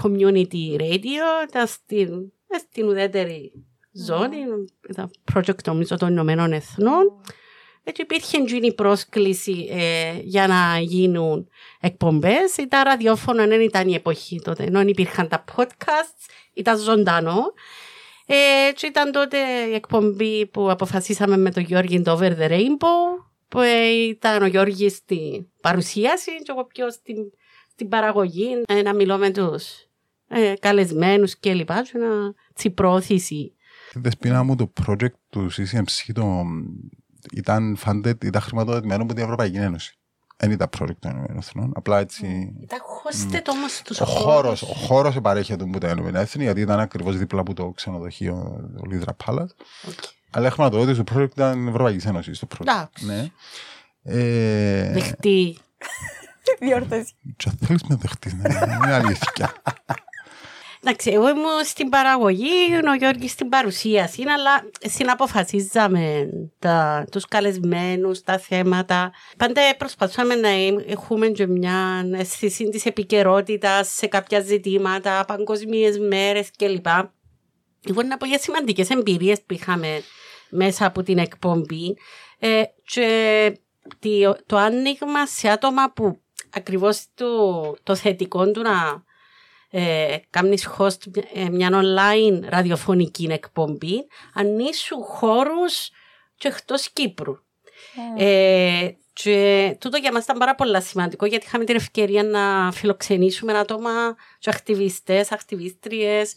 community 0.02 0.80
radio, 0.80 1.46
ήταν 1.48 1.66
στην, 1.66 2.32
ε, 2.48 2.58
στην 2.58 2.88
ουδέτερη 2.88 3.52
ζώνη, 3.92 4.38
ήταν 4.88 5.10
project 5.34 5.64
νομίζω 5.64 5.96
των 5.96 6.08
Ηνωμένων 6.08 6.52
Εθνών. 6.52 7.20
Έτσι 7.84 8.02
υπήρχε 8.02 8.36
εκείνη 8.36 8.66
η 8.66 8.74
πρόσκληση 8.74 9.68
ε, 9.70 10.18
για 10.22 10.46
να 10.46 10.78
γίνουν 10.80 11.48
εκπομπές. 11.80 12.54
Τα 12.68 12.82
ραδιόφωνα 12.82 13.46
δεν 13.46 13.60
ήταν 13.60 13.88
η 13.88 13.94
εποχή 13.94 14.40
τότε, 14.40 14.64
ενώ 14.64 14.80
υπήρχαν 14.80 15.28
τα 15.28 15.44
podcasts, 15.56 16.28
ήταν 16.54 16.78
ζωντανό. 16.78 17.52
Ε, 18.30 18.72
και 18.72 18.86
ήταν 18.86 19.12
τότε 19.12 19.38
η 19.70 19.74
εκπομπή 19.74 20.46
που 20.46 20.70
αποφασίσαμε 20.70 21.36
με 21.36 21.50
τον 21.50 21.62
Γιώργη 21.62 22.02
το 22.02 22.18
Over 22.18 22.38
the 22.38 22.50
Rainbow, 22.50 23.24
που 23.48 23.60
ε, 23.60 23.86
ήταν 24.08 24.42
ο 24.42 24.46
Γιώργης 24.46 24.94
στην 24.94 25.46
παρουσίαση 25.60 26.30
και 26.42 26.50
εγώ 26.50 26.64
πιο 26.64 26.90
στην, 26.90 27.16
στην 27.72 27.88
παραγωγή, 27.88 28.62
ε, 28.66 28.82
να 28.82 28.94
μιλώ 28.94 29.18
με 29.18 29.30
τους 29.30 29.64
ε, 30.28 30.54
καλεσμένους 30.60 31.36
και 31.36 31.54
λοιπά, 31.54 31.82
και 31.82 31.98
να 31.98 32.34
τσιπρόθεση. 32.54 33.52
Δεσπίνα 33.94 34.42
μου 34.42 34.56
το 34.56 34.72
project 34.86 35.18
του 35.30 35.50
CCMC 35.52 36.12
το, 36.14 36.42
ήταν 37.32 37.78
funded, 37.84 38.24
ήταν 38.24 38.42
χρηματοδοτημένο 38.42 39.02
από 39.02 39.14
την 39.14 39.22
Ευρωπαϊκή 39.22 39.56
Ένωση. 39.56 39.97
Δεν 40.40 40.50
ήταν 40.50 40.68
project 40.78 40.96
των 40.98 41.10
Ηνωμένων 41.10 41.36
Εθνών. 41.36 41.72
Απλά 41.74 41.98
έτσι. 41.98 42.54
Ήταν 42.60 42.78
hosted 42.78 43.42
όμως 43.48 43.76
στους 43.76 44.00
Ο 44.00 44.04
χώρο 44.04 44.50
ο 44.50 44.74
χώρος 44.74 45.16
επαρέχεται 45.16 45.64
από 45.64 45.78
τα 45.80 45.88
Ηνωμένα 45.88 46.20
Έθνη, 46.20 46.42
γιατί 46.42 46.60
ήταν 46.60 46.80
ακριβώς 46.80 47.16
δίπλα 47.18 47.40
από 47.40 47.54
το 47.54 47.70
ξενοδοχείο 47.70 48.60
το 48.76 48.82
Λίδρα 48.90 49.16
Palace. 49.24 49.46
Αλλά 50.30 50.46
η 50.46 50.50
χρηματοδότηση 50.50 51.04
του 51.04 51.14
project 51.16 51.30
ήταν 51.30 51.68
Ευρωπαϊκής 51.68 52.06
Ένωσης. 52.06 52.38
Το 52.38 52.46
project. 52.54 52.60
Εντάξει. 52.60 53.06
Ναι. 53.06 53.30
Ε, 54.02 54.92
Δεχτεί. 54.92 55.58
Διόρθωση. 56.58 57.12
και 57.36 57.48
αν 57.48 57.58
θέλεις 57.66 57.82
με 57.82 57.94
δεχτείς, 57.94 58.34
ναι, 58.34 58.48
είναι 58.84 58.94
αλήθεια. 58.94 59.52
Εντάξει, 60.82 61.10
εγώ 61.10 61.28
ήμουν 61.28 61.64
στην 61.64 61.88
παραγωγή, 61.88 62.74
ο 62.90 62.94
Γιώργης 62.94 63.30
στην 63.30 63.48
παρουσίαση, 63.48 64.22
αλλά 64.22 64.70
συναποφασίζαμε 64.80 66.28
τα, 66.58 67.04
τους 67.10 67.24
καλεσμένους, 67.24 68.22
τα 68.22 68.38
θέματα. 68.38 69.12
Πάντα 69.36 69.60
προσπαθούσαμε 69.78 70.34
να 70.34 70.48
έχουμε 70.86 71.28
και 71.28 71.46
μια 71.46 72.08
αίσθηση 72.14 72.68
της 72.68 72.86
επικαιρότητας 72.86 73.88
σε 73.88 74.06
κάποια 74.06 74.40
ζητήματα, 74.40 75.24
παγκοσμίες 75.26 75.98
μέρες 75.98 76.50
κλπ. 76.56 76.86
Εγώ 77.88 78.02
να 78.02 78.16
πω 78.16 78.26
για 78.26 78.38
σημαντικές 78.38 78.90
εμπειρίες 78.90 79.38
που 79.46 79.54
είχαμε 79.54 80.02
μέσα 80.50 80.86
από 80.86 81.02
την 81.02 81.18
εκπομπή 81.18 81.96
ε, 82.38 82.62
και 82.84 83.06
τι- 83.98 84.30
το 84.46 84.56
άνοιγμα 84.56 85.26
σε 85.26 85.48
άτομα 85.48 85.92
που 85.92 86.20
ακριβώς 86.50 87.04
το, 87.14 87.26
το 87.82 87.94
θετικό 87.94 88.50
του 88.50 88.62
να 88.62 89.06
ε, 89.70 90.16
κάνεις 90.30 90.68
host 90.78 91.16
ε, 91.34 91.48
μια 91.48 91.70
online 91.72 92.40
ραδιοφωνική 92.48 93.28
εκπομπή, 93.30 94.06
ανοίσουν 94.34 95.02
χώρους 95.02 95.90
και 96.36 96.48
εκτός 96.48 96.90
Κύπρου. 96.90 97.36
Ε, 98.16 98.88
και 99.12 99.76
τούτο 99.80 99.96
για 99.96 100.12
μας 100.12 100.22
ήταν 100.24 100.38
πάρα 100.38 100.54
πολύ 100.54 100.82
σημαντικό 100.82 101.26
γιατί 101.26 101.46
είχαμε 101.46 101.64
την 101.64 101.76
ευκαιρία 101.76 102.22
να 102.22 102.72
φιλοξενήσουμε 102.72 103.58
άτομα 103.58 103.90
και 104.38 104.50
ακτιβιστές, 104.50 105.32
ακτιβίστριες 105.32 106.34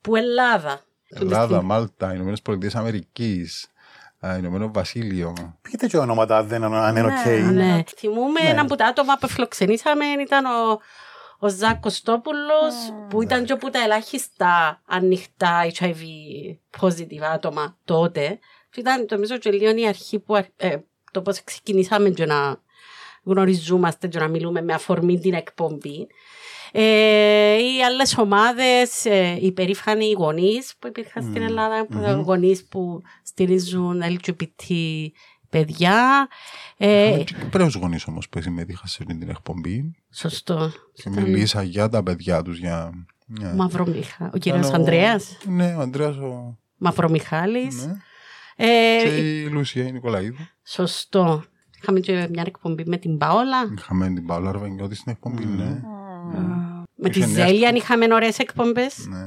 που 0.00 0.16
Ελλάδα. 0.16 0.84
Ελλάδα, 1.08 1.62
Μάλτα, 1.62 2.14
Ηνωμένες 2.14 2.42
Πολιτείες 2.42 2.74
Αμερικής, 2.74 3.68
ε, 4.20 4.36
Ηνωμένο 4.36 4.70
Βασίλειο. 4.72 5.32
Πείτε 5.62 5.86
και 5.86 5.96
ονόματα 5.98 6.36
αν 6.38 6.46
δεν 6.46 6.64
αν 6.64 6.96
είναι 6.96 7.06
Ναι, 7.06 7.36
οκ. 7.38 7.52
Ναι. 7.52 7.82
Θυμούμε 7.96 8.42
Ναι. 8.42 8.48
ένα 8.48 8.60
από 8.60 8.76
τα 8.76 8.86
άτομα 8.86 9.16
που 9.20 9.28
φιλοξενήσαμε 9.28 10.04
ήταν 10.04 10.44
ο, 10.44 10.80
ο 11.38 11.48
Ζακ 11.48 11.80
Κωστόπουλος 11.80 12.74
που 13.08 13.22
ήταν 13.22 13.44
και 13.44 13.52
από 13.52 13.70
τα 13.70 13.82
ελάχιστα 13.82 14.82
ανοιχτά 14.86 15.66
HIV 15.78 16.00
positive 16.80 17.22
άτομα 17.32 17.78
τότε. 17.84 18.38
Και 18.70 18.80
ήταν 18.80 19.06
νομίζω 19.10 19.38
και 19.38 19.50
λίγο 19.50 19.76
η 19.76 19.86
αρχή 19.86 20.18
που 20.18 20.34
αρ- 20.34 20.46
ε, 20.56 20.76
το 21.12 21.22
πώς 21.22 21.44
ξεκινήσαμε 21.44 22.10
και 22.10 22.26
να 22.26 22.60
γνωριζόμαστε 23.24 24.06
και 24.08 24.18
να 24.18 24.28
μιλούμε 24.28 24.62
με 24.62 24.72
αφορμή 24.72 25.18
την 25.18 25.34
εκπομπή. 25.34 26.06
Ε, 26.72 27.56
οι 27.56 27.82
άλλες 27.84 28.18
ομάδες, 28.18 29.04
ε, 29.04 29.38
οι 29.40 29.52
περήφανοι 29.52 30.12
γονείς 30.12 30.74
που 30.78 30.86
υπήρχαν 30.86 31.22
στην 31.22 31.42
Ελλάδα, 31.42 31.86
που 31.86 31.98
ήταν 31.98 32.20
γονείς 32.20 32.66
που 32.68 33.02
στηρίζουν 33.24 34.02
LGBT 34.02 34.74
παιδιά. 35.58 36.28
Ε, 36.76 37.06
Είχαμε 37.08 37.24
και 37.24 37.34
Κυπρέους 37.40 37.74
γονείς 37.74 38.06
όμως 38.06 38.28
που 38.28 38.40
συμμετείχαν 38.42 38.88
σε 38.88 38.98
αυτή 39.02 39.16
την 39.18 39.28
εκπομπή 39.28 39.94
σωστό. 40.12 40.70
και 40.92 41.10
μιλήσα 41.10 41.62
για 41.62 41.88
τα 41.88 42.02
παιδιά 42.02 42.42
τους. 42.42 42.58
Για... 42.58 42.90
για- 43.26 43.54
Μαυρομιχα... 43.54 44.30
Ο 44.34 44.38
κύριος 44.38 44.60
Ήταν 44.66 44.72
ο- 44.72 44.82
Ανδρέας, 44.82 45.38
Ναι, 45.46 45.74
ο 45.74 45.80
Ανδρέας 45.80 46.16
ο... 46.16 46.58
Μαυρομιχάλης. 46.76 47.86
Ναι. 47.86 47.92
Ε, 48.56 49.02
Και 49.02 49.40
η 49.40 49.48
Λουσία 49.48 49.86
η 49.86 49.92
Νικολαίδου. 49.92 50.36
Σωστό. 50.64 51.44
Είχαμε 51.82 52.00
και 52.00 52.28
μια 52.32 52.42
εκπομπή 52.46 52.84
με 52.86 52.96
την 52.96 53.18
Παόλα. 53.18 53.72
Είχαμε 53.78 54.06
την 54.14 54.26
Παύλα 54.26 54.52
Ραβενιώτη 54.52 54.94
στην 54.94 55.12
εκπομπή, 55.12 55.44
ναι. 55.44 55.80
Με 56.94 57.08
τη 57.08 57.18
Είχε 57.18 57.26
νέα 57.28 57.46
Ζέλια 57.46 57.68
εκπομπή. 57.68 57.78
είχαμε 57.78 58.14
ωραίες 58.14 58.38
εκπομπές. 58.38 59.06
ναι. 59.08 59.26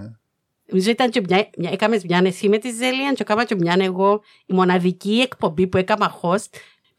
Νομίζω 0.70 0.89
ήταν 0.89 1.09
και 1.09 1.22
μια, 1.28 1.49
μια, 1.57 1.72
έκαμες 1.72 2.03
μια 2.03 2.22
εσύ 2.24 2.49
με 2.49 2.57
τη 2.57 2.72
Ζέλια 2.72 3.13
και 3.13 3.22
έκανα 3.22 3.43
και 3.43 3.55
μια 3.55 3.76
εγώ 3.80 4.22
η 4.45 4.53
μοναδική 4.53 5.20
εκπομπή 5.24 5.67
που 5.67 5.78
έκανα 5.78 6.20
host 6.22 6.49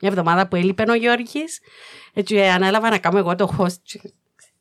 μια 0.00 0.10
εβδομάδα 0.10 0.48
που 0.48 0.56
έλειπε 0.56 0.84
ο 0.88 0.94
Γιώργης. 0.94 1.60
Έτσι 2.14 2.40
ανέλαβα 2.40 2.90
να 2.90 2.98
κάνω 2.98 3.18
εγώ 3.18 3.34
το 3.34 3.56
host 3.58 3.78
και 3.82 4.00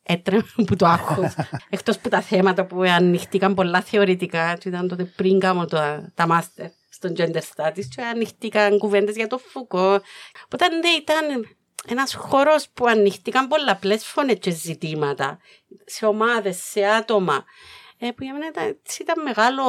έτρεμε 0.02 0.44
που 0.66 0.76
το 0.76 0.86
άγχος. 0.86 1.34
Εκτός 1.70 1.98
που 1.98 2.08
τα 2.08 2.20
θέματα 2.20 2.66
που 2.66 2.82
ανοιχτήκαν 2.82 3.54
πολλά 3.54 3.80
θεωρητικά 3.80 4.56
και 4.56 4.68
ήταν 4.68 4.88
τότε 4.88 5.04
πριν 5.04 5.38
κάνω 5.38 5.64
τα, 5.64 6.12
τα 6.14 6.26
master 6.30 6.66
στον 6.90 7.12
gender 7.16 7.40
studies 7.54 7.84
και 7.94 8.02
ανοιχτήκαν 8.02 8.78
κουβέντες 8.78 9.16
για 9.16 9.26
το 9.26 9.38
Φουκώ. 9.38 10.00
Οπότε 10.44 10.68
ναι, 10.68 10.88
ήταν 10.88 11.46
ένας 11.88 12.14
χώρος 12.14 12.68
που 12.74 12.86
ανοιχτήκαν 12.86 13.48
πολλαπλές 13.48 14.04
φωνές 14.04 14.38
και 14.40 14.50
ζητήματα 14.50 15.38
σε 15.84 16.06
ομάδες, 16.06 16.56
σε 16.56 16.84
άτομα. 16.84 17.44
Ε, 18.02 18.10
που 18.10 18.24
για 18.24 18.32
μένα 18.32 18.46
ήταν, 18.46 18.64
έτσι 18.64 19.02
ήταν 19.02 19.22
μεγάλο 19.22 19.62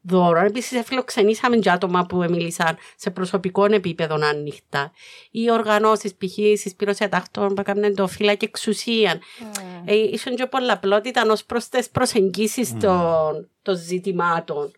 δώρο. 0.00 0.40
Επίσης, 0.40 0.84
φιλοξενήσαμε 0.84 1.56
και 1.56 1.70
άτομα 1.70 2.06
που 2.06 2.16
μίλησαν 2.16 2.76
σε 2.96 3.10
προσωπικό 3.10 3.64
επίπεδο 3.64 4.14
ανοιχτά. 4.14 4.92
Οι 5.30 5.50
οργανώσεις, 5.50 6.14
π.χ. 6.14 6.38
η 6.38 6.56
συσπήρωση 6.56 7.04
ατάχτων 7.04 7.54
που 7.54 7.60
έκαναν 7.60 7.94
το 7.94 8.06
φύλλα 8.06 8.34
και 8.34 8.46
εξουσία. 8.46 9.14
Mm. 9.14 9.60
Ε, 9.84 9.94
ίσον 9.94 10.34
και 10.34 10.46
πολλαπλότητα 10.46 11.22
ως 11.30 11.44
προς 11.44 11.68
τις 11.68 11.90
προσεγγίσεις 11.90 12.76
των, 12.78 13.48
των 13.62 13.76
ζητημάτων. 13.76 14.72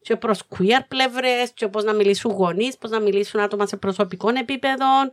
και 0.00 0.16
προς 0.16 0.42
queer 0.48 0.80
πλευρές 0.88 1.50
και 1.54 1.68
πώς 1.68 1.84
να 1.84 1.92
μιλήσουν 1.94 2.32
γονείς, 2.32 2.78
πώς 2.78 2.90
να 2.90 3.00
μιλήσουν 3.00 3.40
άτομα 3.40 3.66
σε 3.66 3.76
προσωπικών 3.76 4.36
επίπεδων. 4.36 5.10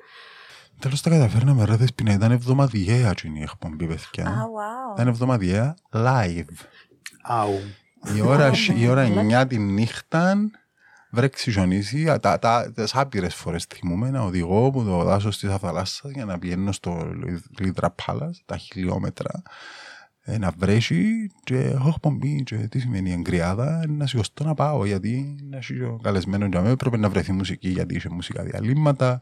Τέλος 0.79 1.01
τα 1.01 1.09
καταφέρναμε 1.09 1.65
ρε 1.65 1.75
δεσπίνα, 1.75 2.13
ήταν 2.13 2.31
εβδομαδιαία 2.31 3.13
η 3.23 3.41
εκπομπή 3.41 3.85
Α, 3.85 3.87
παιδιά. 3.87 4.45
wow. 4.45 4.93
Ήταν 4.93 5.07
εβδομαδιαία 5.07 5.75
live. 5.93 6.53
Αου. 7.21 7.59
Η 8.15 8.21
ώρα, 8.21 8.51
η 8.75 8.87
ώρα 8.87 9.07
9 9.43 9.47
τη 9.47 9.57
νύχτα 9.57 10.35
βρέξει 11.09 11.51
χιονίσει. 11.51 12.15
Τα, 12.21 12.39
τα, 12.39 12.71
τις 12.75 12.95
άπειρες 12.95 13.35
φορές 13.35 13.63
θυμούμε 13.63 14.09
να 14.09 14.21
οδηγώ 14.21 14.65
από 14.65 14.83
το 14.83 15.03
δάσος 15.03 15.37
της 15.37 15.55
θάλασσας 15.55 16.11
για 16.11 16.25
να 16.25 16.39
πηγαίνω 16.39 16.71
στο 16.71 17.11
Λίτρα 17.59 17.89
Πάλας, 17.89 18.41
τα 18.45 18.57
χιλιόμετρα. 18.57 19.41
Ε, 20.31 20.37
να 20.37 20.51
βρέσει 20.57 21.31
και 21.43 21.55
έχω 21.55 21.87
εκπομπή 21.87 22.43
και 22.43 22.55
τι 22.55 22.79
σημαίνει 22.79 23.11
εγκριάδα 23.11 23.83
να 23.87 24.07
σηκωστώ 24.07 24.43
να 24.43 24.53
πάω 24.53 24.85
γιατί 24.85 25.35
να 25.49 25.57
έχει 25.57 25.81
ο 25.81 25.99
καλεσμένος 26.03 26.49
για 26.49 26.59
μένα 26.59 26.71
έπρεπε 26.71 26.97
να 26.97 27.09
βρεθεί 27.09 27.31
μουσική 27.31 27.69
γιατί 27.69 27.95
είχε 27.95 28.09
μουσικά 28.09 28.43
διαλύματα 28.43 29.19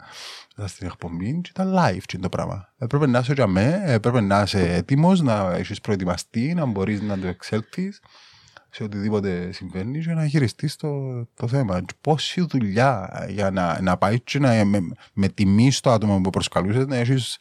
ήταν 0.53 0.67
στην 0.67 0.87
εκπομπή 0.87 1.41
και 1.41 1.49
ήταν 1.49 1.73
live 1.77 2.01
και 2.05 2.17
το 2.17 2.29
πράγμα. 2.29 2.73
Έπρεπε 2.77 3.07
να 3.07 3.19
είσαι 3.19 3.33
για 3.33 3.47
μένα, 3.47 3.87
έπρεπε 3.87 4.21
να 4.21 4.41
είσαι 4.41 4.73
έτοιμος 4.73 5.21
να 5.21 5.53
έχεις 5.55 5.81
προετοιμαστεί 5.81 6.53
να 6.53 6.65
μπορείς 6.65 7.01
να 7.01 7.19
το 7.19 7.27
εξέλθεις 7.27 8.01
σε 8.77 8.83
οτιδήποτε 8.83 9.51
συμβαίνει 9.51 9.99
και 9.99 10.13
να 10.13 10.27
χειριστείς 10.27 10.75
το, 10.75 11.23
το 11.33 11.47
θέμα. 11.47 11.81
Και 11.81 11.93
πόση 12.01 12.45
δουλειά 12.49 13.25
για 13.29 13.51
να, 13.51 13.81
να 13.81 13.97
πάει 13.97 14.19
και 14.19 14.39
να, 14.39 14.65
με, 14.65 14.79
με 15.13 15.27
τιμή 15.27 15.71
στο 15.71 15.89
άτομο 15.89 16.21
που 16.21 16.29
προσκαλούσες 16.29 16.85
να 16.85 16.95
έχεις 16.95 17.37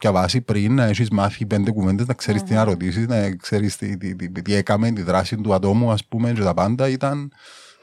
διαβάσει 0.00 0.40
πριν, 0.40 0.74
να 0.74 0.84
έχεις 0.84 1.10
μάθει 1.10 1.46
πέντε 1.46 1.70
κουβέντες, 1.70 2.06
να 2.06 2.14
ξέρεις 2.14 2.42
τι 2.42 2.54
να 2.54 2.64
ρωτήσεις, 2.64 3.06
να 3.06 3.36
ξέρεις 3.36 3.76
τι, 3.76 3.96
τι, 3.96 4.16
τι, 4.16 4.42
τι 4.42 4.54
έκαμε, 4.54 4.90
τη 4.90 5.02
δράση 5.02 5.36
του 5.36 5.54
ατόμου 5.54 5.90
ας 5.90 6.04
πούμε 6.04 6.32
και 6.32 6.40
τα 6.40 6.54
πάντα 6.54 6.88
ήταν... 6.88 7.32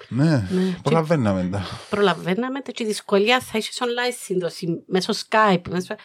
Ναι, 0.10 0.48
προλαβαίναμε 0.82 1.44
τα. 1.52 1.66
Προλαβαίναμε 1.90 2.62
τα 2.62 2.72
και 2.72 2.84
η 2.84 2.88
δυσκολία 2.88 3.40
θα 3.40 3.58
είσαι 3.58 3.72
online 3.80 4.18
σύνδοση 4.24 4.84
μέσω 4.88 5.14
Skype. 5.14 5.62
Μέσω... 5.70 5.96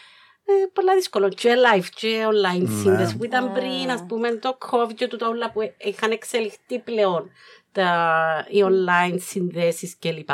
Ε, 0.52 0.66
πολλά 0.72 0.94
δύσκολο. 0.94 1.28
Και 1.28 1.54
live 1.66 1.86
και 1.94 2.26
online 2.32 2.66
σύνδεση 2.82 3.16
που 3.16 3.24
ήταν 3.24 3.52
πριν, 3.52 3.90
ας 3.90 4.04
πούμε, 4.08 4.30
το 4.30 4.58
COVID 4.70 4.94
και 4.94 5.06
τούτα 5.06 5.28
όλα 5.28 5.52
που 5.52 5.60
είχαν 5.78 6.10
εξελιχθεί 6.10 6.78
πλέον 6.78 7.30
τα, 7.72 8.46
οι 8.48 8.64
online 8.64 9.16
συνδέσεις 9.18 9.96
κλπ. 9.98 10.30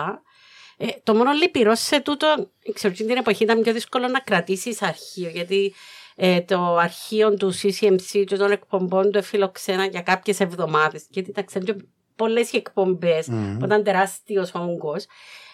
Ε, 0.77 0.87
το 1.03 1.15
μόνο 1.15 1.33
λυπηρό 1.33 1.75
σε 1.75 2.01
τούτο, 2.01 2.51
ξέρω 2.75 2.95
ότι 2.97 3.07
την 3.07 3.17
εποχή 3.17 3.43
ήταν 3.43 3.63
πιο 3.63 3.73
δύσκολο 3.73 4.09
να 4.09 4.21
κρατήσεις 4.21 4.83
αρχείο, 4.83 5.29
γιατί 5.29 5.75
ε, 6.17 6.41
το 6.41 6.77
αρχείο 6.77 7.35
του 7.35 7.55
CCMC 7.55 8.25
και 8.27 8.37
των 8.37 8.51
εκπομπών 8.51 9.11
του 9.11 9.23
φιλοξένα 9.23 9.85
για 9.87 10.01
κάποιες 10.01 10.41
εβδομάδες. 10.41 11.07
Γιατί 11.11 11.33
τα 11.33 11.43
ξέρετε, 11.43 11.77
πολλές 12.17 12.53
εκπομπές, 12.53 13.27
που 13.59 13.65
ήταν 13.65 13.83
τεράστιος 13.85 14.55
όγκος. 14.55 15.07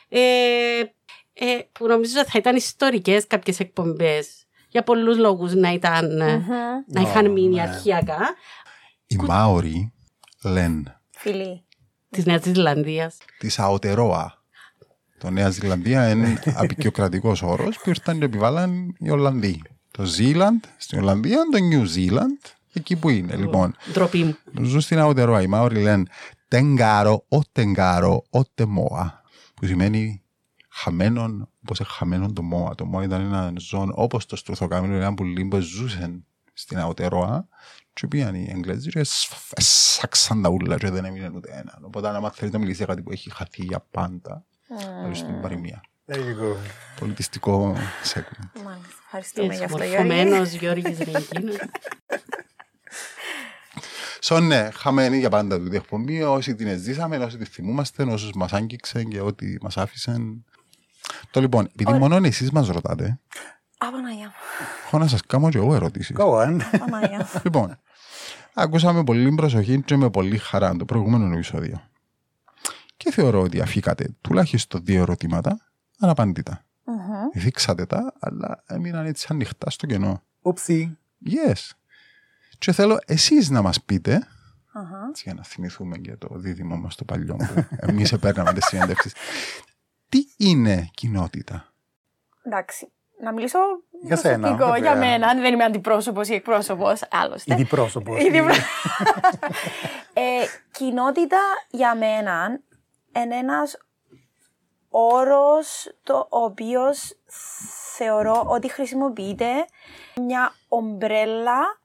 Ε, 0.08 0.82
ε, 1.34 1.58
που 1.72 1.86
νομίζω 1.86 2.24
θα 2.24 2.38
ήταν 2.38 2.56
ιστορικές 2.56 3.26
κάποιες 3.26 3.60
εκπομπές. 3.60 4.43
Για 4.74 4.82
πολλούς 4.82 5.18
λόγους 5.18 5.54
να, 5.54 5.72
ήταν, 5.72 6.16
να 6.86 7.00
είχαν 7.00 7.32
μείνει 7.32 7.54
ναι. 7.54 7.60
αρχιακά. 7.62 8.18
Οι 9.06 9.16
Μάοροι 9.16 9.92
λένε 10.42 11.00
Φιλή. 11.10 11.64
Της 12.10 12.24
Νέας 12.26 12.42
Ζηλανδίας. 12.42 13.16
της 13.38 13.58
Αοτερόα. 13.58 14.42
Το 15.18 15.30
Νέα 15.30 15.50
Ζηλανδία 15.50 16.08
είναι 16.10 16.40
απεικιοκρατικός 16.62 17.42
όρος 17.42 17.78
που 17.78 17.88
ήρθαν 17.88 18.18
και 18.18 18.24
επιβάλλαν 18.24 18.94
οι 18.98 19.10
Ολλανδοί. 19.10 19.62
Το 19.90 20.04
Ζήλαντ 20.04 20.64
στην 20.76 20.98
Ολλανδία, 20.98 21.38
το 21.52 21.58
Νιου 21.58 21.84
Ζήλαντ, 21.84 22.38
εκεί 22.72 22.96
που 22.96 23.08
είναι. 23.08 23.36
Λοιπόν, 23.36 23.76
Ντροπή 23.92 24.24
μου. 24.24 24.36
ζουν 24.64 24.80
στην 24.80 24.98
Αοτερόα. 24.98 25.42
Οι 25.42 25.46
Μάοροι 25.46 25.82
λένε 25.82 26.04
Τεγκάρο, 26.48 27.24
ο 27.28 27.40
Τεγκάρο, 27.52 28.24
ο 28.30 28.44
Τεμόα. 28.44 29.22
Που 29.54 29.66
σημαίνει 29.66 30.23
χαμένον, 30.76 31.48
όπως 31.62 31.80
χαμένον 31.84 32.34
το 32.34 32.42
Μόα. 32.42 32.74
Το 32.74 32.86
Μόα 32.86 33.02
ήταν 33.02 33.20
ένα 33.20 33.52
ζώο 33.56 33.88
όπως 33.94 34.26
το 34.26 34.36
στρουθοκάμινο, 34.36 34.94
ένα 34.94 35.14
πουλί 35.14 35.44
που 35.44 35.60
ζούσε 35.60 36.20
στην 36.52 36.78
Αοτερόα. 36.78 37.48
Και 37.92 38.06
πήγαν 38.06 38.34
οι 38.34 38.48
Εγγλέζοι 38.50 38.90
και 38.90 39.04
σφ- 39.04 39.60
σάξαν 39.60 40.42
τα 40.42 40.48
ούλα 40.48 40.76
και 40.76 40.90
δεν 40.90 41.04
έμεινε 41.04 41.30
ούτε 41.34 41.50
ένα. 41.52 41.78
Οπότε 41.82 42.08
αν 42.08 42.30
θέλεις 42.34 42.52
να 42.52 42.58
μιλήσεις 42.58 42.78
για 42.78 42.86
κάτι 42.86 43.02
που 43.02 43.10
έχει 43.12 43.30
χαθεί 43.34 43.62
για 43.64 43.86
πάντα, 43.90 44.44
θα 44.68 45.08
λες 45.08 45.18
στην 45.18 45.40
παροιμία. 45.40 45.80
There 46.06 46.14
you 46.14 46.18
go. 46.18 46.56
Πολιτιστικό 46.98 47.76
segment. 48.12 48.62
Μάλιστα. 48.64 48.88
Ευχαριστούμε 49.04 49.54
για 49.54 49.64
αυτό, 49.64 49.84
Γιώργη. 49.84 49.96
Μορφωμένος 49.96 50.52
Γιώργης 50.52 50.98
Ρεγκίνος. 50.98 51.56
Σο 54.20 54.40
ναι, 54.40 54.70
χαμένη 54.70 55.18
για 55.18 55.30
πάντα 55.30 55.58
του 55.60 55.74
εκπομπή. 55.74 56.22
Όσοι 56.22 56.54
την 56.54 56.78
ζήσαμε, 56.78 57.16
όσοι 57.16 57.36
τη 57.36 57.44
θυμούμαστε, 57.44 58.02
όσους 58.02 58.32
μας 58.32 58.52
άγγιξε 58.52 59.02
και 59.04 59.20
ό,τι 59.20 59.56
μας 59.60 59.76
άφησε. 59.76 60.16
Το 61.30 61.40
λοιπόν, 61.40 61.64
επειδή 61.72 61.92
μόνο 61.98 62.16
εσείς 62.16 62.50
μας 62.50 62.68
ρωτάτε, 62.68 63.18
Α, 63.78 63.90
Παναγιά. 63.90 64.32
έχω 64.86 64.98
να 64.98 65.06
σας 65.06 65.20
κάνω 65.26 65.48
και 65.50 65.58
εγώ 65.58 65.74
ερωτήσεις. 65.74 66.16
Go 66.18 66.24
on. 66.24 66.58
Παναγιά. 66.90 67.28
Λοιπόν, 67.44 67.78
ακούσαμε 68.54 69.04
πολύ 69.04 69.34
προσοχή 69.34 69.82
και 69.82 69.96
με 69.96 70.10
πολύ 70.10 70.38
χαρά 70.38 70.76
το 70.76 70.84
προηγούμενο 70.84 71.34
επεισόδιο. 71.34 71.82
Και 72.96 73.10
θεωρώ 73.10 73.40
ότι 73.40 73.60
αφήκατε 73.60 74.08
τουλάχιστον 74.20 74.84
δύο 74.84 75.00
ερωτήματα 75.02 75.58
αναπαντήτα. 76.00 76.64
Μμμ. 76.84 76.96
Δείξατε 77.42 77.86
τα, 77.86 78.12
αλλά 78.20 78.62
έμειναν 78.66 79.06
έτσι 79.06 79.26
ανοιχτά 79.30 79.70
στο 79.70 79.86
κενό. 79.86 80.22
Oopsie. 80.42 80.92
Yes. 81.26 81.70
Και 82.58 82.72
θέλω 82.72 82.98
εσείς 83.06 83.50
να 83.50 83.62
μας 83.62 83.82
πείτε, 83.82 84.14
Αχα. 84.72 85.06
έτσι 85.08 85.22
για 85.26 85.34
να 85.34 85.42
θυμηθούμε 85.44 85.96
και 85.96 86.16
το 86.16 86.28
δίδυμο 86.32 86.76
μας 86.76 86.94
το 86.94 87.04
παλιό 87.04 87.36
που 87.36 87.64
εμείς 87.76 88.12
επέρναμε 88.12 88.52
τις 88.52 88.64
συνέντευξεις, 88.64 89.12
τι 90.14 90.44
είναι 90.46 90.88
κοινότητα; 90.94 91.72
Εντάξει. 92.42 92.92
Να 93.20 93.32
μιλήσω 93.32 93.58
Για 94.02 94.16
σένα, 94.16 94.38
προσωπικό, 94.38 94.70
βέβαια. 94.70 94.78
για 94.92 94.96
μένα. 94.96 95.34
Δεν 95.34 95.52
είμαι 95.52 95.64
αντιπρόσωπος 95.64 96.28
ή 96.28 96.34
εκπρόσωπος. 96.34 97.02
Άλλωστε. 97.10 97.54
Ήδη 97.54 97.64
πρόσωπος. 97.64 98.22
Ήδη 98.22 98.42
πρό- 98.42 98.54
ε, 100.12 100.44
κοινότητα 100.72 101.38
για 101.70 101.94
μένα 101.96 102.60
είναι 103.16 103.36
ένας 103.36 103.76
όρος 104.88 105.92
το 106.02 106.26
οποίος 106.30 107.16
θεωρώ 107.96 108.44
ότι 108.46 108.68
χρησιμοποιείται 108.68 109.50
μια 110.20 110.54
ομπρέλα 110.68 111.80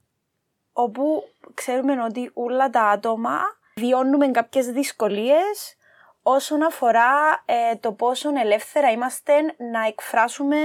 όπου 0.73 1.23
ξέρουμε 1.53 2.03
ότι 2.03 2.31
όλα 2.33 2.69
τα 2.69 2.81
άτομα 2.83 3.39
βιώνουμε 3.75 4.27
κάποιες 4.27 4.65
δυσκολίες 4.65 5.75
όσον 6.23 6.63
αφορά 6.63 7.43
ε, 7.45 7.75
το 7.75 7.91
πόσο 7.91 8.29
ελεύθερα 8.39 8.91
είμαστε 8.91 9.33
να 9.71 9.85
εκφράσουμε 9.87 10.57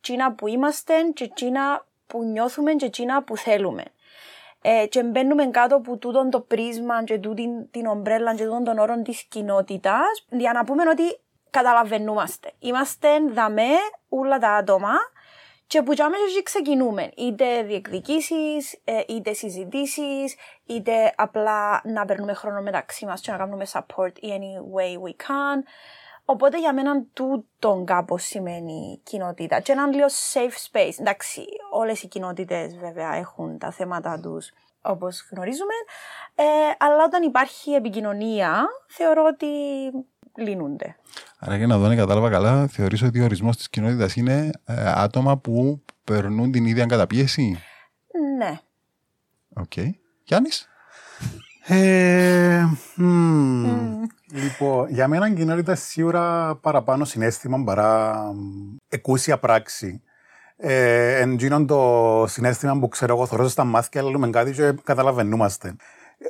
τσίνα 0.00 0.32
που 0.32 0.46
είμαστε 0.46 0.94
και 1.14 1.30
τσίνα 1.34 1.86
που 2.06 2.22
νιώθουμε 2.22 2.72
και 2.72 2.90
τσίνα 2.90 3.22
που 3.22 3.36
θέλουμε. 3.36 3.84
Ε, 4.62 4.86
και 4.86 5.02
μπαίνουμε 5.02 5.46
κάτω 5.46 5.76
από 5.76 5.96
τούτον 5.96 6.30
το 6.30 6.40
πρίσμα 6.40 7.04
και 7.04 7.18
τούτην 7.18 7.70
την 7.70 7.86
ομπρέλα 7.86 8.34
και 8.34 8.44
τούτον 8.44 8.64
των 8.64 8.78
όρων 8.78 9.02
της 9.02 9.22
κοινότητας 9.22 10.26
για 10.28 10.52
να 10.52 10.64
πούμε 10.64 10.88
ότι 10.88 11.18
καταλαβαίνούμαστε. 11.50 12.52
Είμαστε 12.58 13.08
δαμέ 13.32 13.72
όλα 14.08 14.38
τα 14.38 14.50
άτομα 14.50 14.92
και 15.66 15.82
που 15.82 15.94
τζάμε 15.94 16.16
και 16.34 16.42
ξεκινούμε. 16.42 17.10
Είτε 17.16 17.62
διεκδικήσεις, 17.62 18.80
ε, 18.84 19.00
είτε 19.08 19.32
συζητήσεις, 19.32 20.36
είτε 20.66 21.14
απλά 21.16 21.80
να 21.84 22.04
περνούμε 22.04 22.32
χρόνο 22.32 22.60
μεταξύ 22.60 23.06
μας 23.06 23.20
και 23.20 23.30
να 23.30 23.36
κάνουμε 23.36 23.66
support 23.72 24.12
in 24.22 24.28
any 24.28 24.54
way 24.74 25.06
we 25.06 25.10
can. 25.10 25.62
Οπότε 26.24 26.58
για 26.58 26.74
μένα 26.74 27.04
τούτον 27.12 27.84
κάπως 27.84 28.24
σημαίνει 28.24 29.00
κοινότητα. 29.02 29.60
Και 29.60 29.72
έναν 29.72 29.92
λίγο 29.92 30.06
safe 30.32 30.70
space. 30.72 31.00
Εντάξει, 31.00 31.44
όλες 31.72 32.02
οι 32.02 32.08
κοινότητες 32.08 32.76
βέβαια 32.76 33.14
έχουν 33.14 33.58
τα 33.58 33.70
θέματα 33.70 34.20
τους 34.20 34.52
όπως 34.82 35.28
γνωρίζουμε. 35.30 35.74
Ε, 36.34 36.44
αλλά 36.78 37.04
όταν 37.04 37.22
υπάρχει 37.22 37.72
επικοινωνία, 37.72 38.66
θεωρώ 38.88 39.24
ότι 39.24 39.46
λύνονται. 40.36 40.96
Άρα 41.38 41.56
για 41.56 41.66
να 41.66 41.78
δω 41.78 41.84
αν 41.86 41.96
κατάλαβα 41.96 42.30
καλά, 42.30 42.66
θεωρείς 42.66 43.02
ότι 43.02 43.20
ο 43.20 43.24
ορισμός 43.24 43.56
της 43.56 43.68
κοινότητας 43.68 44.16
είναι 44.16 44.50
ε, 44.64 44.92
άτομα 44.94 45.36
που 45.38 45.82
περνούν 46.04 46.52
την 46.52 46.64
ίδια 46.64 46.86
καταπίεση; 46.86 47.58
Ναι. 48.38 48.58
Οκ. 49.54 49.72
Γιάννης; 50.24 50.68
Ε, 51.66 52.64
μμμ. 52.96 54.02
Λοιπόν, 54.32 54.88
για 54.88 55.08
μένα 55.08 55.26
η 55.28 55.34
κοινότητα 55.34 55.70
είναι 55.70 55.80
σίγουρα 55.80 56.54
παραπάνω 56.56 57.04
συναίσθημα 57.04 57.64
παρά 57.64 58.14
μ, 58.34 58.76
εκούσια 58.88 59.38
πράξη. 59.38 60.02
Ε, 60.56 61.20
εν 61.20 61.32
τζείνον 61.32 61.66
το 61.66 62.24
συναίσθημα 62.28 62.78
που 62.78 62.88
ξέρω 62.88 63.14
εγώ 63.14 63.26
θωρώ 63.26 63.48
στα 63.48 63.64
μάτια, 63.64 64.02
λέμε 64.02 64.30
κάτι 64.30 64.52
και 64.52 64.74
καταλαβαινούμαστε. 64.84 65.76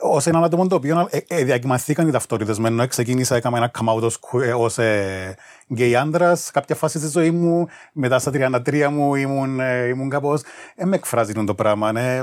Ως 0.03 0.21
έναν 0.25 0.45
άτομο 0.45 0.67
το 0.67 0.75
οποίο 0.75 1.09
ε, 1.11 1.19
ε, 1.27 1.45
διακυμαθήκαν 1.45 2.09
οι 2.09 2.11
ταυτότητες 2.11 2.59
με 2.59 2.69
ενώ 2.69 2.87
ξεκίνησα, 2.87 3.37
έκανα 3.37 3.57
ένα 3.57 3.71
come 3.79 3.95
out 3.95 4.11
ως 4.59 4.79
ε, 4.79 5.35
γκέι 5.73 5.97
άντρας. 5.97 6.51
Κάποια 6.51 6.75
φάση 6.75 6.99
στη 6.99 7.09
ζωή 7.09 7.31
μου, 7.31 7.67
μετά 7.93 8.19
στα 8.19 8.31
33 8.35 8.89
μου 8.91 9.15
ήμουν, 9.15 9.61
ε, 9.61 9.87
ήμουν 9.87 10.09
κάπως. 10.09 10.43
Ε, 10.75 10.85
με 10.85 10.97
εκφράζει 10.97 11.33
το 11.33 11.55
πράγμα. 11.55 11.93
Ναι. 11.93 12.21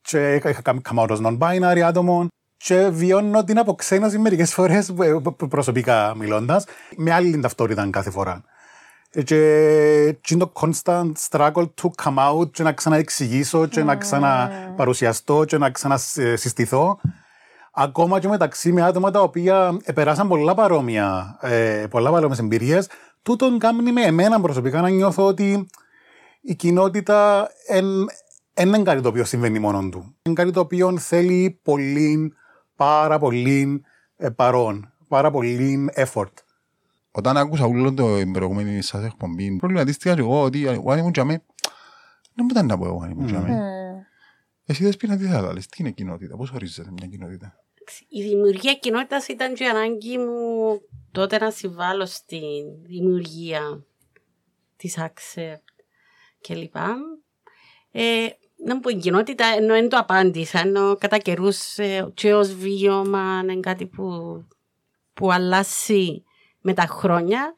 Και 0.00 0.34
είχα 0.34 0.48
είχα 0.48 0.62
κάνει 0.62 0.80
come 0.90 1.02
out 1.02 1.08
ως 1.10 1.20
non-binary 1.22 1.80
άτομο. 1.80 2.26
και 2.56 2.88
βιώνω 2.88 3.44
την 3.44 3.58
αποξένωση 3.58 4.18
μερικές 4.18 4.54
φορές 4.54 4.88
ε, 4.88 5.20
προσωπικά 5.48 6.14
μιλώντας 6.16 6.64
με 6.96 7.12
άλλη 7.12 7.40
ταυτότητα 7.40 7.88
κάθε 7.90 8.10
φορά. 8.10 8.44
Ε, 9.16 9.22
και, 9.22 10.16
και 10.20 10.36
το 10.36 10.52
constant 10.54 11.12
struggle 11.28 11.66
to 11.82 11.88
come 12.02 12.18
out 12.18 12.50
και 12.50 12.62
να 12.62 12.72
ξαναεξηγήσω 12.72 13.66
και 13.66 13.82
να 13.82 13.96
ξαναπαρουσιαστώ 13.96 15.44
και 15.44 15.58
να 15.58 15.70
ξανασυστηθώ 15.70 16.98
ακόμα 17.72 18.20
και 18.20 18.28
μεταξύ 18.28 18.72
με 18.72 18.82
άτομα 18.82 19.10
τα 19.10 19.20
οποία 19.20 19.76
περάσαν 19.94 20.28
πολλά 20.28 20.54
παρόμοια, 20.54 21.38
ε, 21.40 21.86
πολλά 21.90 22.10
παρόμοιες 22.10 22.38
εμπειρίες 22.38 22.88
τούτον 23.22 23.58
κάνει 23.58 23.92
με 23.92 24.02
εμένα 24.02 24.40
προσωπικά 24.40 24.80
να 24.80 24.88
νιώθω 24.88 25.26
ότι 25.26 25.66
η 26.40 26.54
κοινότητα 26.54 27.48
δεν 28.54 28.68
είναι 28.68 28.82
κάτι 28.82 29.00
το 29.00 29.08
οποίο 29.08 29.24
συμβαίνει 29.24 29.58
μόνο 29.58 29.88
του. 29.88 30.14
Είναι 30.22 30.34
κάτι 30.34 30.50
το 30.50 30.60
οποίο 30.60 30.98
θέλει 30.98 31.60
πολύ, 31.62 32.34
πάρα 32.76 33.18
πολύ 33.18 33.84
ε, 34.16 34.28
παρόν, 34.28 34.92
πάρα 35.08 35.30
πολύ 35.30 35.90
effort. 35.94 36.32
Όταν 37.16 37.36
άκουσα 37.36 37.64
όλο 37.64 37.94
το 37.94 38.22
προηγούμενη 38.32 38.82
σας 38.82 39.04
εκπομπή, 39.04 39.56
προβληματίστηκα 39.56 40.14
και 40.14 40.20
εγώ 40.20 40.42
ότι 40.42 40.66
ο 40.66 40.90
αν 40.90 40.98
ήμουν 40.98 41.12
για 41.14 41.24
δεν 41.24 41.38
μου 42.34 42.48
ήταν 42.50 42.66
να 42.66 42.78
πω 42.78 42.86
εγώ 42.86 43.00
αν 43.02 43.10
ήμουν 43.10 43.28
για 43.28 43.40
Εσύ 44.66 44.84
δεν 44.84 44.96
πει 44.96 45.08
τι 45.16 45.24
θα 45.24 45.52
λες, 45.52 45.66
τι 45.66 45.76
είναι 45.80 45.90
κοινότητα, 45.90 46.36
πώς 46.36 46.50
ορίζεται 46.50 46.90
μια 46.90 47.06
κοινότητα; 47.06 47.64
Η 48.08 48.22
δημιουργία 48.22 48.74
κοινότητας 48.74 49.28
ήταν 49.28 49.54
και 49.54 49.64
η 49.64 49.66
ανάγκη 49.66 50.18
μου 50.18 50.80
τότε 51.12 51.38
να 51.38 51.50
συμβάλλω 51.50 52.06
στη 52.06 52.40
δημιουργία 52.82 53.84
της 54.76 54.98
Accept 54.98 55.84
κλπ. 56.40 56.76
Ε, 57.90 58.26
να 58.64 58.80
πω 58.80 58.88
η 58.90 58.96
κοινότητα 58.96 59.44
ενώ 59.46 59.74
δεν 59.74 59.88
το 59.88 59.96
απάντησα, 59.96 60.58
ενώ 60.58 60.96
κατά 60.96 61.18
καιρούς 61.18 61.78
ε, 61.78 62.10
και 62.14 62.34
ως 62.34 62.54
βίωμα 62.54 63.40
είναι 63.42 63.60
κάτι 63.60 63.86
που, 63.86 64.04
που 65.14 65.32
αλλάζει 65.32 66.24
με 66.64 66.72
τα 66.72 66.86
χρόνια. 66.86 67.54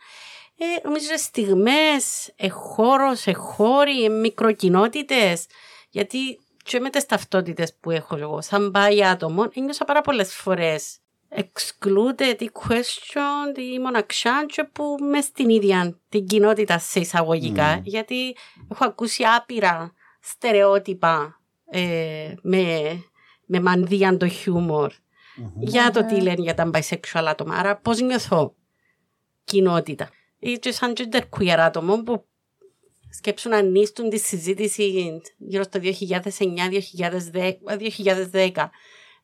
Ε, 0.59 0.65
νομίζω 0.85 1.17
στιγμές, 1.17 2.33
εχώρος, 2.37 3.27
εχώροι, 3.27 4.09
μικροκοινότητες, 4.09 5.47
γιατί 5.91 6.39
και 6.63 6.81
με 6.81 6.91
τις 6.91 7.07
ταυτότητες 7.07 7.77
που 7.81 7.91
έχω 7.91 8.17
εγώ, 8.17 8.41
σαν 8.41 8.71
πάει 8.71 9.05
άτομο, 9.05 9.47
ένιωσα 9.55 9.85
πάρα 9.85 10.01
πολλές 10.01 10.35
φορές 10.35 10.99
excluded 11.35 12.37
η 12.39 12.51
question, 12.55 13.55
τη 13.55 13.81
μοναξιά 13.81 14.47
και 14.49 14.65
που 14.65 14.97
μες 15.11 15.25
στην 15.25 15.49
ίδια 15.49 15.99
την 16.09 16.27
κοινότητα 16.27 16.79
σε 16.79 17.01
εισαγωγικά, 17.01 17.79
mm. 17.79 17.83
γιατί 17.83 18.37
έχω 18.71 18.85
ακούσει 18.85 19.25
άπειρα 19.37 19.93
στερεότυπα 20.21 21.41
ε, 21.71 22.35
με, 22.43 22.81
με 23.47 23.61
μανδύαν 23.61 24.19
το 24.19 24.29
χιούμορ 24.29 24.93
mm-hmm. 24.93 25.53
για 25.59 25.91
το 25.91 26.07
τι 26.07 26.21
λένε 26.21 26.43
για 26.43 26.55
τα 26.55 26.71
bisexual 26.73 27.25
άτομα. 27.25 27.55
Άρα 27.55 27.77
πώς 27.77 28.01
νιώθω; 28.01 28.55
Κοινότητα. 29.47 30.11
Ή 30.39 30.53
και 30.53 30.73
σαν 30.73 30.93
gender 30.97 31.23
queer 31.39 31.57
άτομο 31.59 32.03
που 32.03 32.27
σκέψουν 33.11 33.51
να 33.51 33.63
νίστουν 33.63 34.09
τη 34.09 34.19
συζήτηση 34.19 35.21
γύρω 35.37 35.63
στο 35.63 35.81
2009-2010 38.33 38.51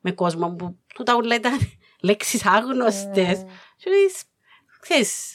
με 0.00 0.12
κόσμο 0.12 0.54
που 0.54 0.78
τούτα 0.94 1.14
όλα 1.14 1.34
ήταν 1.34 1.58
λέξεις 2.06 2.46
άγνωστες. 2.46 3.42
Mm. 3.44 3.48
Ξέρεις, 4.80 5.32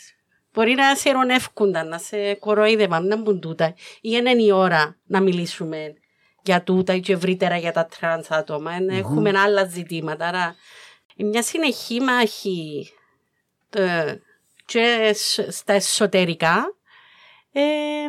μπορεί 0.54 0.74
να 0.74 0.96
σε 0.96 1.10
ειρωνεύκονταν, 1.10 1.88
να 1.88 1.98
σε 1.98 2.34
κοροϊδεύαν, 2.34 3.08
να 3.08 3.16
μπουν 3.16 3.40
τούτα. 3.40 3.68
Ή 3.68 3.76
είναι 4.02 4.44
η 4.44 4.52
ώρα 4.52 4.98
να 5.06 5.22
μιλήσουμε 5.22 5.94
για 6.44 6.64
τούτα 6.64 6.94
ή 6.94 7.00
και 7.00 7.14
ευρύτερα 7.14 7.58
για 7.58 7.72
τα 7.72 7.86
τρανς 7.86 8.32
άτομα. 8.32 8.72
Mm-hmm. 8.78 8.98
Έχουμε 8.98 9.40
άλλα 9.40 9.66
ζητήματα. 9.66 10.28
Άρα, 10.28 10.56
μια 11.16 11.44
συνεχή 11.44 12.00
μάχη 12.00 12.92
ε, 13.70 14.16
και 14.68 15.16
στα 15.50 15.74
εσωτερικά 15.74 16.78
ε, 17.52 18.06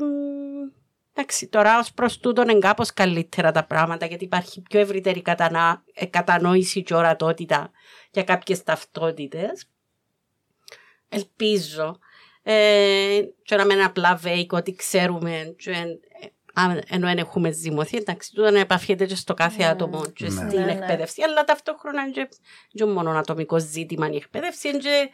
εντάξει, 1.13 1.49
τώρα 1.49 1.79
ως 1.79 1.93
προς 1.93 2.19
τούτον 2.19 2.49
είναι 2.49 2.59
κάπως 2.59 2.93
καλύτερα 2.93 3.53
τα 3.53 3.65
πράγματα 3.65 4.07
γιατί 4.07 4.25
υπάρχει 4.25 4.63
πιο 4.63 4.81
ευρύτερη 4.81 5.23
κατανα... 5.23 5.85
Ε, 5.95 6.07
κατανόηση 6.07 6.83
και 6.83 6.95
ορατότητα 6.95 7.71
για 8.11 8.23
κάποιες 8.23 8.63
ταυτότητες. 8.63 9.69
Ελπίζω. 11.09 11.99
Ε, 12.43 13.21
και 13.43 13.57
να 13.57 13.65
μην 13.65 13.83
απλά 13.83 14.17
βέικο 14.17 14.57
ότι 14.57 14.75
ξέρουμε 14.75 15.55
και, 15.59 15.71
ε, 15.71 16.27
ενώ 16.89 17.07
δεν 17.07 17.19
έχουμε 17.19 17.51
ζυμωθεί, 17.51 17.97
εντάξει, 17.97 18.33
τούτο 18.33 18.51
να 18.51 18.61
επαφιέται 18.61 19.07
και 19.07 19.15
στο 19.15 19.35
κάθε 19.35 19.63
ναι. 19.63 19.69
άτομο 19.69 20.07
και 20.15 20.25
ναι. 20.25 20.31
στην 20.31 20.61
ναι, 20.61 20.73
εκπαίδευση, 20.73 21.23
αλλά 21.23 21.45
ταυτόχρονα 21.45 22.03
είναι 22.03 22.29
και 22.73 22.85
μόνο 22.85 23.11
ατομικό 23.11 23.59
ζήτημα 23.59 24.11
η 24.11 24.17
εκπαίδευση, 24.17 24.69
είναι 24.69 24.79
και 24.79 25.11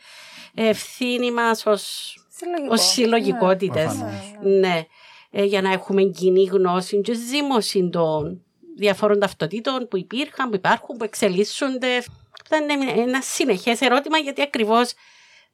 ευθύνη 0.55 1.33
μας 1.33 1.67
ω 1.67 2.77
συλλογικότητες. 2.77 4.05
Ναι. 4.43 4.87
Ε, 5.31 5.45
για 5.45 5.63
να 5.63 5.73
έχουμε 5.73 6.03
κοινή 6.03 6.45
γνώση 6.45 7.01
και 7.01 7.15
ζήμωση 7.15 7.89
των 7.93 8.45
διαφόρων 8.77 9.19
ταυτοτήτων 9.21 9.89
που 9.89 9.97
υπήρχαν, 9.97 10.51
που 10.51 10.57
υπάρχουν, 10.57 10.97
που 10.97 11.05
εξελίσσονται. 11.05 12.03
Ήταν 12.47 12.67
ένα 12.97 13.21
συνεχές 13.21 13.81
ερώτημα 13.81 14.19
γιατί 14.19 14.43
ακριβώς 14.43 14.93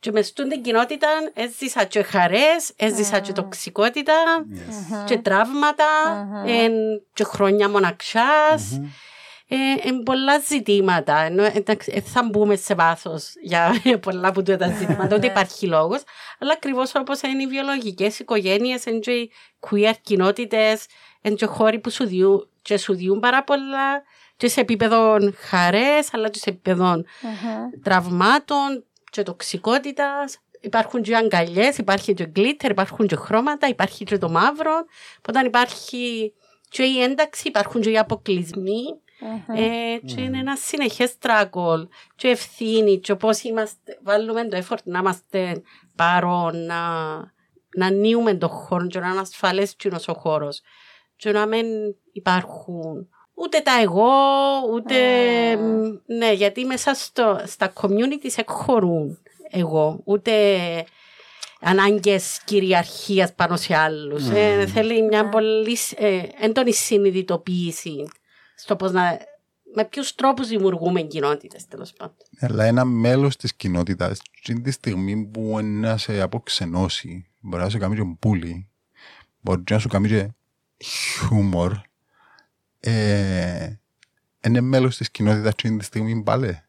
και 0.00 0.12
μες 0.12 0.26
στην 0.26 0.62
κοινότητα 0.62 1.08
έζησα 1.34 1.84
και 1.84 2.02
χαρές, 2.02 2.72
έζησα 2.76 3.18
και 3.20 3.32
τοξικότητα 3.32 4.46
και 5.04 5.18
τραύματα 5.18 5.84
και 7.12 7.24
χρόνια 7.24 7.68
μοναξιάς. 7.68 8.80
Ε, 9.52 9.90
πολλά 10.04 10.38
ζητήματα. 10.38 11.18
Ενώ, 11.18 11.44
εντάξει, 11.44 12.00
θα 12.00 12.22
μπούμε 12.22 12.56
σε 12.56 12.74
βάθος 12.74 13.32
για 13.42 13.80
πολλά 14.02 14.28
από 14.28 14.42
τα 14.42 14.68
ζητήματα, 14.78 15.16
ότι 15.16 15.26
υπάρχει 15.26 15.66
λόγος. 15.66 16.02
Αλλά 16.38 16.52
ακριβώς 16.52 16.94
όπως 16.94 17.20
είναι 17.20 17.42
οι 17.42 17.46
βιολογικές 17.46 18.18
οικογένειες, 18.18 18.84
είναι 18.84 19.12
οι 19.12 19.30
queer 19.60 19.92
κοινότητες, 20.02 20.86
είναι 21.20 21.34
και 21.34 21.46
χώροι 21.46 21.78
που 21.78 21.90
σου 21.90 22.06
διούν, 22.06 22.48
και 22.62 22.78
σου 22.78 22.94
διούν 22.94 23.20
πάρα 23.20 23.44
πολλά 23.44 24.02
και 24.36 24.48
σε 24.48 24.60
επίπεδο 24.60 25.18
χαρές, 25.48 26.14
αλλά 26.14 26.28
και 26.28 26.38
σε 26.38 26.50
επίπεδο 26.50 27.04
τραυμάτων 27.82 28.84
και 29.10 29.22
τοξικότητας. 29.22 30.38
Υπάρχουν 30.60 31.02
και 31.02 31.16
αγκαλιές, 31.16 31.78
υπάρχει 31.78 32.14
και 32.14 32.24
γκλίτερ, 32.24 32.70
υπάρχουν 32.70 33.06
και 33.06 33.16
χρώματα, 33.16 33.68
υπάρχει 33.68 34.04
και 34.04 34.18
το 34.18 34.28
μαύρο. 34.28 34.84
Όταν 35.28 35.46
υπάρχει 35.46 36.32
και 36.68 36.82
η 36.82 37.02
ένταξη, 37.02 37.48
υπάρχουν 37.48 37.80
και 37.80 37.90
οι 37.90 37.98
αποκλεισμοί. 37.98 38.82
Ε, 39.54 39.98
και 40.04 40.20
είναι 40.20 40.38
ένα 40.38 40.56
συνεχές 40.56 41.18
τράκολ 41.18 41.88
και 42.16 42.28
ευθύνη 42.28 42.98
και 42.98 43.14
πώς 43.14 43.42
είμαστε, 43.42 43.98
βάλουμε 44.02 44.48
το 44.48 44.58
effort 44.58 44.82
να 44.84 44.98
είμαστε 44.98 45.62
παρόν, 45.96 46.64
να, 46.64 46.80
να 47.76 47.86
ανοίγουμε 47.86 48.34
το 48.34 48.48
χώρο 48.48 48.86
και 48.86 49.00
να 49.00 49.08
είναι 49.08 49.20
ασφαλές 49.20 49.76
ο 50.06 50.12
χώρος 50.12 50.60
και 51.16 51.32
να 51.32 51.46
μην 51.46 51.66
υπάρχουν 52.12 53.08
ούτε 53.42 53.60
τα 53.60 53.80
εγώ, 53.82 54.10
ούτε... 54.72 54.96
Ναι, 56.06 56.32
γιατί 56.32 56.64
μέσα 56.64 56.94
στο, 56.94 57.42
στα 57.46 57.72
communities 57.74 58.34
εκχωρούν 58.36 59.18
εγώ, 59.50 60.00
ούτε 60.04 60.32
ανάγκες 61.60 62.40
κυριαρχίας 62.44 63.34
πάνω 63.34 63.56
σε 63.56 63.76
άλλους. 63.76 64.28
Ε, 64.28 64.66
θέλει 64.66 65.02
μια 65.02 65.28
πολύ 65.28 65.76
ε, 65.96 66.22
έντονη 66.40 66.72
συνειδητοποίηση 66.72 68.08
στο 68.56 68.76
πώς 68.76 68.92
να... 68.92 69.18
με 69.74 69.84
ποιους 69.84 70.14
τρόπους 70.14 70.48
δημιουργούμε 70.48 71.00
κοινότητες, 71.00 71.66
τέλος 71.66 71.92
πάντων. 71.92 72.16
Αλλά 72.40 72.64
ένα 72.64 72.84
μέλος 72.84 73.36
της 73.36 73.54
κοινότητας, 73.54 74.20
την 74.42 74.62
τη 74.62 74.70
στιγμή 74.70 75.26
που 75.26 75.58
να 75.62 75.96
σε 75.96 76.20
αποξενώσει, 76.20 77.26
μπορεί 77.40 77.62
να 77.62 77.70
σε 77.70 77.78
κάνει 77.78 77.96
και 77.96 78.16
πουλί, 78.18 78.68
μπορεί 79.40 79.62
να 79.70 79.78
σου 79.78 79.88
κάνει 79.88 80.08
και 80.08 80.28
χιούμορ, 80.78 81.72
ε, 82.80 83.72
είναι 84.44 84.60
μέλος 84.60 84.96
της 84.96 85.10
κοινότητας 85.10 85.54
την 85.54 85.78
τη 85.78 85.84
στιγμή 85.84 86.22
πάλι. 86.22 86.60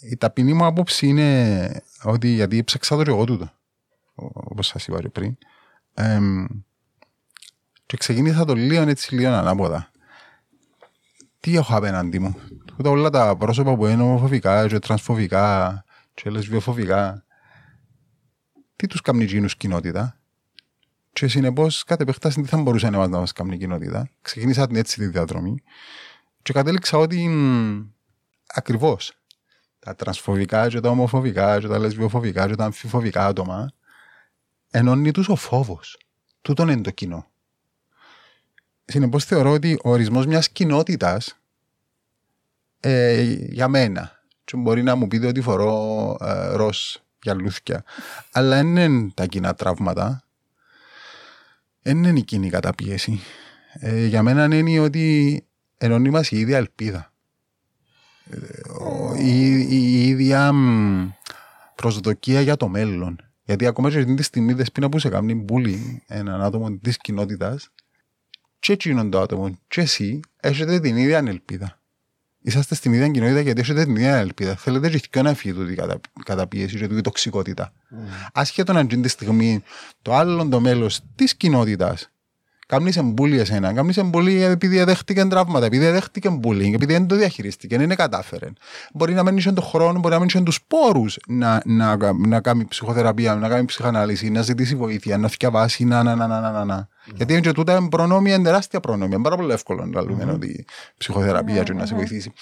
Η 0.00 0.16
ταπεινή 0.16 0.52
μου 0.52 0.64
άποψη 0.64 1.06
είναι 1.06 1.82
ότι 2.02 2.28
γιατί 2.28 2.64
ψάξα 2.64 2.96
το 2.96 3.04
εγώ 3.06 3.24
τούτο, 3.24 3.52
όπως 4.14 4.66
σας 4.66 4.86
είπα 4.86 5.00
πριν. 5.12 5.36
Ε, 5.94 6.20
και 7.86 7.96
ξεκίνησα 7.96 8.44
το 8.44 8.54
λίγο 8.54 8.82
έτσι 8.82 9.14
λίγο 9.14 9.30
ανάποδα 9.30 9.92
τι 11.42 11.56
έχω 11.56 11.76
απέναντι 11.76 12.18
μου; 12.18 12.36
Τούτα 12.64 12.90
όλα 12.90 13.10
τα 13.10 13.36
πρόσωπα 13.36 13.76
που 13.76 13.86
είναι 13.86 14.02
ομοφοβικά 14.02 14.66
και 14.66 14.78
τρανσφοβικά 14.78 15.84
και 16.14 16.30
λεσβιοφοβικά, 16.30 17.24
τι 18.76 18.86
τους 18.86 19.00
κάνει 19.00 19.24
γίνους 19.24 19.56
κοινότητα; 19.56 20.20
Και 21.12 21.28
συνεπώς, 21.28 21.84
κάθε 21.84 22.02
επέκταση 22.02 22.40
τι 22.40 22.48
θα 22.48 22.56
μπορούσε 22.56 22.90
να 22.90 23.08
μας 23.08 23.32
κάνει 23.32 23.58
κοινότητα. 23.58 24.08
Ξεκίνησα 24.22 24.66
την 24.66 24.76
έτσι 24.76 24.98
τη 24.98 25.06
διαδρομή 25.06 25.62
και 26.42 26.52
κατέληξα 26.52 26.98
ότι 26.98 27.30
ακριβώς 28.46 29.12
τα 29.78 29.94
τρανσφοβικά 29.94 30.68
και 30.68 30.80
τα 30.80 30.88
ομοφοβικά 30.88 31.60
και 31.60 31.66
τα 31.66 31.78
λεσβιοφοβικά 31.78 32.48
και 32.48 32.54
τα 32.54 32.64
αμφιφοβικά 32.64 33.26
άτομα 33.26 33.72
ενώνει 34.70 35.10
τους 35.10 35.28
ο 35.28 35.36
φόβος. 35.36 35.98
Τούτον 36.42 36.68
είναι 36.68 36.80
το 36.80 36.90
κοινό. 36.90 37.26
Συνεπώς 38.84 39.24
θεωρώ 39.24 39.50
ότι 39.50 39.78
ο 39.84 39.90
ορισμός 39.90 40.26
μιας 40.26 40.48
κοινότητας 40.50 41.40
ε, 42.80 43.22
για 43.30 43.68
μένα 43.68 44.22
και 44.44 44.56
μπορεί 44.56 44.82
να 44.82 44.94
μου 44.94 45.08
πείτε 45.08 45.26
ότι 45.26 45.40
φορώ 45.40 46.16
ε, 46.20 46.48
ροζ 46.48 46.78
για 47.22 47.34
λούθια. 47.34 47.84
Αλλά 48.32 48.56
δεν 48.56 48.76
είναι 48.76 49.10
τα 49.14 49.26
κοινά 49.26 49.54
τραύματα. 49.54 50.24
Δεν 51.82 52.04
είναι 52.04 52.18
η 52.18 52.22
κοινή 52.22 52.50
καταπίεση. 52.50 53.20
Ε, 53.72 54.06
για 54.06 54.22
μένα 54.22 54.56
είναι 54.56 54.78
ότι 54.80 55.44
ενώνει 55.78 56.10
μας 56.10 56.30
η 56.30 56.38
ίδια 56.38 56.56
ελπίδα. 56.56 57.12
Ε, 58.30 58.36
ο- 58.82 59.14
η, 59.18 59.50
η 59.70 60.08
ίδια 60.08 60.52
μ, 60.52 61.08
προσδοκία 61.74 62.40
για 62.40 62.56
το 62.56 62.68
μέλλον. 62.68 63.16
Γιατί 63.44 63.66
ακόμα 63.66 63.90
και 63.90 63.98
αυτή 63.98 64.14
τη 64.14 64.22
στιγμή 64.22 64.52
δεσπίνα 64.52 64.88
που 64.88 64.98
σε 64.98 65.08
κάνει 65.08 65.34
μπούλι 65.34 66.02
έναν 66.06 66.42
άτομο 66.42 66.70
της 66.78 66.96
κοινότητας, 66.96 67.70
και 68.58 68.72
εκείνον 68.72 69.10
το 69.10 69.20
άτομο, 69.20 69.58
και 69.68 69.80
εσύ, 69.80 70.20
έχετε 70.40 70.80
την 70.80 70.96
ίδια 70.96 71.18
ελπίδα. 71.18 71.80
Είσαστε 72.42 72.74
στην 72.74 72.92
ίδια 72.92 73.08
κοινότητα 73.08 73.40
γιατί 73.40 73.60
έχετε 73.60 73.84
την 73.84 73.96
ίδια 73.96 74.16
ελπίδα. 74.16 74.56
Θέλετε 74.56 74.90
και 74.90 74.96
οι 75.18 75.22
να 75.22 75.34
φύγει 75.34 75.54
τούτη 75.54 75.72
η 75.72 75.74
κατα, 75.74 76.00
καταπίεση 76.24 76.76
και 76.76 76.86
τούτη 76.86 76.98
η 76.98 77.02
τοξικότητα. 77.02 77.72
Άσχετον 78.32 78.76
αν 78.76 78.86
γίνει 78.90 79.02
τη 79.02 79.08
στιγμή 79.08 79.62
το 80.02 80.14
άλλο 80.14 80.48
το 80.48 80.60
μέλος 80.60 81.00
της 81.14 81.34
κοινότητας 81.34 82.11
Κάμνει 82.66 82.92
εμπούλη 82.96 83.38
εσένα, 83.38 83.72
κάμνει 83.72 83.92
εμπούλη 83.96 84.42
επειδή 84.42 84.84
δέχτηκε 84.84 85.24
τραύματα, 85.24 85.66
επειδή 85.66 85.88
δέχτηκε 85.88 86.38
bullying, 86.42 86.72
επειδή 86.74 86.92
δεν 86.92 87.06
το 87.06 87.16
διαχειρίστηκε, 87.16 87.76
δεν 87.76 87.84
είναι 87.84 87.94
κατάφερε. 87.94 88.46
Μπορεί 88.92 89.14
να 89.14 89.22
μένει 89.22 89.42
τον 89.42 89.62
χρόνο, 89.62 89.98
μπορεί 89.98 90.14
να 90.14 90.18
μένει 90.18 90.44
τους 90.44 90.60
πόρου 90.66 91.04
να, 91.26 91.62
να, 91.64 92.12
να, 92.12 92.40
κάνει 92.40 92.64
ψυχοθεραπεία, 92.64 93.34
να 93.34 93.48
κάνει 93.48 93.64
ψυχανάλυση, 93.64 94.30
να 94.30 94.42
ζητήσει 94.42 94.76
βοήθεια, 94.76 95.18
να 95.18 95.28
θυκευάσει, 95.28 95.84
να, 95.84 96.02
να, 96.02 96.14
να, 96.14 96.26
να, 96.26 96.40
να, 96.40 96.64
να. 96.64 96.88
Γιατί 97.14 97.32
είναι 97.32 97.40
και 97.40 97.52
τούτα 97.52 97.76
είναι 97.76 97.88
προνόμια, 97.88 98.34
είναι 98.34 98.44
τεράστια 98.44 98.80
προνόμια. 98.80 99.14
Είναι 99.14 99.24
πάρα 99.24 99.36
πολύ 99.36 99.52
εύκολο 99.52 99.86
να 99.86 100.02
λέμε 100.02 100.32
ότι 100.32 100.64
ψυχοθεραπεία 100.96 101.62
και 101.62 101.72
να 101.72 101.86
σε 101.86 101.94
βοηθήσει. 101.94 102.32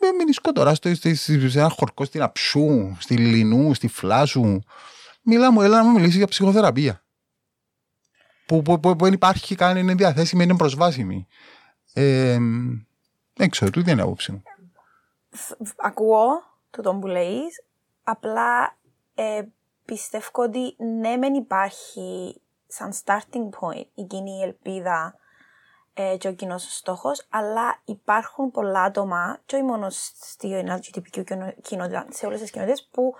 Με 0.00 0.08
μηνισκώ 0.18 0.52
τώρα 0.52 0.74
στο, 0.74 0.94
στη, 0.94 1.14
στη, 1.14 1.50
σε 1.50 1.58
ένα 1.58 1.68
χορκό 1.68 2.04
στην 2.04 2.22
Αψού, 2.22 2.96
στη 2.98 3.16
Λινού, 3.16 3.74
στη 3.74 3.88
Φλάσου. 3.88 4.60
Μιλά 5.22 5.52
μου, 5.52 5.62
έλα 5.62 5.76
να 5.76 5.84
μου 5.84 5.92
μιλήσεις 5.92 6.16
για 6.16 6.26
ψυχοθεραπεία 6.26 7.02
που, 8.48 8.62
που, 8.62 8.80
που, 8.80 8.96
που 8.96 9.04
δεν 9.04 9.12
υπάρχει 9.12 9.54
καν, 9.54 9.76
είναι 9.76 9.94
διαθέσιμη, 9.94 10.44
είναι 10.44 10.56
προσβάσιμη. 10.56 11.26
Ε, 11.92 12.38
δεν 13.34 13.50
ξέρω, 13.50 13.70
τούτη 13.70 13.90
είναι 13.90 14.00
η 14.00 14.04
άποψη 14.04 14.32
μου. 14.32 14.42
Ακούω 15.76 16.26
το 16.70 16.82
τον 16.82 17.00
που 17.00 17.06
λέεις, 17.06 17.64
απλά 18.02 18.76
ε, 19.14 19.42
πιστεύω 19.84 20.28
ότι 20.32 20.76
ναι 21.00 21.16
μεν 21.16 21.34
υπάρχει 21.34 22.40
σαν 22.66 22.92
starting 23.04 23.48
point 23.60 23.86
η 23.94 24.04
κοινή 24.04 24.42
ελπίδα 24.42 25.14
ε, 25.94 26.16
και 26.16 26.28
ο 26.28 26.32
κοινός 26.32 26.76
στόχος, 26.76 27.26
αλλά 27.28 27.80
υπάρχουν 27.84 28.50
πολλά 28.50 28.82
άτομα, 28.82 29.38
και 29.46 29.54
όχι 29.54 29.64
μόνο 29.64 29.90
στη 29.90 30.64
LGBTQ 30.66 31.22
κοινότητα, 31.62 32.06
σε 32.10 32.26
όλες 32.26 32.40
τις 32.40 32.50
κοινότητες 32.50 32.88
που 32.90 33.14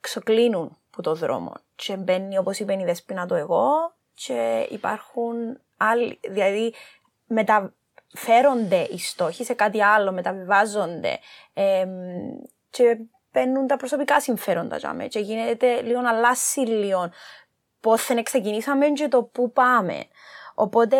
ξεκλίνουν 0.00 0.76
που 0.90 1.00
το 1.00 1.14
δρόμο. 1.14 1.52
Και 1.74 1.96
μπαίνει, 1.96 2.38
όπως 2.38 2.58
είπε 2.58 2.72
η 2.72 2.84
Δεσπίνα, 2.84 3.26
το 3.26 3.34
εγώ, 3.34 3.94
και 4.26 4.66
υπάρχουν 4.70 5.60
άλλοι, 5.76 6.18
δηλαδή 6.28 6.74
μεταφέρονται 7.26 8.88
οι 8.90 8.98
στόχοι 8.98 9.44
σε 9.44 9.54
κάτι 9.54 9.82
άλλο, 9.82 10.12
μεταβιβάζονται 10.12 11.18
ε, 11.54 11.86
και 12.70 12.98
παίρνουν 13.30 13.66
τα 13.66 13.76
προσωπικά 13.76 14.20
συμφέροντα 14.20 14.76
για 14.76 14.92
με, 14.92 15.06
και 15.06 15.18
γίνεται 15.18 15.80
λίγο 15.80 16.00
αλλάσει 16.08 16.60
λίγο 16.60 17.10
πώς 17.80 18.06
δεν 18.06 18.22
ξεκινήσαμε 18.22 18.88
και 18.88 19.08
το 19.08 19.22
πού 19.22 19.52
πάμε. 19.52 20.04
Οπότε, 20.54 20.96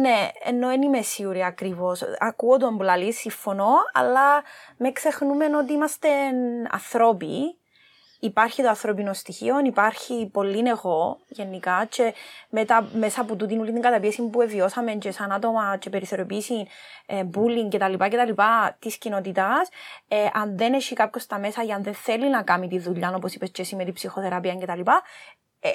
ναι, 0.00 0.28
ενώ 0.44 0.68
δεν 0.68 0.82
είμαι 0.82 1.02
σίγουρη 1.02 1.44
ακριβώς. 1.44 2.02
Ακούω 2.18 2.56
τον 2.56 2.74
Μπουλαλή, 2.74 3.12
συμφωνώ, 3.12 3.74
αλλά 3.92 4.42
με 4.76 4.92
ξεχνούμε 4.92 5.56
ότι 5.56 5.72
είμαστε 5.72 6.08
ανθρώποι 6.70 7.56
υπάρχει 8.24 8.62
το 8.62 8.68
ανθρώπινο 8.68 9.12
στοιχείο, 9.12 9.58
υπάρχει 9.58 10.28
πολύ 10.32 10.68
εγώ 10.68 11.18
γενικά 11.28 11.86
και 11.88 12.14
μετά, 12.50 12.88
μέσα 12.92 13.20
από 13.20 13.36
τούτη 13.36 13.58
όλη 13.58 13.72
την 13.72 13.82
καταπίεση 13.82 14.22
που 14.22 14.46
βιώσαμε 14.48 14.92
και 14.92 15.10
σαν 15.10 15.32
άτομα 15.32 15.76
και 15.76 15.90
περιθωριοποίηση, 15.90 16.66
ε, 17.06 17.22
bullying 17.34 17.74
κτλ. 17.74 17.94
κτλ 17.98 18.42
της 18.78 18.96
κοινότητας, 18.96 19.68
ε, 20.08 20.16
αν 20.32 20.56
δεν 20.56 20.72
έχει 20.72 20.94
κάποιος 20.94 21.22
στα 21.22 21.38
μέσα 21.38 21.62
για 21.62 21.74
αν 21.74 21.82
δεν 21.82 21.94
θέλει 21.94 22.30
να 22.30 22.42
κάνει 22.42 22.68
τη 22.68 22.78
δουλειά, 22.78 23.14
όπως 23.14 23.34
είπες 23.34 23.50
και 23.50 23.62
εσύ 23.62 23.76
με 23.76 23.84
την 23.84 23.92
ψυχοθεραπεία 23.92 24.56
κτλ., 24.56 24.80
ε, 25.60 25.70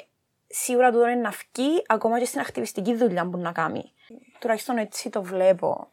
σίγουρα 0.46 0.90
τούτο 0.90 1.08
είναι 1.08 1.20
να 1.20 1.30
βγει 1.30 1.82
ακόμα 1.86 2.18
και 2.18 2.24
στην 2.24 2.40
ακτιβιστική 2.40 2.96
δουλειά 2.96 3.28
που 3.28 3.38
να 3.38 3.52
κάνει. 3.52 3.92
Τουλάχιστον 4.38 4.78
έτσι 4.78 5.10
το 5.10 5.22
βλέπω. 5.22 5.88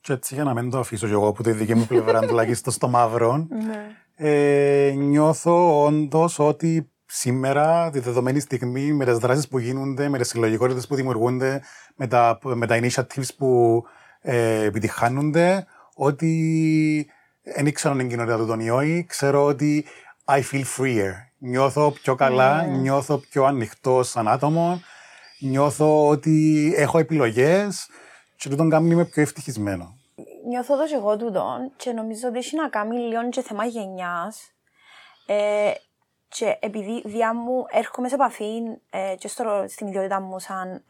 Και 0.00 0.12
έτσι 0.12 0.34
για 0.34 0.44
να 0.44 0.54
μην 0.54 0.70
το 0.70 0.78
αφήσω 0.78 1.06
και 1.06 1.12
εγώ 1.12 1.28
από 1.28 1.42
τη 1.42 1.52
δική 1.52 1.74
μου 1.74 1.86
πλευρά 1.86 2.20
τουλάχιστον 2.28 2.72
στο 2.72 2.88
μαύρο, 2.88 3.46
Ναι. 3.50 3.96
Ε, 4.16 4.92
νιώθω 4.96 5.84
όντως 5.84 6.38
ότι 6.38 6.90
σήμερα, 7.06 7.90
τη 7.90 7.98
δεδομένη 7.98 8.40
στιγμή, 8.40 8.92
με 8.92 9.04
τις 9.04 9.18
δράσεις 9.18 9.48
που 9.48 9.58
γίνονται, 9.58 10.08
με 10.08 10.18
τις 10.18 10.28
συλλογικότητες 10.28 10.86
που 10.86 10.94
δημιουργούνται, 10.94 11.62
με 11.96 12.06
τα, 12.06 12.38
με 12.42 12.66
τα 12.66 12.80
initiatives 12.82 13.28
που 13.36 13.82
ε, 14.20 14.64
επιτυχάνονται, 14.64 15.66
ότι 15.94 17.10
δεν 17.42 17.66
ήξερα 17.66 17.96
την 17.96 18.08
κοινότητα 18.08 18.36
του 18.36 18.46
τον 18.46 18.60
ή 18.60 19.04
ξέρω 19.08 19.44
ότι 19.44 19.84
I 20.24 20.40
feel 20.52 20.64
freer. 20.76 21.12
Νιώθω 21.38 21.90
πιο 21.90 22.14
καλά, 22.14 22.66
νιώθω 22.66 23.18
πιο 23.18 23.44
ανοιχτό 23.44 24.02
σαν 24.02 24.28
άτομο, 24.28 24.82
νιώθω 25.40 26.08
ότι 26.08 26.72
έχω 26.76 26.98
επιλογές 26.98 27.88
και 28.36 28.48
τούτον 28.48 28.70
κάνει 28.70 28.90
είμαι 28.90 29.04
πιο 29.04 29.22
ευτυχισμένο. 29.22 29.98
Νιώθω 30.46 30.76
το 30.76 30.86
και 30.86 30.94
εγώ 30.94 31.16
τούτον 31.16 31.72
και 31.76 31.92
νομίζω 31.92 32.28
ότι 32.28 32.38
έχει 32.38 32.56
να 32.56 32.68
κάνει 32.68 32.98
λίγο 32.98 33.28
και 33.28 33.42
θέμα 33.42 33.64
γενιάς. 33.64 34.52
Ε, 35.26 35.72
και 36.28 36.58
επειδή 36.60 37.02
διά 37.04 37.34
μου 37.34 37.64
έρχομαι 37.70 38.08
σε 38.08 38.14
επαφή 38.14 38.62
ε, 38.90 39.14
και 39.18 39.28
στο, 39.28 39.64
στην 39.68 39.86
ιδιότητα 39.86 40.20
μου 40.20 40.38
σαν 40.38 40.72
ε, 40.72 40.84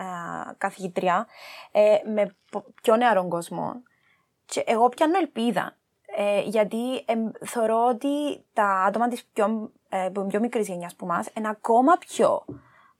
καθηγήτρια 0.59 1.27
ε, 1.73 1.97
με 2.15 2.37
πο- 2.51 2.65
πιο 2.83 2.97
νεαρών 2.97 3.29
κόσμο 3.29 3.83
και 4.47 4.63
εγώ 4.67 4.89
πιάνω 4.89 5.19
ελπίδα. 5.19 5.77
Ε, 6.17 6.41
γιατί 6.41 6.97
ε, 6.97 7.15
θεωρώ 7.47 7.87
ότι 7.87 8.45
τα 8.53 8.67
άτομα 8.67 9.09
της 9.09 9.25
πιο, 9.25 9.73
ε, 9.89 10.09
που 10.13 10.21
είναι 10.21 10.29
πιο 10.29 10.41
μικρής 10.41 10.69
γενιάς 10.69 10.95
που 10.95 11.07
μας 11.07 11.29
είναι 11.37 11.49
ακόμα 11.49 11.97
πιο 11.99 12.45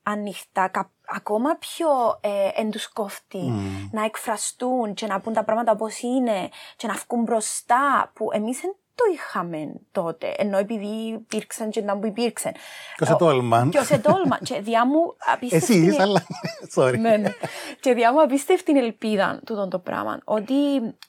ανοιχτά, 0.03 0.67
κα- 0.67 0.91
ακόμα 1.07 1.55
πιο 1.55 1.87
ε, 2.21 2.49
εν 2.53 2.71
τους 2.71 2.87
κόφτει 2.87 3.51
να 3.91 4.03
εκφραστούν 4.03 4.93
και 4.93 5.07
να 5.07 5.19
πούν 5.19 5.33
τα 5.33 5.43
πράγματα 5.43 5.71
όπως 5.71 5.99
είναι 5.99 6.49
και 6.75 6.87
να 6.87 6.93
βγουν 6.93 7.23
μπροστά 7.23 8.11
που 8.13 8.29
εμείς 8.31 8.59
δεν 8.59 8.75
το 8.95 9.03
είχαμε 9.13 9.73
τότε, 9.91 10.33
ενώ 10.37 10.57
επειδή 10.57 10.87
υπήρξαν 11.13 11.69
και 11.69 11.81
να 11.81 11.97
που 11.97 12.05
υπήρξαν. 12.05 12.51
Ποιος 12.95 13.09
ετόλμαν. 13.09 13.69
Ποιος 13.69 13.89
ετόλμαν. 13.89 14.39
και 14.43 14.59
διά 14.61 14.85
μου 14.85 15.15
απίστευτη... 15.33 15.73
Εσείς, 15.73 15.99
αλλά. 15.99 16.23
Sorry. 16.75 16.97
Ναι, 16.99 17.17
ναι. 17.17 17.33
Και 17.79 17.93
διά 17.93 18.11
μου 18.11 18.21
απίστευτη 18.21 18.77
ελπίδα 18.77 19.39
τούτο 19.45 19.67
το 19.67 19.79
πράγμα. 19.79 20.19
Ότι 20.23 20.53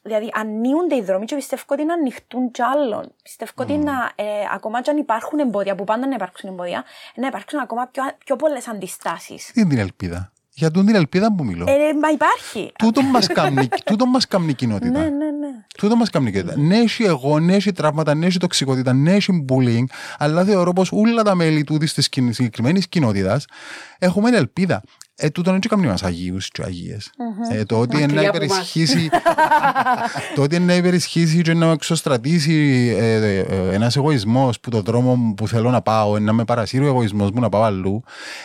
δηλαδή 0.02 0.30
ανοίγονται 0.34 0.96
οι 0.96 1.02
δρόμοι 1.02 1.24
και 1.24 1.34
πιστεύω 1.34 1.62
ότι 1.66 1.84
να 1.84 1.94
ανοιχτούν 1.94 2.50
κι 2.50 2.62
άλλων. 2.62 3.12
Πιστεύω 3.22 3.52
ότι 3.56 3.76
να, 3.76 4.12
ε, 4.14 4.24
ακόμα 4.54 4.82
κι 4.82 4.90
αν 4.90 4.96
υπάρχουν 4.96 5.38
εμπόδια, 5.38 5.74
που 5.74 5.84
πάντα 5.84 6.06
να 6.06 6.14
υπάρξουν 6.14 6.50
εμπόδια, 6.50 6.84
να 7.14 7.26
υπάρξουν 7.26 7.58
ακόμα 7.58 7.86
πιο, 7.86 8.02
πιο 8.24 8.36
πολλές 8.36 8.68
αντιστάσεις. 8.68 9.50
Τι 9.52 9.60
είναι 9.60 9.68
την 9.68 9.78
ελπίδα; 9.78 10.32
Για 10.58 10.70
τούτη 10.70 10.86
την 10.86 10.94
ελπίδα 10.94 11.34
που 11.34 11.44
μιλώ. 11.44 11.64
Ε, 11.68 11.72
μα 12.02 12.08
υπάρχει. 12.12 12.72
Τούτο 12.78 13.02
μας 13.02 13.26
κάνει, 13.38 13.68
τούτο 13.84 14.06
μας 14.06 14.26
κάνει 14.28 14.52
κοινότητα. 14.54 14.90
ναι, 14.98 15.04
ναι, 15.04 15.08
ναι. 15.08 15.48
Τούτο 15.78 15.96
μας 15.96 16.10
κάνει 16.10 16.30
κοινότητα. 16.32 16.60
Ναι, 16.60 16.76
έχει 16.78 17.02
εγώ, 17.04 17.38
ναι, 17.38 17.54
έχει 17.54 17.72
τραύματα, 17.72 18.14
ναι, 18.14 18.26
έχει 18.26 18.38
τοξικότητα, 18.38 18.92
ναι, 18.92 19.12
έχει 19.14 19.44
bullying, 19.48 19.84
αλλά 20.18 20.44
θεωρώ 20.44 20.72
πως 20.72 20.92
όλα 20.92 21.22
τα 21.22 21.34
μέλη 21.34 21.64
τούτης 21.64 21.94
της 21.94 22.08
κοιν- 22.08 22.34
συγκεκριμένης 22.34 22.88
κοινότητας 22.88 23.44
έχουμε 23.98 24.30
ελπίδα. 24.36 24.82
Ε, 25.18 25.30
τούτο 25.30 25.50
δεν 25.50 25.60
κάνει 25.60 25.86
μας 25.86 26.02
αγίους 26.02 26.48
και 26.48 26.62
αγίες. 26.62 27.10
Ε, 27.50 27.64
το 27.64 27.80
ότι 27.80 27.96
είναι 27.96 28.06
να 28.06 28.12
Μακριά 28.12 28.28
από 28.28 28.38
μας. 28.38 28.46
υπερισχύσει, 28.46 29.10
το 30.34 30.42
ότι 30.42 30.56
είναι 30.56 30.64
να 30.64 30.74
υπερισχύσει 30.74 31.42
και 31.42 31.54
να 31.54 31.66
με 31.66 31.72
εξωστρατήσει 31.72 32.54
ε, 32.98 33.14
ε, 33.14 33.38
ε, 33.38 33.74
ένας 33.74 33.96
εγωισμός 33.96 34.60
που 34.60 34.70
το 34.70 34.80
δρόμο 34.80 35.14
μου 35.14 35.34
που 35.34 35.48
θέλω 35.48 35.70
να 35.70 35.82
πάω, 35.82 36.16
ε, 36.16 36.20
να 36.20 36.32
με 36.32 36.44
παρασύρει 36.44 36.84
ο 36.84 36.86
εγωισμός 36.86 37.30
μου 37.30 37.40
να 37.40 37.48
πάω 37.48 37.62
αλλού, 37.62 38.02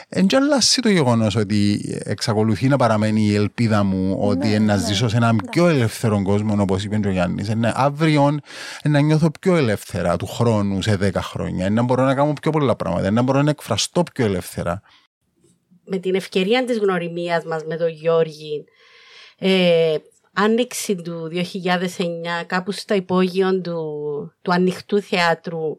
εν 0.09 0.28
και 0.28 0.36
αλλάσει 0.36 0.82
το 0.82 0.89
γεγονός 0.89 1.36
ότι 1.36 1.82
εξακολουθεί 2.03 2.67
να 2.67 2.78
παραμένει 2.78 3.22
η 3.22 3.36
ελπίδα 3.36 3.84
μου 3.84 4.17
ότι 4.19 4.47
Ναι, 4.47 4.53
ε, 4.53 4.59
να 4.59 4.76
ναι. 4.76 4.84
ζήσω 4.84 5.07
σε 5.09 5.17
έναν 5.17 5.41
πιο 5.51 5.67
ελεύθερο 5.67 6.22
κόσμο, 6.22 6.55
όπως 6.59 6.84
είπε 6.84 6.97
και 6.97 7.07
ο 7.07 7.11
Γιάννης. 7.11 7.49
Ε, 7.49 7.55
ναι, 7.55 7.72
αύριο 7.76 8.39
ε, 8.82 8.89
να 8.89 8.99
νιώθω 8.99 9.32
πιο 9.39 9.55
ελεύθερα 9.55 10.15
του 10.15 10.26
χρόνου 10.26 10.82
σε 10.82 10.97
10 11.01 11.09
χρόνια, 11.15 11.65
ε, 11.65 11.69
να 11.69 11.82
μπορώ 11.82 12.03
να 12.03 12.15
κάνω 12.15 12.34
πιο 12.41 12.51
πολλά 12.51 12.76
πράγματα, 12.76 13.07
ε, 13.07 13.09
να 13.09 13.22
μπορώ 13.22 13.41
να 13.41 13.49
εκφραστώ 13.49 14.03
πιο 14.13 14.26
ελεύθερα. 14.26 14.82
Με 15.92 15.98
την 15.98 16.16
ευκαιρία 16.16 16.66
της 16.66 16.78
γνωριμίας 16.78 17.44
μας 17.44 17.64
με 17.64 17.78
τον 17.78 17.89
Γιώργη, 17.89 18.66
ε, 19.38 19.96
άνοιξη 20.34 20.96
του 20.96 21.28
2009, 21.28 22.44
κάπου 22.46 22.72
στο 22.72 22.94
υπόγειο 22.94 23.62
του, 23.62 23.82
του 24.42 24.52
ανοιχτού 24.54 25.02
θεάτρου, 25.02 25.78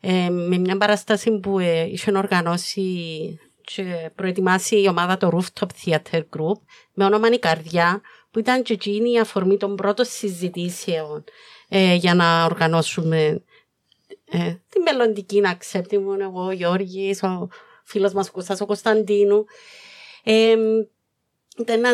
ε, 0.00 0.28
με 0.30 0.58
μια 0.58 0.76
παράσταση 0.76 1.38
που 1.38 1.58
ε, 1.58 1.82
είχε 1.82 2.12
οργανώσει 2.16 3.38
και 3.64 4.10
προετοιμάσει 4.14 4.80
η 4.80 4.88
ομάδα 4.88 5.16
το 5.16 5.38
Rooftop 5.38 5.68
Theater 5.84 6.18
Group 6.18 6.60
με 6.94 7.04
όνομα 7.04 7.28
η 7.28 7.38
Καρδιά, 7.38 8.00
που 8.30 8.38
ήταν 8.38 8.62
και 8.62 8.72
εκείνη 8.72 9.12
η 9.12 9.18
αφορμή 9.18 9.56
των 9.56 9.76
πρώτων 9.76 10.04
συζητήσεων 10.04 11.24
ε, 11.68 11.94
για 11.94 12.14
να 12.14 12.44
οργανώσουμε 12.44 13.42
ε, 14.30 14.54
τη 14.68 14.80
μελλοντική 14.80 15.40
να 15.40 15.58
μου 16.00 16.16
εγώ, 16.20 16.44
ο 16.44 16.50
Γιώργης, 16.50 17.22
ο 17.22 17.48
φίλος 17.90 18.12
μας 18.12 18.30
Κώστας, 18.30 18.60
ο 18.60 18.66
Κωνσταντίνου. 18.66 19.44
Ε, 20.24 20.54
ήταν 21.58 21.78
ένα 21.78 21.90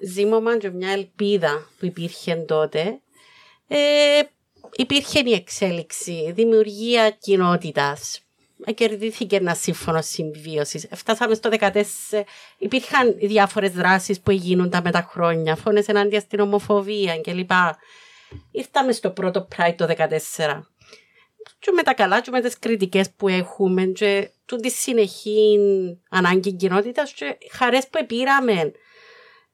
ζήμωμα 0.00 0.58
και 0.58 0.70
μια 0.70 0.90
ελπίδα 0.90 1.68
που 1.78 1.86
υπήρχε 1.86 2.34
τότε. 2.34 3.00
Ε, 3.68 4.20
υπήρχε 4.76 5.22
η 5.24 5.32
εξέλιξη, 5.32 6.32
δημιουργία 6.32 7.10
κοινότητας. 7.10 8.20
Κερδίθηκε 8.74 9.36
ένα 9.36 9.54
σύμφωνο 9.54 10.02
συμβίωσης. 10.02 10.88
Φτάσαμε 10.94 11.34
στο 11.34 11.50
2014. 11.50 11.82
Υπήρχαν 12.58 13.16
διάφορες 13.18 13.72
δράσεις 13.72 14.20
που 14.20 14.30
γίνονταν 14.30 14.82
με 14.84 14.90
τα 14.90 15.08
χρόνια. 15.10 15.56
Φωνέ 15.56 15.82
ενάντια 15.86 16.20
στην 16.20 16.40
ομοφοβία 16.40 17.20
κλπ. 17.20 17.50
Ήρθαμε 18.50 18.92
στο 18.92 19.10
πρώτο 19.10 19.48
Pride 19.56 19.74
το 19.76 19.86
2014 20.36 20.77
και 21.58 21.70
με 21.70 21.82
τα 21.82 21.94
καλά 21.94 22.20
και 22.20 22.30
με 22.30 22.40
τις 22.40 22.58
κριτικές 22.58 23.10
που 23.10 23.28
έχουμε 23.28 23.84
και 23.84 24.30
τη 24.60 24.70
συνεχή 24.70 25.58
ανάγκη 26.10 26.52
κοινότητας 26.52 27.12
και 27.12 27.38
χαρές 27.52 27.88
που 27.88 28.06
πήραμε 28.06 28.72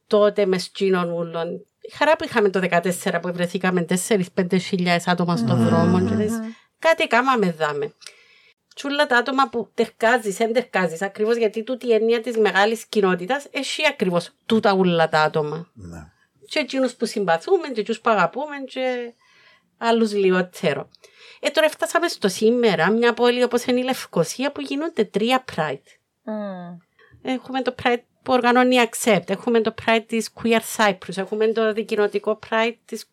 τότε 0.06 0.46
μες 0.46 0.62
σκήνων 0.62 1.10
ούλων. 1.10 1.66
Η 1.80 1.92
χαρά 1.92 2.16
που 2.16 2.24
είχαμε 2.24 2.48
το 2.50 2.60
2014 2.70 3.18
που 3.22 3.32
βρεθήκαμε 3.32 3.86
4-5 4.08 4.60
χιλιάδες 4.60 5.06
άτομα 5.06 5.36
στον 5.36 5.62
mm. 5.62 5.68
δρόμο 5.68 6.08
και 6.08 6.14
λες, 6.14 6.32
κάτι 6.78 7.06
κάμαμε 7.06 7.50
δάμε. 7.50 7.94
Τσούλα 8.74 9.06
τα 9.06 9.16
άτομα 9.16 9.48
που 9.48 9.70
τερκάζεις, 9.74 10.36
δεν 10.36 10.52
τερκάζεις, 10.52 11.02
ακριβώς 11.02 11.36
γιατί 11.36 11.62
τούτη 11.62 11.86
η 11.86 11.92
έννοια 11.92 12.20
της 12.20 12.36
μεγάλης 12.36 12.84
κοινότητας 12.84 13.46
έχει 13.50 13.86
ακριβώς 13.88 14.30
τούτα 14.46 14.72
ούλα 14.72 15.08
τα 15.08 15.20
άτομα. 15.20 15.70
Ναι. 15.74 16.12
Και 16.48 16.58
εκείνους 16.58 16.94
που 16.94 17.06
συμπαθούμε 17.06 17.68
και 17.68 17.80
εκείνους 17.80 18.00
που 18.00 18.10
αγαπούμε 18.10 18.56
και 18.66 19.12
άλλους 19.78 20.12
λιγότερο. 20.12 20.88
Ε, 21.46 21.50
τώρα 21.50 21.68
φτάσαμε 21.68 22.08
στο 22.08 22.28
σήμερα, 22.28 22.90
μια 22.90 23.14
πόλη 23.14 23.42
όπως 23.42 23.64
είναι 23.64 23.80
η 23.80 23.82
Λευκοσία 23.82 24.52
που 24.52 24.60
γίνονται 24.60 25.04
τρία 25.04 25.44
Pride. 25.56 25.88
Mm. 26.24 26.76
Έχουμε 27.22 27.62
το 27.62 27.74
Pride 27.82 28.00
που 28.22 28.32
οργανώνει 28.32 28.74
η 28.74 28.88
Accept, 28.90 29.30
έχουμε 29.30 29.60
το 29.60 29.74
Pride 29.84 30.04
της 30.06 30.30
Queer 30.42 30.60
Cyprus, 30.76 31.16
έχουμε 31.16 31.46
το 31.46 31.72
δικοινοτικό 31.72 32.38
Pride 32.50 32.74
της 32.84 33.10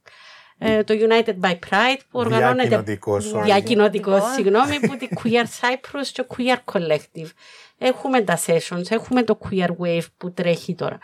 ε, 0.57 0.83
το 0.83 0.93
United 0.97 1.47
by 1.47 1.51
Pride 1.51 1.99
που 2.09 2.19
οργανώνεται 2.19 2.99
διακοινωτικό, 3.43 4.19
συγγνώμη, 4.35 4.79
που 4.79 4.97
τη 4.97 5.07
Queer 5.23 5.43
Cyprus 5.43 6.07
και 6.13 6.23
το 6.23 6.35
Queer 6.37 6.73
Collective. 6.73 7.29
Έχουμε 7.77 8.21
τα 8.21 8.39
sessions, 8.45 8.85
έχουμε 8.89 9.23
το 9.23 9.39
Queer 9.49 9.69
Wave 9.81 10.05
που 10.17 10.31
τρέχει 10.31 10.75
τώρα. 10.75 10.97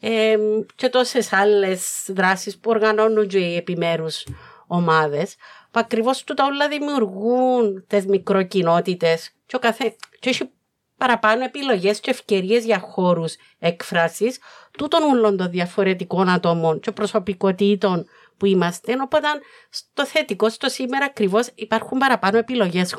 Ε, 0.00 0.36
και 0.74 0.88
τόσες 0.88 1.32
άλλες 1.32 2.04
δράσεις 2.08 2.58
που 2.58 2.70
οργανώνουν 2.70 3.28
και 3.28 3.38
οι 3.38 3.56
επιμέρους 3.56 4.26
ομάδες 4.66 5.36
που 5.74 5.80
ακριβώς 5.80 6.24
τούτα 6.24 6.44
όλα 6.44 6.68
δημιουργούν 6.68 7.84
τι 7.86 8.08
μικροκοινότητες 8.08 9.30
και, 9.46 9.58
καθέ... 9.60 9.96
και 10.20 10.28
έχει 10.28 10.50
παραπάνω 10.96 11.44
επιλογές 11.44 12.00
και 12.00 12.10
ευκαιρίες 12.10 12.64
για 12.64 12.78
χώρους 12.78 13.34
έκφραση 13.58 14.34
τούτων 14.78 15.02
όλων 15.02 15.36
των 15.36 15.50
διαφορετικών 15.50 16.28
ατόμων 16.28 16.80
και 16.80 16.92
προσωπικότητων 16.92 18.06
που 18.36 18.46
είμαστε. 18.46 18.96
Οπότε 19.02 19.26
στο 19.70 20.06
θετικό, 20.06 20.48
στο 20.48 20.68
σήμερα 20.68 21.04
ακριβώς 21.04 21.48
υπάρχουν 21.54 21.98
παραπάνω 21.98 22.38
επιλογές 22.38 22.94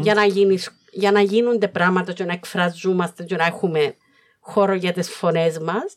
για, 0.00 0.14
να 0.14 0.24
για 0.90 1.12
να 1.12 1.20
γίνονται 1.20 1.68
πράγματα 1.68 2.12
και 2.12 2.24
να 2.24 2.32
εκφραζόμαστε 2.32 3.22
και 3.22 3.36
να 3.36 3.44
έχουμε 3.44 3.96
χώρο 4.40 4.74
για 4.74 4.92
τις 4.92 5.10
φωνές 5.10 5.58
μας. 5.58 5.96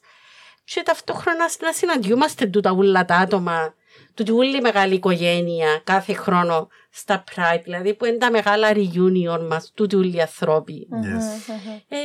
Και 0.64 0.82
ταυτόχρονα 0.86 1.50
να 1.62 1.72
συναντιούμαστε 1.72 2.46
τούτα 2.46 2.72
όλα 2.72 3.06
τα 3.06 3.16
άτομα 3.16 3.74
τούτη 4.20 4.32
όλη 4.32 4.62
μεγάλη 4.62 4.94
οικογένεια 4.94 5.82
κάθε 5.84 6.14
χρόνο 6.14 6.68
στα 6.90 7.24
Pride, 7.36 7.62
δηλαδή 7.64 7.94
που 7.94 8.06
είναι 8.06 8.18
τα 8.18 8.32
μεγάλα 8.32 8.72
reunion 8.74 9.48
μας, 9.50 9.72
τούτοι 9.74 9.96
όλοι 9.96 10.16
οι 10.16 10.22
ανθρώποι. 10.22 10.88
Yes. 10.92 11.54
Ε, 11.88 11.98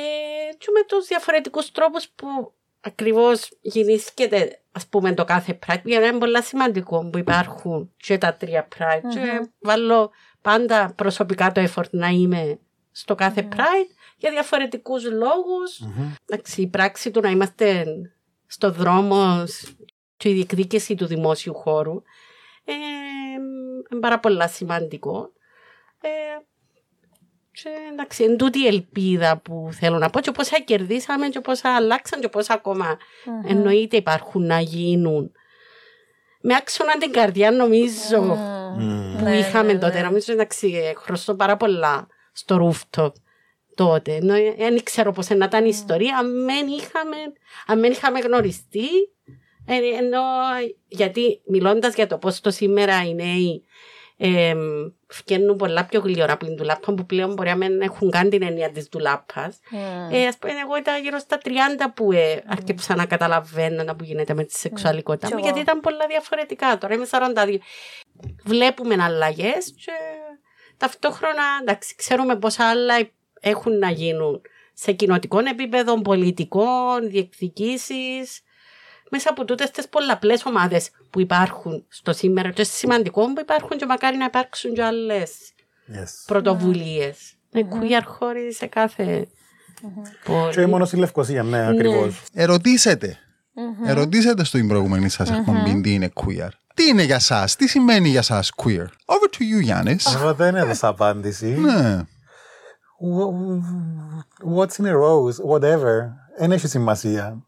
και 0.59 0.67
με 0.73 0.85
τους 0.87 1.07
διαφορετικούς 1.07 1.71
τρόπους 1.73 2.09
που 2.09 2.53
ακριβώς 2.81 3.59
γεννήσκεται 3.61 4.61
ας 4.73 4.87
πούμε 4.87 5.15
το 5.15 5.25
κάθε 5.25 5.59
Pride, 5.67 5.83
γιατί 5.85 6.07
είναι 6.07 6.19
πολύ 6.19 6.43
σημαντικό 6.43 7.09
που 7.11 7.19
υπάρχουν 7.19 7.93
και 7.97 8.19
τα 8.19 8.35
τρία 8.35 8.69
Pride 8.79 9.09
και 9.13 9.49
βάλω 9.61 10.11
πάντα 10.43 10.93
προσωπικά 10.97 11.53
το 11.53 11.65
effort 11.69 11.91
να 11.91 12.09
είμαι 12.09 12.59
στο 12.91 13.15
κάθε 13.15 13.49
Pride 13.53 13.95
για 14.17 14.31
διαφορετικούς 14.31 15.05
λόγους. 15.05 15.81
Εντάξει, 16.27 16.61
η 16.61 16.67
πράξη 16.67 17.11
του 17.11 17.21
να 17.21 17.31
είμαστε 17.31 17.85
στο 18.47 18.71
δρόμος 18.71 19.77
και 20.25 20.31
η 20.31 20.35
διεκδίκηση 20.35 20.95
του 20.95 21.07
δημόσιου 21.07 21.55
χώρου 21.55 22.03
ε, 22.65 22.75
είναι 23.91 24.01
πάρα 24.01 24.21
πολύ 24.21 24.49
σημαντικό. 24.49 25.33
Ε, 26.01 26.09
και 27.53 27.69
εντάξει, 27.93 28.25
είναι 28.25 28.37
τούτη 28.37 28.59
η 28.59 28.67
ελπίδα 28.67 29.39
που 29.39 29.69
θέλω 29.73 29.99
να 29.99 30.11
πω 30.11 30.21
και 30.21 30.31
πόσα 30.31 30.61
κερδίσαμε 30.61 31.29
και 31.29 31.41
πόσα 31.41 31.75
αλλάξαν 31.77 32.21
και 32.21 32.29
πόσα 32.29 32.55
ακόμα 32.55 32.97
mm-hmm. 32.97 33.51
εννοείται 33.51 33.97
υπάρχουν 33.97 34.47
να 34.47 34.61
γίνουν. 34.61 35.33
Με 36.41 36.55
άξονα 36.55 36.99
την 36.99 37.13
καρδιά 37.13 37.51
νομίζω 37.51 38.33
mm-hmm. 38.33 39.19
που 39.19 39.29
είχαμε 39.29 39.73
ναι, 39.73 39.79
τότε. 39.79 40.01
Ναι. 40.01 40.07
Νομίζω 40.07 40.33
εντάξει, 40.33 40.95
χρωστώ 40.97 41.35
πάρα 41.35 41.57
πολλά 41.57 42.07
στο 42.33 42.73
rooftop 42.73 43.13
τότε. 43.75 44.19
Δεν 44.57 44.83
ξέρω 44.83 45.13
πώς 45.13 45.29
να 45.29 45.45
ήταν 45.45 45.65
η 45.65 45.71
ιστορία. 45.71 46.17
Αν 46.17 46.45
δεν 46.45 46.67
είχαμε, 46.67 47.17
αν 47.67 47.81
δεν 47.81 47.93
είχαμε 47.93 48.19
γνωριστεί, 48.19 48.89
ε, 49.25 49.44
ενώ, 49.67 50.21
γιατί 50.89 51.41
μιλώντας 51.47 51.95
για 51.95 52.07
το 52.07 52.19
πώς 52.19 52.41
το 52.41 52.51
σήμερα 52.51 53.03
οι 53.05 53.15
νέοι 53.15 53.65
ε, 54.17 54.55
φτιάχνουν 55.07 55.57
πολλά 55.57 55.85
πιο 55.85 56.01
γλυόρα 56.01 56.33
από 56.33 56.45
την 56.45 56.57
τουλάπα 56.57 56.95
που 56.95 57.07
πλέον 57.07 57.33
μπορεί 57.33 57.49
να 57.49 57.57
μην 57.57 57.81
έχουν 57.81 58.11
καν 58.11 58.31
την 58.31 58.43
έννοια 58.43 58.71
της 58.71 58.89
τουλάπα. 58.89 59.53
Mm. 59.53 60.13
Ε, 60.13 60.27
Α 60.27 60.33
πούμε, 60.39 60.53
εγώ 60.65 60.77
ήταν 60.77 61.03
γύρω 61.03 61.19
στα 61.19 61.39
30 61.45 61.49
που 61.95 62.13
ε, 62.13 62.43
άρχισα 62.47 62.95
να 62.95 63.07
καταλαβαίνω 63.07 63.83
να 63.83 63.97
που 63.97 64.05
γίνεται 64.05 64.35
με 64.35 64.45
τη 64.45 64.59
σεξουαλικότητα 64.59 65.29
mm. 65.29 65.33
μου, 65.33 65.39
γιατί 65.39 65.61
ήταν 65.61 65.81
πολλά 65.81 66.07
διαφορετικά. 66.09 66.79
Τώρα 66.79 66.95
είμαι 66.95 67.07
42. 67.11 67.57
Βλέπουμε 68.45 68.97
αλλαγές 69.01 69.75
και 69.85 69.93
ταυτόχρονα 70.77 71.43
εντάξει, 71.61 71.95
ξέρουμε 71.95 72.37
πόσα 72.37 72.69
άλλα 72.69 73.09
έχουν 73.41 73.79
να 73.79 73.91
γίνουν 73.91 74.41
σε 74.73 74.93
κοινοτικό 74.93 75.39
επίπεδο, 75.39 76.01
πολιτικών, 76.03 77.09
διεκδικήσεις 77.09 78.41
μέσα 79.15 79.31
από 79.31 79.45
τούτες 79.45 79.71
τις 79.71 79.89
πολλαπλές 79.89 80.45
ομάδες 80.45 80.91
που 81.11 81.21
υπάρχουν 81.21 81.85
στο 81.89 82.13
σήμερα. 82.13 82.51
Και 82.51 82.65
σημαντικό 82.65 83.33
που 83.33 83.41
υπάρχουν 83.41 83.77
και 83.77 83.87
μακάρι 83.87 84.17
να 84.17 84.25
υπάρξουν 84.25 84.75
και 84.75 84.83
άλλες 84.83 85.31
yes. 85.93 86.09
πρωτοβουλίες. 86.27 87.17
Mm-hmm. 87.53 87.59
queer 87.59 88.03
χώροι 88.05 88.53
σε 88.53 88.67
κάθε. 88.67 89.27
Mm-hmm. 89.83 90.51
Και 90.51 90.67
μόνο 90.67 90.85
στη 90.85 90.97
Λευκοσία, 90.97 91.43
ναι, 91.43 91.59
ναι. 91.59 91.67
ακριβώς. 91.67 92.23
Ερωτήσετε. 92.33 93.19
Mm-hmm. 93.55 93.89
Ερωτήσετε 93.89 94.45
στην 94.45 94.69
προηγούμενη 94.69 95.09
σας 95.09 95.31
εκπομπή 95.31 95.81
τι 95.81 95.93
είναι 95.93 96.13
queer. 96.15 96.49
Τι 96.75 96.87
είναι 96.87 97.03
για 97.03 97.15
εσά, 97.15 97.49
τι 97.59 97.69
σημαίνει 97.69 98.09
για 98.09 98.19
εσά 98.19 98.43
queer; 98.57 98.87
Over 99.05 99.29
to 99.37 99.59
you, 99.59 99.63
Γιάννης. 99.63 100.15
Εγώ 100.15 100.35
δεν 100.35 100.55
έδωσα 100.55 100.89
απάντηση. 100.89 101.47
Ναι. 101.47 102.01
What's 104.57 104.77
in 104.81 104.87
a 104.87 104.95
rose, 105.05 105.37
whatever. 105.51 105.95
Δεν 106.39 106.53
έχει 106.53 106.69
σημασία 106.69 107.45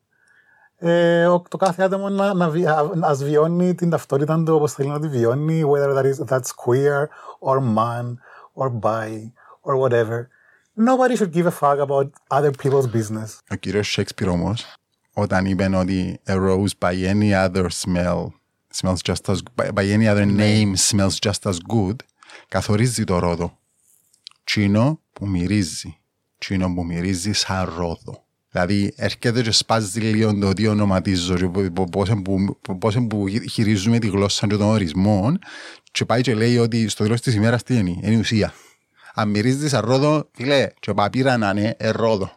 ε, 0.79 1.25
το 1.49 1.57
κάθε 1.57 1.83
άτομο 1.83 2.09
να, 2.09 2.35
να, 2.35 2.51
να 2.95 3.15
βιώνει 3.15 3.75
την 3.75 3.91
ταυτότητα 3.91 4.43
του 4.43 4.55
όπως 4.55 4.73
θέλει 4.73 4.89
να 4.89 5.01
τη 5.01 5.09
βιώνει, 5.09 5.63
whether 5.65 5.95
that 5.95 6.05
is, 6.05 6.25
that's 6.27 6.51
queer 6.67 7.09
or 7.39 7.61
man 7.61 8.19
or 8.55 8.71
bi 8.71 9.33
or 9.63 9.77
whatever. 9.77 10.29
Nobody 10.79 11.17
should 11.17 11.33
give 11.33 11.47
a 11.47 11.51
fuck 11.51 11.79
about 11.79 12.09
other 12.31 12.51
people's 12.51 12.87
business. 12.87 13.41
Ο 13.51 13.55
κύριος 13.55 13.99
Shakespeare 13.99 14.29
όμως, 14.29 14.65
όταν 15.13 15.45
είπε 15.45 15.71
ότι 15.77 16.21
a 16.27 16.33
rose 16.33 16.73
by 16.79 16.93
any 16.93 17.33
other 17.33 17.67
smell 17.69 18.27
smells 18.75 19.03
just 19.03 19.29
as 19.29 19.39
by, 19.57 19.71
by 19.71 19.85
any 19.85 20.07
other 20.07 20.27
name 20.27 20.77
smells 20.77 21.19
just 21.29 21.51
as 21.51 21.57
good, 21.69 21.97
καθορίζει 22.49 23.05
το 23.05 23.19
ρόδο. 23.19 23.59
Τσίνο 24.45 25.01
που 25.13 25.29
μυρίζει. 25.29 25.99
Τσίνο 26.39 26.75
που 26.75 26.85
μυρίζει 26.85 27.33
σαν 27.33 27.73
ρόδο. 27.77 28.26
Δηλαδή 28.57 28.93
έρχεται 28.97 29.43
και 29.43 29.51
σπάζει 29.51 30.01
λίγο 30.01 30.39
το 30.39 30.53
τι 30.53 30.67
ονοματίζω 30.67 31.35
και 31.35 31.71
πώς 32.81 32.97
που 33.09 33.27
χειρίζουμε 33.51 33.99
τη 33.99 34.09
γλώσσα 34.09 34.47
και 34.47 34.57
των 34.57 34.67
ορισμών 34.67 35.39
και 35.91 36.05
πάει 36.05 36.21
και 36.21 36.35
λέει 36.35 36.59
ότι 36.59 36.89
στο 36.89 37.03
τέλος 37.05 37.21
της 37.21 37.35
ημέρας 37.35 37.63
τι 37.63 37.77
είναι, 37.77 37.91
είναι 38.03 38.15
η 38.15 38.19
ουσία. 38.19 38.55
Αν 39.15 39.29
μυρίζεις 39.29 39.75
αρρόδο, 39.75 40.29
φίλε, 40.33 40.69
και 40.81 40.95
παπήρα 40.95 41.37
να 41.37 41.51
είναι 41.51 41.75
ερρόδο. 41.79 42.31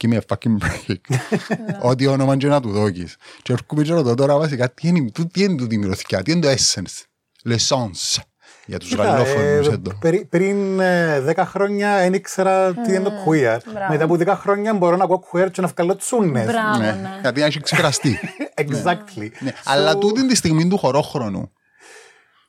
Give 0.00 0.12
me 0.12 0.16
a 0.16 0.20
fucking 0.26 0.58
break. 0.58 1.18
Ό,τι 1.90 2.06
όνομα 2.06 2.36
και 2.36 2.46
να 2.46 2.60
του 2.60 2.70
δώκεις. 2.70 3.16
Και 3.42 3.52
έρχομαι 3.52 3.82
και 3.82 3.92
ρωτώ 3.92 4.14
τώρα 4.14 4.38
βασικά 4.38 4.70
τι 4.70 4.88
είναι, 4.88 5.10
τι 5.32 5.42
είναι 5.42 5.56
τούτη 5.56 5.78
μυρωθηκιά, 5.78 6.22
τι 6.22 6.32
είναι 6.32 6.40
το 6.40 6.48
essence, 6.48 7.04
l'essence 7.50 8.22
για 8.68 8.78
τους 8.78 8.94
γαλλόφωνους 8.94 9.66
ε, 9.66 9.70
εδώ. 9.70 10.24
πριν 10.28 10.80
ε, 10.80 11.20
δέκα 11.20 11.46
χρόνια 11.46 11.98
δεν 11.98 12.14
ήξερα 12.14 12.74
τι 12.74 12.94
είναι 12.94 13.02
το 13.02 13.12
queer. 13.26 13.58
Μετά 13.90 14.04
από 14.04 14.16
δέκα 14.16 14.36
χρόνια 14.36 14.74
μπορώ 14.74 14.96
να 14.96 15.04
ακούω 15.04 15.24
queer 15.32 15.48
και 15.50 15.60
να 15.60 15.66
βγάλω 15.66 15.96
τσούνες. 15.96 16.46
Μπράβο, 16.46 16.78
ναι. 16.78 16.86
ναι. 16.86 17.18
Γιατί 17.20 17.42
έχει 17.42 17.60
ξεπεραστεί. 17.60 18.18
exactly. 18.64 19.28
Ναι. 19.38 19.52
Αλλά 19.64 19.98
τούτη 19.98 20.26
τη 20.26 20.36
στιγμή 20.36 20.68
του 20.68 20.78
χωρόχρονου 20.78 21.50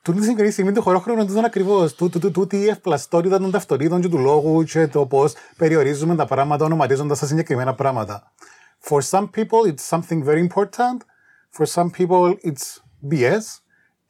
Τούτη 0.02 0.16
τη 0.16 0.22
συγκεκριμένη 0.22 0.52
στιγμή 0.52 0.72
το 0.72 0.82
χωρόχρονο 0.82 1.22
είναι 1.22 1.42
ακριβώς. 1.44 1.94
Τούτη 2.32 2.56
η 2.56 2.68
ευπλαστότητα 2.68 3.38
των 3.38 3.50
ταυτοτήτων 3.50 4.00
και 4.00 4.08
του 4.08 4.18
λόγου 4.18 4.62
και 4.62 4.86
το 4.86 5.06
πώς 5.06 5.34
περιορίζουμε 5.56 6.14
τα 6.14 6.26
πράγματα 6.26 6.64
ονοματίζοντας 6.64 7.18
τα 7.18 7.26
συγκεκριμένα 7.26 7.74
πράγματα. 7.74 8.32
For 8.88 9.00
some 9.10 9.26
people, 9.36 9.72
it's 9.72 9.98
something 9.98 10.24
very 10.24 10.48
important. 10.48 10.98
For 11.50 11.66
some 11.66 11.90
people, 11.98 12.36
it's 12.42 12.80
BS. 13.10 13.44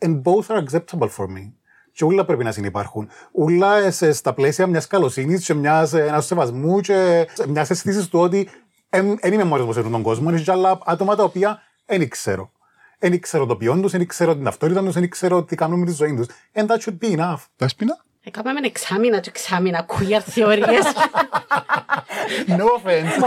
And 0.04 0.22
both 0.22 0.50
are 0.50 0.60
acceptable 0.64 1.08
for 1.08 1.26
me. 1.28 1.59
Και 2.00 2.06
όλα 2.06 2.24
πρέπει 2.24 2.44
να 2.44 2.52
συνεπάρχουν. 2.52 3.08
Όλα 3.32 3.90
στα 3.90 4.32
πλαίσια 4.32 4.66
μιας 4.66 4.86
καλοσύνης 4.86 5.44
και 5.44 5.52
ενός 5.52 6.26
σεβασμού 6.26 6.80
και 6.80 7.28
μιας 7.48 7.70
αίσθηση 7.70 8.10
του 8.10 8.20
ότι 8.20 8.48
δεν 9.20 9.32
είμαι 9.32 9.44
μόνος 9.44 9.74
σε 9.74 9.82
τον 9.82 10.02
κόσμο. 10.02 10.30
Είναι 10.30 10.40
και 10.40 10.50
άλλα 10.50 10.78
άτομα 10.84 11.16
τα 11.16 11.22
οποία 11.22 11.62
δεν 11.86 12.08
ξέρω. 12.08 12.52
Δεν 12.98 13.20
ξέρω 13.20 13.46
το 13.46 13.56
ποιόν 13.56 13.82
τους, 13.82 13.92
δεν 13.92 14.06
ξέρω 14.06 14.34
την 14.34 14.44
ταυτότητα 14.44 14.82
τους, 14.82 14.94
δεν 14.94 15.08
ξέρω 15.08 15.42
τι 15.42 15.56
κάνουν 15.56 15.78
με 15.78 15.86
τη 15.86 15.92
ζωή 15.92 16.14
τους. 16.14 16.26
And 16.54 16.66
that 16.66 16.78
should 16.78 16.98
be 17.00 17.16
enough. 17.16 17.38
Δέσποινα. 18.22 18.40
Έκαναμε 18.40 18.60
εξάμεινα 18.66 19.20
και 19.20 19.28
εξάμεινα 19.28 19.86
queer 19.88 20.20
θεωρίες. 20.24 20.84
No 22.46 22.64
offense. 22.64 23.22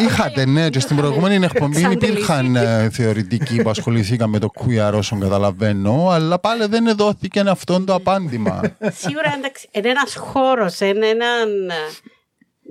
Είχατε, 0.00 0.46
ναι, 0.46 0.70
και 0.70 0.80
στην 0.80 0.96
προηγούμενη 0.96 1.44
εκπομπή 1.44 1.90
υπήρχαν 1.90 2.56
ε, 2.56 2.90
θεωρητικοί 2.90 3.62
που 3.62 3.70
ασχοληθήκαν 3.70 4.30
με 4.30 4.38
το 4.38 4.48
queer 4.54 4.92
όσον 4.94 5.20
καταλαβαίνω, 5.20 6.08
αλλά 6.10 6.38
πάλι 6.38 6.66
δεν 6.66 6.96
δόθηκε 6.96 7.40
αυτό 7.40 7.84
το 7.84 7.94
απάντημα. 7.94 8.60
Σίγουρα 8.80 9.34
εντάξει, 9.36 9.68
είναι 9.70 9.88
ένας 9.88 10.16
χώρος, 10.16 10.80
είναι 10.80 11.06
έναν... 11.06 11.70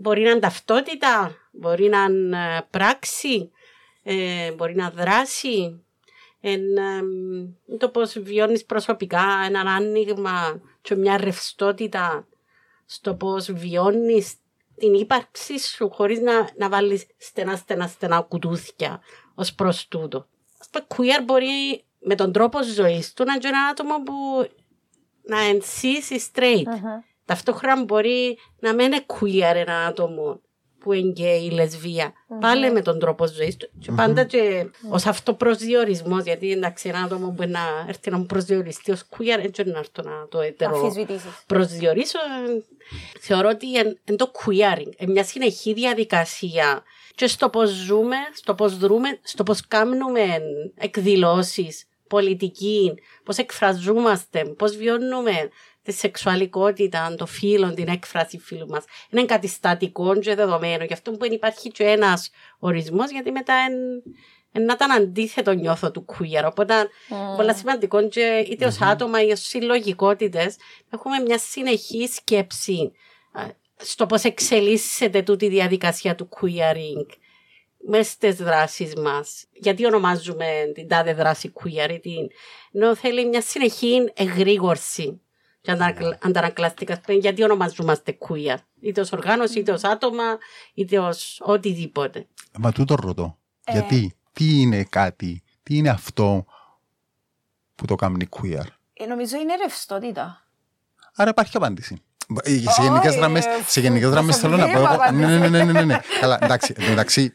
Μπορεί 0.02 0.22
να 0.22 0.30
είναι 0.30 0.40
ταυτότητα, 0.40 1.32
μπορεί 1.52 1.90
να 1.90 2.04
είναι 2.04 2.68
πράξη, 2.70 3.52
ε, 4.04 4.52
μπορεί 4.52 4.76
να 4.76 4.90
δράσει. 4.90 5.82
Εν, 6.42 6.62
το 7.78 7.90
πώς 7.90 8.20
βιώνεις 8.20 8.66
προσωπικά 8.66 9.24
ένα 9.46 9.60
άνοιγμα 9.60 10.62
και 10.82 10.96
μια 10.96 11.18
ρευστότητα 11.18 12.28
στο 12.86 13.16
πώς 13.16 13.52
βιώνεις 13.52 14.34
την 14.76 14.94
ύπαρξή 14.94 15.60
σου 15.60 15.90
χωρίς 15.90 16.20
να, 16.20 16.50
να 16.56 16.70
βάλεις 16.70 17.06
στενά 17.18 17.56
στενά 17.56 17.88
στενά 17.88 18.22
κουτούθια 18.22 19.02
ως 19.36 19.54
προς 19.54 19.88
τούτο. 19.88 20.28
Το 20.70 20.86
queer 20.88 21.24
μπορεί 21.26 21.86
με 22.00 22.16
τον 22.16 22.32
τρόπο 22.32 22.64
ζωής 22.64 23.14
του 23.14 23.24
να 23.24 23.34
είναι 23.34 23.48
ένα 23.48 23.66
άτομο 23.66 24.04
που 24.04 24.50
να 25.22 25.40
ενσύσει 25.40 26.22
straight. 26.34 26.64
Uh-huh. 26.64 27.04
Ταυτόχρονα 27.26 27.84
μπορεί 27.84 28.38
να 28.60 28.74
μην 28.74 28.86
είναι 28.86 29.06
queer 29.08 29.56
ένα 29.56 29.86
άτομο 29.86 30.42
που 30.88 30.94
είναι 30.94 31.10
γκέι, 31.10 31.50
λεσβία. 31.52 32.12
Mm-hmm. 32.14 32.38
Πάλι 32.40 32.72
με 32.72 32.82
τον 32.82 33.00
τρόπο 33.00 33.28
ζωής 33.28 33.58
του. 33.58 33.70
Και 33.80 33.92
πάντα 33.92 34.24
και 34.24 34.66
ως 34.90 35.06
αυτοπροσδιορισμός, 35.06 36.24
γιατί 36.24 36.52
εντάξει, 36.52 36.90
ένα 36.90 37.00
άτομο 37.00 37.34
που 37.38 37.44
να 37.48 37.60
έρθει 37.88 38.10
να 38.10 38.18
μου 38.18 38.26
προσδιοριστεί 38.26 38.92
ως 38.92 39.04
queer, 39.10 39.44
έτσι 39.44 39.64
να 39.64 39.78
έρθω 39.78 40.02
να 40.04 40.28
το 40.30 40.40
έτερο 40.40 40.94
προσδιορίσω. 41.48 42.20
Θεωρώ 43.20 43.50
ότι 43.50 43.66
είναι 43.68 44.18
το 44.18 44.32
queering, 44.40 44.92
είναι 44.98 45.12
μια 45.12 45.24
συνεχή 45.24 45.74
διαδικασία 45.74 46.84
και 47.16 47.28
στο 47.28 47.50
πώς 47.50 47.70
ζούμε, 47.70 48.16
στο 48.34 48.54
πώς 48.54 48.78
δρούμε, 48.78 49.20
στο 49.24 49.44
πώς 49.44 49.68
κάνουμε 49.68 50.22
εκδηλώσεις, 50.76 51.86
πολιτική, 52.08 52.94
πώς 53.24 53.38
εκφραζόμαστε, 53.38 54.46
πώς 54.58 54.76
βιώνουμε 54.76 55.50
τη 55.88 55.94
σεξουαλικότητα, 55.94 57.16
το 57.18 57.26
φίλο, 57.26 57.74
την 57.74 57.88
έκφραση 57.88 58.38
φίλου 58.38 58.68
μας. 58.68 58.84
Είναι 59.10 59.26
κάτι 59.26 59.48
στατικό 59.48 60.20
και 60.20 60.36
δεδομένο. 60.36 60.84
Γι' 60.84 60.94
αυτό 60.94 61.12
που 61.12 61.26
υπάρχει 61.26 61.70
και 61.72 61.84
ένας 61.84 62.30
ορισμός, 62.60 63.12
γιατί 63.12 63.32
μετά 63.32 63.54
είναι 63.70 64.66
να 64.66 64.74
ήταν 64.74 64.92
αντίθετο 64.92 65.52
νιώθω 65.52 65.92
του 65.92 66.06
queer. 66.08 66.44
Οπότε 66.46 66.74
mm. 66.84 67.36
πολύ 67.36 67.56
σημαντικό 67.56 68.08
και 68.08 68.46
είτε 68.50 68.66
ως 68.66 68.82
άτομα 68.82 69.24
ή 69.24 69.32
ως 69.32 69.40
συλλογικότητες 69.40 70.56
έχουμε 70.90 71.20
μια 71.20 71.38
συνεχή 71.38 72.08
σκέψη 72.08 72.92
στο 73.76 74.06
πώς 74.06 74.24
εξελίσσεται 74.24 75.22
τούτη 75.22 75.46
η 75.46 75.50
διαδικασία 75.50 76.16
του 76.16 76.30
queering 76.32 77.08
μέσα 77.88 78.12
στις 78.12 78.36
δράσεις 78.36 78.96
μας. 78.96 79.46
Γιατί 79.52 79.86
ονομάζουμε 79.86 80.72
την 80.74 80.88
τάδε 80.88 81.14
δράση 81.14 81.54
queer, 81.56 82.00
ενώ 82.72 82.96
θέλει 82.96 83.26
μια 83.26 83.42
συνεχή 83.42 84.12
εγρήγορση 84.14 85.22
και 85.76 86.18
αντανακλαστικά 86.22 87.02
γιατί 87.08 87.44
ονομαζόμαστε 87.44 88.18
queer. 88.20 88.58
Είτε 88.80 89.02
ως 89.02 89.12
οργάνωση, 89.12 89.60
είτε 89.60 89.72
ως 89.72 89.84
άτομα, 89.84 90.38
είτε 90.74 91.00
ως 91.00 91.42
οτιδήποτε. 91.44 92.28
Μα 92.60 92.72
τούτο 92.72 92.96
ρωτώ. 92.96 93.38
Ε... 93.64 93.72
Γιατί, 93.72 94.18
τι 94.34 94.62
είναι 94.62 94.84
κάτι, 94.84 95.44
τι 95.64 95.78
είναι 95.78 95.90
αυτό 95.90 96.46
που 97.76 97.86
το 97.86 97.96
κάνει 97.96 98.28
queer; 98.30 98.66
Ε, 98.94 99.06
νομίζω 99.06 99.38
είναι 99.38 99.56
ρευστότητα. 99.56 100.48
Άρα 101.16 101.30
υπάρχει 101.30 101.58
απάντηση. 101.58 102.02
Σε 102.46 102.82
γενικές 102.82 103.16
γραμμέ 103.16 103.42
σε 103.68 103.82
γενικές 103.82 104.10
γραμμές 104.10 104.38
θέλω 104.38 104.58
να 104.58 104.68
πω. 104.68 104.80
Ναι, 105.14 105.38
ναι, 105.38 105.48
ναι, 105.48 105.64
ναι, 105.64 105.82
ναι. 105.82 106.00
Καλά, 106.22 106.40
εντάξει, 106.42 106.76
εντάξει 106.78 107.34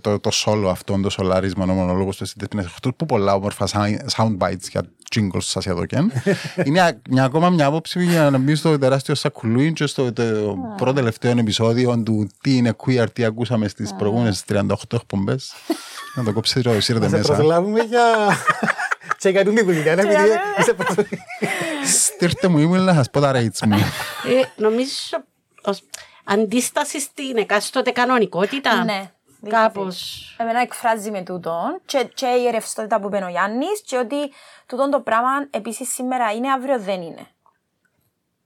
το, 0.00 0.18
το 0.18 0.30
solo 0.32 0.68
αυτό, 0.70 1.00
το 1.00 1.10
σολάρισμα, 1.10 1.64
ο 1.64 1.66
μονολόγο 1.66 2.10
του 2.10 2.26
είναι 2.52 2.62
αυτό 2.62 2.92
που 2.92 3.06
πολλά 3.06 3.34
όμορφα 3.34 3.66
sound 4.16 4.36
bites 4.38 4.68
για 4.70 4.82
jingles 5.14 5.40
σας 5.40 5.66
εδώ 5.66 5.86
και 5.86 5.96
Είναι 6.64 7.00
μια, 7.10 7.24
ακόμα 7.24 7.50
μια 7.50 7.66
άποψη 7.66 8.04
για 8.04 8.30
να 8.30 8.38
μπει 8.38 8.54
στο 8.54 8.78
τεράστιο 8.78 9.14
σακουλούιν 9.14 9.74
και 9.74 9.86
στο 9.86 10.12
πρώτο 10.76 10.92
τελευταίο 10.92 11.30
επεισόδιο 11.38 12.02
του 12.02 12.28
τι 12.40 12.56
είναι 12.56 12.76
queer, 12.86 13.06
τι 13.12 13.24
ακούσαμε 13.24 13.68
στις 13.68 13.94
προηγούμενες 13.98 14.44
38 14.48 14.62
εκπομπές. 14.92 15.54
Να 16.14 16.24
το 16.24 16.32
κόψετε 16.32 16.72
το 16.72 16.80
σύρετε 16.80 17.04
μέσα. 17.04 17.16
Να 17.16 17.22
σε 17.24 17.32
προσλάβουμε 17.32 17.80
για 17.80 18.02
και 19.18 19.28
για 19.28 19.44
τούτη 19.44 19.62
δουλειά, 19.62 19.92
επειδή 19.92 20.28
είσαι 20.58 20.76
Στήρτε 21.84 22.48
μου 22.48 22.58
ήμουν 22.58 22.84
να 22.84 22.94
σας 22.94 23.10
πω 23.10 23.20
τα 23.20 23.32
rates 23.34 23.66
μου. 23.66 23.78
Νομίζω 24.56 25.24
αντίσταση 26.24 27.00
στην 27.00 27.36
εκάστοτε 27.36 27.90
κανονικότητα. 27.90 28.84
Ναι. 28.84 29.10
Κάπως. 29.48 30.36
Εμένα 30.38 30.60
εκφράζει 30.60 31.10
με 31.10 31.22
τούτο 31.22 31.80
και, 31.84 32.08
και 32.14 32.26
η 32.26 32.50
ρευστότητα 32.50 33.00
που 33.00 33.06
είπε 33.06 33.24
ο 33.24 33.28
Γιάννης, 33.28 33.82
και 33.84 33.96
ότι 33.96 34.32
τούτο 34.66 34.88
το 34.88 35.00
πράγμα 35.00 35.46
επίσης 35.50 35.92
σήμερα 35.94 36.32
είναι, 36.32 36.52
αύριο 36.52 36.80
δεν 36.80 37.02
είναι. 37.02 37.26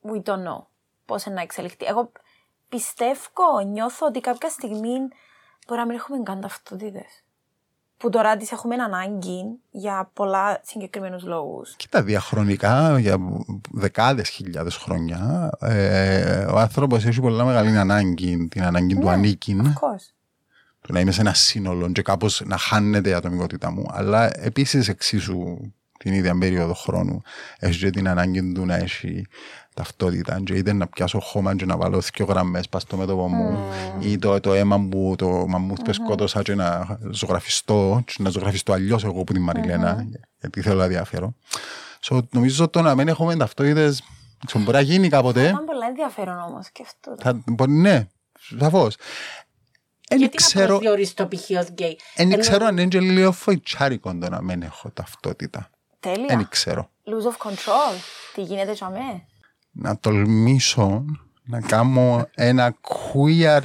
We 0.05 0.23
don't 0.23 0.47
know 0.49 0.65
πώς 1.07 1.27
να 1.27 1.41
εξελιχθεί. 1.41 1.85
Εγώ 1.85 2.13
πιστεύω, 2.69 3.61
νιώθω 3.67 4.07
ότι 4.07 4.21
κάποια 4.21 4.49
στιγμή 4.49 4.99
μπορεί 5.67 5.81
να 5.81 5.87
μην 5.87 5.97
έχουμε 5.97 6.23
καν 6.23 6.41
ταυτότητες 6.41 7.23
που 8.01 8.11
τώρα 8.11 8.37
τι 8.37 8.47
έχουμε 8.53 8.75
ανάγκη 8.75 9.59
για 9.71 10.11
πολλά 10.13 10.61
συγκεκριμένους 10.63 11.25
λόγους. 11.25 11.75
Κοίτα, 11.77 12.03
διαχρονικά, 12.03 12.99
για 12.99 13.17
δεκάδες 13.71 14.29
χιλιάδες 14.29 14.77
χρόνια, 14.77 15.51
ε, 15.61 16.45
ο 16.45 16.59
άνθρωπος 16.59 17.05
έχει 17.05 17.21
πολλά 17.21 17.45
μεγάλη 17.45 17.79
ανάγκη, 17.79 18.49
την 18.49 18.63
ανάγκη 18.63 18.95
του 18.95 19.05
ναι, 19.05 19.11
ανήκει. 19.11 19.57
Του 20.81 20.93
να 20.93 21.01
είμαι 21.01 21.11
σε 21.11 21.21
ένα 21.21 21.35
σύνολο 21.35 21.93
και 21.93 22.03
κάπως 22.03 22.43
να 22.45 22.57
χάνεται 22.57 23.09
η 23.09 23.13
ατομικότητά 23.13 23.71
μου. 23.71 23.87
Αλλά 23.91 24.31
επίσης 24.33 24.89
εξίσου 24.89 25.57
την 25.99 26.13
ίδια 26.13 26.39
περίοδο 26.39 26.75
χρόνου 26.75 27.23
έχει 27.59 27.79
και 27.79 27.91
την 27.91 28.09
ανάγκη 28.09 28.53
του 28.53 28.67
να 28.67 28.75
έχει 28.75 29.27
ταυτότητα 29.75 30.41
και 30.45 30.55
είτε 30.55 30.73
να 30.73 30.87
πιάσω 30.87 31.21
χώμα 31.21 31.57
και 31.57 31.65
να 31.65 31.77
βάλω 31.77 32.01
δύο 32.15 32.27
γραμμές 32.27 32.69
πας 32.69 32.83
στο 32.83 32.97
μέτωπο 32.97 33.29
μου 33.29 33.59
mm. 34.01 34.05
ή 34.05 34.19
το, 34.19 34.41
το 34.41 34.55
αίμα 34.55 34.77
μου, 34.77 35.17
το 35.17 35.29
μαμούθ 35.29 35.83
που 35.83 35.93
σκότωσα 35.93 36.43
και 36.43 36.55
να 36.55 36.99
ζωγραφιστώ 37.11 38.03
και 38.07 38.15
να 38.19 38.31
ζωγραφιστώ 38.31 38.73
αλλιώς 38.73 39.05
εγώ 39.05 39.25
που 39.25 39.33
την 39.33 39.43
Μαριλένα 39.43 40.07
γιατί 40.41 40.61
θέλω 40.61 40.79
να 40.79 40.87
διαφέρω. 40.87 41.35
So, 42.03 42.21
νομίζω 42.31 42.69
το 42.69 42.83
να 42.83 42.95
μην 42.95 43.09
έχουμε 43.09 43.37
ταυτότητες 43.37 44.03
μπορεί 44.55 44.73
να 44.73 44.81
γίνει 44.81 45.09
κάποτε. 45.09 45.43
Ήταν 45.43 45.65
πολύ 45.65 45.85
ενδιαφέρον 45.89 46.39
όμως 46.39 46.71
και 46.71 46.83
αυτό. 46.87 47.15
Θα, 47.19 47.43
μπορεί, 47.47 47.73
ναι, 47.73 48.09
σαφώς. 48.59 48.97
Γιατί 50.17 50.37
ξέρω, 50.37 50.65
να 50.65 50.69
προσδιορίσει 50.69 51.15
το 51.15 51.29
π.χ. 51.29 51.51
ως 51.59 51.69
γκέι; 51.69 51.99
Δεν 52.17 52.39
ξέρω 52.39 52.67
αν 52.67 52.79
είναι 52.79 53.01
λίγο 53.01 53.33
φοητσάρικο 53.33 54.15
το 54.21 54.29
να 54.29 54.43
μην 54.43 54.63
έχω 54.63 54.91
ταυτότητα. 54.91 55.71
Τέλεια. 56.01 56.27
Δεν 56.29 56.47
ξέρω. 56.49 56.91
Lose 57.05 57.27
of 57.27 57.51
control. 57.51 57.97
Τι 58.35 58.43
γίνεται 58.43 58.73
για 58.73 58.89
μέ 58.89 59.25
να 59.71 59.99
τολμήσω 59.99 61.05
να 61.45 61.61
κάνω 61.61 62.29
ένα 62.35 62.77
queer 62.83 63.61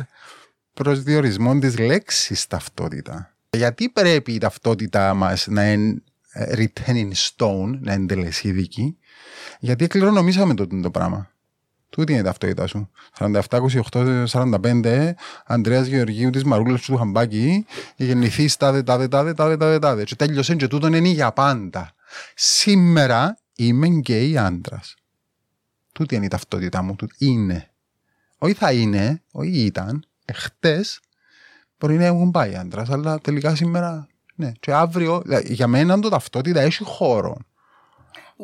προσδιορισμό 0.74 1.60
της 1.60 1.78
λέξης 1.78 2.48
ταυτότητα. 2.48 3.34
Γιατί 3.50 3.90
πρέπει 3.90 4.34
η 4.34 4.38
ταυτότητα 4.38 5.14
μας 5.14 5.48
να 5.48 5.72
είναι 5.72 6.02
written 6.56 6.94
in 6.94 7.12
stone, 7.12 7.80
να 7.80 7.94
είναι 7.94 8.06
τελεσίδικη, 8.06 8.98
γιατί 9.60 9.88
κληρονομήσαμε 9.88 10.54
το, 10.54 10.68
το 10.82 10.92
πράγμα. 10.92 11.30
Τούτη 11.90 12.12
είναι 12.12 12.22
η 12.22 12.24
ταυτότητα 12.24 12.68
σου. 12.68 12.90
47, 13.18 13.42
28, 13.92 14.26
45, 14.32 15.12
Ανδρέας 15.46 15.88
Γεωργίου 15.88 16.30
της 16.30 16.44
Μαρούλας 16.44 16.82
του 16.82 16.98
Χαμπάκη, 16.98 17.66
γεννηθεί 17.96 18.58
τάδε, 18.58 18.84
τάδε, 18.84 19.08
τάδε, 19.08 19.34
τάδε, 19.34 19.58
τάδε, 19.58 19.80
τάδε. 19.80 20.04
Και 20.04 20.16
τέλειωσε 20.16 20.56
και 20.56 20.68
τούτον 20.68 20.94
είναι 20.94 21.08
για 21.08 21.32
πάντα. 21.32 21.94
Σήμερα 22.36 23.38
είμαι 23.56 23.88
γκέι 23.88 24.38
άντρας. 24.38 24.96
Τούτη 25.96 26.16
είναι 26.16 26.26
η 26.26 26.28
ταυτότητά 26.28 26.82
μου. 26.82 26.96
Τούτη 26.96 27.16
είναι. 27.18 27.70
Όχι 28.38 28.54
θα 28.54 28.72
είναι, 28.72 29.22
όχι 29.32 29.66
ήταν. 29.66 30.06
Εχθές 30.26 31.00
μπορεί 31.80 31.98
να 31.98 32.06
έχουν 32.06 32.32
πάει 32.32 32.56
άντρας, 32.56 32.90
αλλά 32.90 33.20
τελικά 33.20 33.56
σήμερα 33.56 34.08
Ναι. 34.36 34.52
Και 34.60 34.74
αύριο, 34.74 35.22
δηλαδή, 35.22 35.54
για 35.54 35.68
μένα 35.68 36.00
το 36.00 36.10
ταυτότητα 36.10 36.62
έχει 36.62 36.84
χώρο 36.84 37.38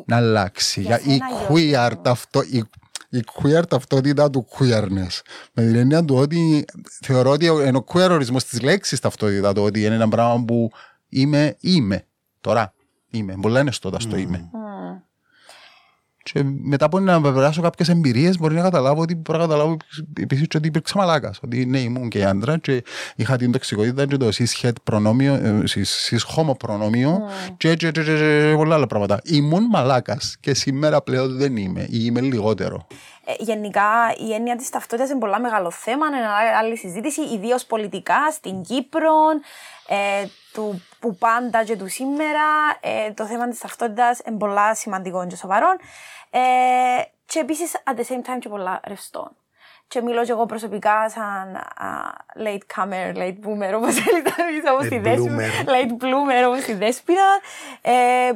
να 0.06 0.16
αλλάξει. 0.16 0.80
Για 0.80 1.00
Για, 1.02 1.14
η 1.14 1.18
σένα, 1.18 1.48
queer, 1.48 1.58
Γιώργο. 1.58 2.00
ταυτο, 2.02 2.42
η, 2.42 2.64
η 3.10 3.24
queer 3.42 3.62
ταυτότητα 3.68 4.30
του 4.30 4.46
queerness. 4.58 5.20
Με 5.52 5.62
την 5.62 5.74
έννοια 5.74 6.04
του 6.04 6.16
ότι 6.16 6.64
θεωρώ 7.00 7.30
ότι 7.30 7.46
είναι 7.46 7.76
ο 7.76 7.84
queer 7.92 8.08
ορισμός 8.10 8.44
της 8.44 8.60
λέξης 8.60 9.00
ταυτότητα, 9.00 9.52
το 9.52 9.62
ότι 9.62 9.84
είναι 9.84 9.94
ένα 9.94 10.08
πράγμα 10.08 10.44
που 10.44 10.70
είμαι, 11.08 11.56
είμαι. 11.60 12.06
Τώρα 12.40 12.74
είμαι. 13.10 13.34
Πολλά 13.40 13.60
είναι 13.60 13.72
στο 13.72 13.92
στο 13.98 14.16
είμαι. 14.16 14.38
Μμμ. 14.52 14.61
Και 16.22 16.42
μετά 16.44 16.84
από 16.84 17.00
να 17.00 17.20
περάσω 17.20 17.62
κάποιες 17.62 17.88
εμπειρίες, 17.88 18.38
μπορεί 18.38 18.54
να 18.54 18.62
καταλάβω 18.62 19.00
ότι 19.00 19.14
μπορεί 19.14 19.38
να 19.38 19.44
καταλάβω 19.44 19.76
επίσης 20.20 20.46
ότι 20.54 20.66
υπήρξα 20.68 20.98
μαλάκας. 20.98 21.38
Ότι 21.42 21.66
ναι, 21.66 21.78
ήμουν 21.78 22.08
και 22.08 22.24
άντρα 22.24 22.58
και 22.58 22.84
είχα 23.16 23.36
την 23.36 23.52
τοξικότητα 23.52 24.06
και 24.06 24.16
το 24.16 24.28
cis-het 24.32 24.72
προνόμιο, 24.84 25.34
ε, 25.34 25.62
cis- 25.74 26.16
cis-homo 26.16 26.58
προνόμιο 26.58 27.20
και, 27.56 27.74
και, 27.74 27.90
και, 27.90 28.02
και, 28.02 28.16
και 28.16 28.52
πολλά 28.56 28.74
άλλα 28.74 28.86
πράγματα. 28.86 29.20
Ήμουν 29.24 29.64
μαλάκας 29.64 30.36
και 30.40 30.54
σήμερα 30.54 31.02
πλέον 31.02 31.36
δεν 31.36 31.56
είμαι 31.56 31.80
ή 31.80 31.98
είμαι 32.00 32.20
λιγότερο. 32.20 32.86
Ε, 33.24 33.32
γενικά 33.38 33.82
η 34.28 34.32
έννοια 34.32 34.56
της 34.56 34.70
ταυτότητας 34.70 35.10
είναι 35.10 35.18
πολλά 35.18 35.40
μεγάλο 35.40 35.70
θέμα, 35.70 36.06
είναι 36.06 36.16
ένα 36.16 36.58
άλλη 36.58 36.76
συζήτηση, 36.76 37.20
ιδίως 37.20 37.64
πολιτικά 37.64 38.30
στην 38.32 38.62
Κύπρο, 38.62 39.14
ε, 39.92 40.26
του 40.52 40.82
που 41.00 41.16
πάντα 41.16 41.64
και 41.64 41.76
του 41.76 41.88
σήμερα. 41.88 42.40
Ε, 42.80 43.12
το 43.12 43.26
θέμα 43.26 43.48
της 43.48 43.58
ταυτότητας 43.58 44.20
είναι 44.26 44.36
πολλά 44.36 44.74
σημαντικό 44.74 45.26
και 45.26 45.36
σοβαρό. 45.36 45.68
Ε, 46.30 46.40
και 47.24 47.38
επίσης 47.38 47.72
at 47.84 47.98
the 47.98 48.04
same 48.12 48.18
time 48.18 48.38
και 48.38 48.48
πολλά 48.48 48.80
ρευστό. 48.84 49.30
Και 49.92 50.02
μιλώ 50.02 50.24
και 50.24 50.30
εγώ 50.30 50.46
προσωπικά 50.46 51.10
σαν 51.10 51.56
α, 51.56 51.88
late 52.44 52.64
comer, 52.74 53.16
late 53.16 53.38
boomer, 53.44 53.72
όπως 53.76 53.94
θέλει 53.94 54.22
να 54.22 54.44
πεις, 54.44 54.70
όπως 54.72 54.86
Late 54.86 54.88
τη 54.88 54.98
δέσποινα. 54.98 55.36
bloomer. 55.36 55.68
Late 55.68 56.04
bloomer, 56.04 56.46
όπως 56.46 56.60
τη 56.60 56.74
δέσποινα. 56.74 57.26
Ε, 57.80 57.92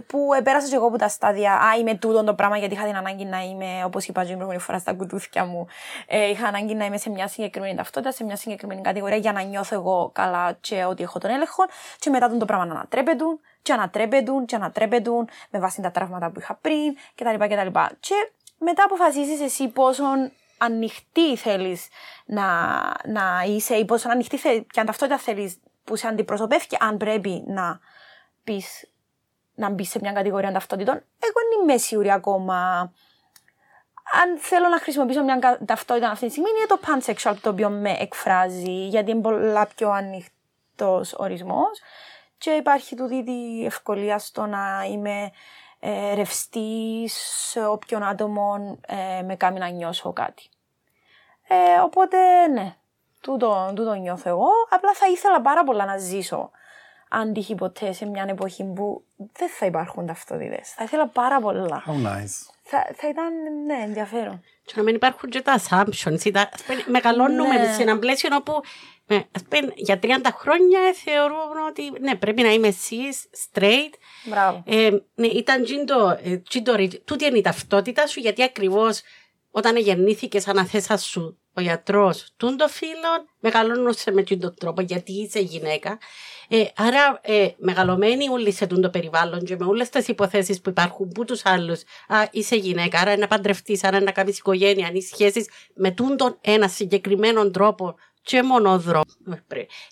που 0.07 0.35
επέρασα 0.39 0.69
και 0.69 0.75
εγώ 0.75 0.87
από 0.87 0.99
τα 0.99 1.09
στάδια. 1.09 1.53
Α, 1.53 1.77
είμαι 1.79 1.95
τούτο 1.95 2.25
το 2.25 2.35
πράγμα 2.35 2.57
γιατί 2.57 2.75
είχα 2.75 2.85
την 2.85 2.97
ανάγκη 2.97 3.25
να 3.25 3.41
είμαι, 3.43 3.85
όπως 3.85 4.07
είπα 4.07 4.21
και 4.21 4.27
την 4.27 4.35
προηγούμενη 4.35 4.63
φορά 4.63 4.79
στα 4.79 4.93
κουτούθια 4.93 5.45
μου. 5.45 5.67
Ε, 6.07 6.29
είχα 6.29 6.47
ανάγκη 6.47 6.75
να 6.75 6.85
είμαι 6.85 6.97
σε 6.97 7.11
μια 7.11 7.29
συγκεκριμένη 7.29 7.75
ταυτότητα, 7.75 8.13
σε 8.13 8.25
μια 8.25 8.37
συγκεκριμένη 8.37 8.81
κατηγορία 8.81 9.17
για 9.17 9.33
να 9.33 9.43
νιώθω 9.43 9.75
εγώ 9.75 10.11
καλά 10.15 10.57
και 10.61 10.85
ότι 10.85 11.03
έχω 11.03 11.19
τον 11.19 11.31
έλεγχο. 11.31 11.65
Και 11.99 12.11
μετά 12.11 12.29
τον 12.29 12.39
το 12.39 12.45
πράγμα 12.45 12.65
να 12.65 12.75
ανατρέπεται 12.75 13.25
και 13.63 13.73
ανατρέπεται 13.73 14.33
και 14.47 14.57
ανατρέπεται 14.57 15.11
με 15.51 15.59
βάση 15.59 15.81
τα 15.83 15.91
τραύματα 15.91 16.31
που 16.31 16.41
είχα 16.41 16.59
πριν 16.61 16.97
κτλ. 17.15 17.55
κτλ. 17.55 17.79
Και 18.01 18.15
μετά 18.59 18.85
αποφασίζεις 18.85 19.41
εσύ 19.41 19.69
πόσο 19.69 20.05
ανοιχτή 20.59 21.37
θέλεις 21.37 21.89
να, 22.27 22.47
να 23.05 23.43
είσαι 23.47 23.75
ή 23.75 23.85
πόσο 23.85 24.09
ανοιχτή 24.09 24.37
θέλεις, 24.39 24.63
και 24.71 24.81
αν 24.81 24.87
ταυτότητα 24.87 25.19
θέλεις 25.19 25.59
που 25.85 25.97
σε 25.97 26.07
αντιπροσωπεύει 26.07 26.67
και 26.67 26.77
αν 26.81 26.97
πρέπει 26.97 27.45
να 27.47 27.81
πεις 28.45 28.91
να 29.55 29.71
μπεις 29.71 29.91
σε 29.91 29.99
μια 30.03 30.13
κατηγορία 30.13 30.53
ταυτότητων. 30.53 30.95
Εγώ 30.95 31.33
δεν 31.51 31.63
είμαι 31.63 31.77
σίγουρη 31.77 32.11
ακόμα. 32.11 32.81
Αν 34.23 34.39
θέλω 34.39 34.69
να 34.69 34.79
χρησιμοποιήσω 34.79 35.23
μια 35.25 35.39
κα- 35.39 35.59
ταυτότητα 35.65 36.11
αυτή 36.11 36.27
τη 36.27 36.31
στιγμή, 36.31 36.49
είναι 36.51 36.67
το 36.67 36.81
pansexual 36.87 37.37
το 37.41 37.51
οποίο 37.51 37.71
με 37.71 37.97
εκφράζει, 37.99 38.87
γιατί 38.87 39.11
είναι 39.11 39.21
πολλά 39.21 39.67
πιο 39.67 39.91
ανοιχτός 39.91 41.15
ορισμός. 41.17 41.81
Και 42.39 42.51
υπάρχει 42.51 42.97
τούτη 42.97 43.15
η 43.31 43.65
ευκολία 43.65 44.19
στο 44.19 44.47
να 44.47 44.85
είμαι 44.91 45.31
ε, 45.81 46.15
ρευστής 46.15 47.15
σε 47.51 47.67
όποιον 47.67 48.03
άτομο 48.03 48.79
ε, 48.87 49.23
με 49.23 49.37
κάνει 49.37 49.59
να 49.59 49.69
νιώσω 49.69 50.13
κάτι. 50.13 50.49
Ε, 51.49 51.81
οπότε, 51.85 52.47
ναι, 52.53 52.75
τούτο, 53.21 53.73
τούτο 53.75 53.95
νιώθω 53.95 54.29
εγώ. 54.29 54.47
Απλά 54.71 54.93
θα 54.95 55.07
ήθελα 55.07 55.41
πάρα 55.41 55.65
πολλά 55.65 55.85
να 55.85 55.97
ζήσω 55.99 56.51
αν 57.09 57.33
τύχει 57.33 57.55
ποτέ 57.55 57.93
σε 57.93 58.07
μια 58.07 58.27
εποχή 58.29 58.65
που 58.65 59.05
δεν 59.17 59.49
θα 59.49 59.67
υπάρχουν 59.67 60.07
ταυτότητες. 60.07 60.71
Θα 60.71 60.85
ήθελα 60.85 61.07
πάρα 61.07 61.41
πολλά. 61.41 61.83
How 61.87 61.91
nice. 62.07 62.51
Θα, 62.63 62.87
θα 62.95 63.09
ήταν, 63.09 63.33
ναι, 63.67 63.75
ενδιαφέρον. 63.83 64.43
Και 64.65 64.73
να 64.77 64.83
μην 64.83 64.95
υπάρχουν 64.95 65.31
και 65.31 65.41
τα 65.43 65.61
assumptions. 65.61 66.25
ή 66.25 66.31
τα- 66.31 66.49
ας 66.55 66.63
πούμε, 66.63 66.85
Μεγαλώνουμε 66.87 67.55
Ναι. 67.59 67.73
σε 67.73 67.83
ένα 67.83 67.99
πλαίσιο 67.99 68.29
όπου 68.37 68.53
ε, 68.53 68.61
ας 68.61 68.63
πούμε, 68.63 68.96
για 69.75 69.99
30 70.03 70.07
χρόνια 70.33 70.81
θεωρούμε 71.05 71.63
ότι 71.69 71.93
ναι, 72.01 72.15
πρέπει 72.17 72.43
να 72.43 72.53
είμαι 72.53 72.75
cis, 72.89 73.39
straight. 73.49 73.93
Μπράβο. 74.25 74.63
Ε, 74.67 74.91
ναι, 75.15 75.27
ήταν 75.27 75.65
τζίντο, 75.65 76.19
ε, 76.23 76.37
τζίντο 76.37 76.75
ρι- 76.75 77.05
τούτη 77.05 77.25
είναι 77.25 77.39
η 77.39 77.43
ταυτότητα 77.43 78.07
σου, 78.07 78.21
γιατί 78.21 78.43
ακριβώς 78.43 79.01
όταν 79.51 79.77
γεννήθηκες, 79.77 80.49
αναθέσας 80.49 81.05
σου 81.05 81.39
ο 81.57 81.61
γιατρός 81.61 82.33
τούν 82.37 82.57
το 82.57 82.69
φίλο, 82.69 83.27
μεγαλώνωσε 83.41 84.11
με 84.11 84.23
τον 84.23 84.55
τρόπο, 84.59 84.81
γιατί 84.81 85.13
είσαι 85.13 85.41
γυναίκα. 85.41 85.99
Ε, 86.49 86.65
άρα, 86.77 87.21
ε, 87.23 87.49
μεγαλωμένοι 87.57 88.29
όλοι 88.29 88.53
σε 88.53 88.67
τούν 88.67 88.81
το 88.81 88.91
περιβάλλον 88.91 89.45
και 89.45 89.57
με 89.59 89.65
όλες 89.65 89.89
τις 89.89 90.09
υποθέσεις 90.09 90.61
που 90.61 90.71
υπάρχουν, 90.71 91.09
που 91.09 91.25
τους 91.25 91.45
άλλους, 91.45 91.83
α, 92.09 92.17
είσαι 92.31 92.57
γυναίκα, 92.57 93.01
άρα 93.01 93.17
να 93.17 93.27
παντρευτείς, 93.27 93.85
άρα 93.85 94.01
να 94.01 94.11
κάνεις 94.11 94.39
οικογένεια, 94.39 94.87
αν 94.87 94.95
είσαι 94.95 95.15
σχέσεις 95.15 95.49
με 95.75 95.91
τούν 95.91 96.17
τον 96.17 96.39
ένα 96.41 96.69
συγκεκριμένο 96.69 97.51
τρόπο 97.51 97.95
και 98.27 98.43
μονόδρομο. 98.43 99.05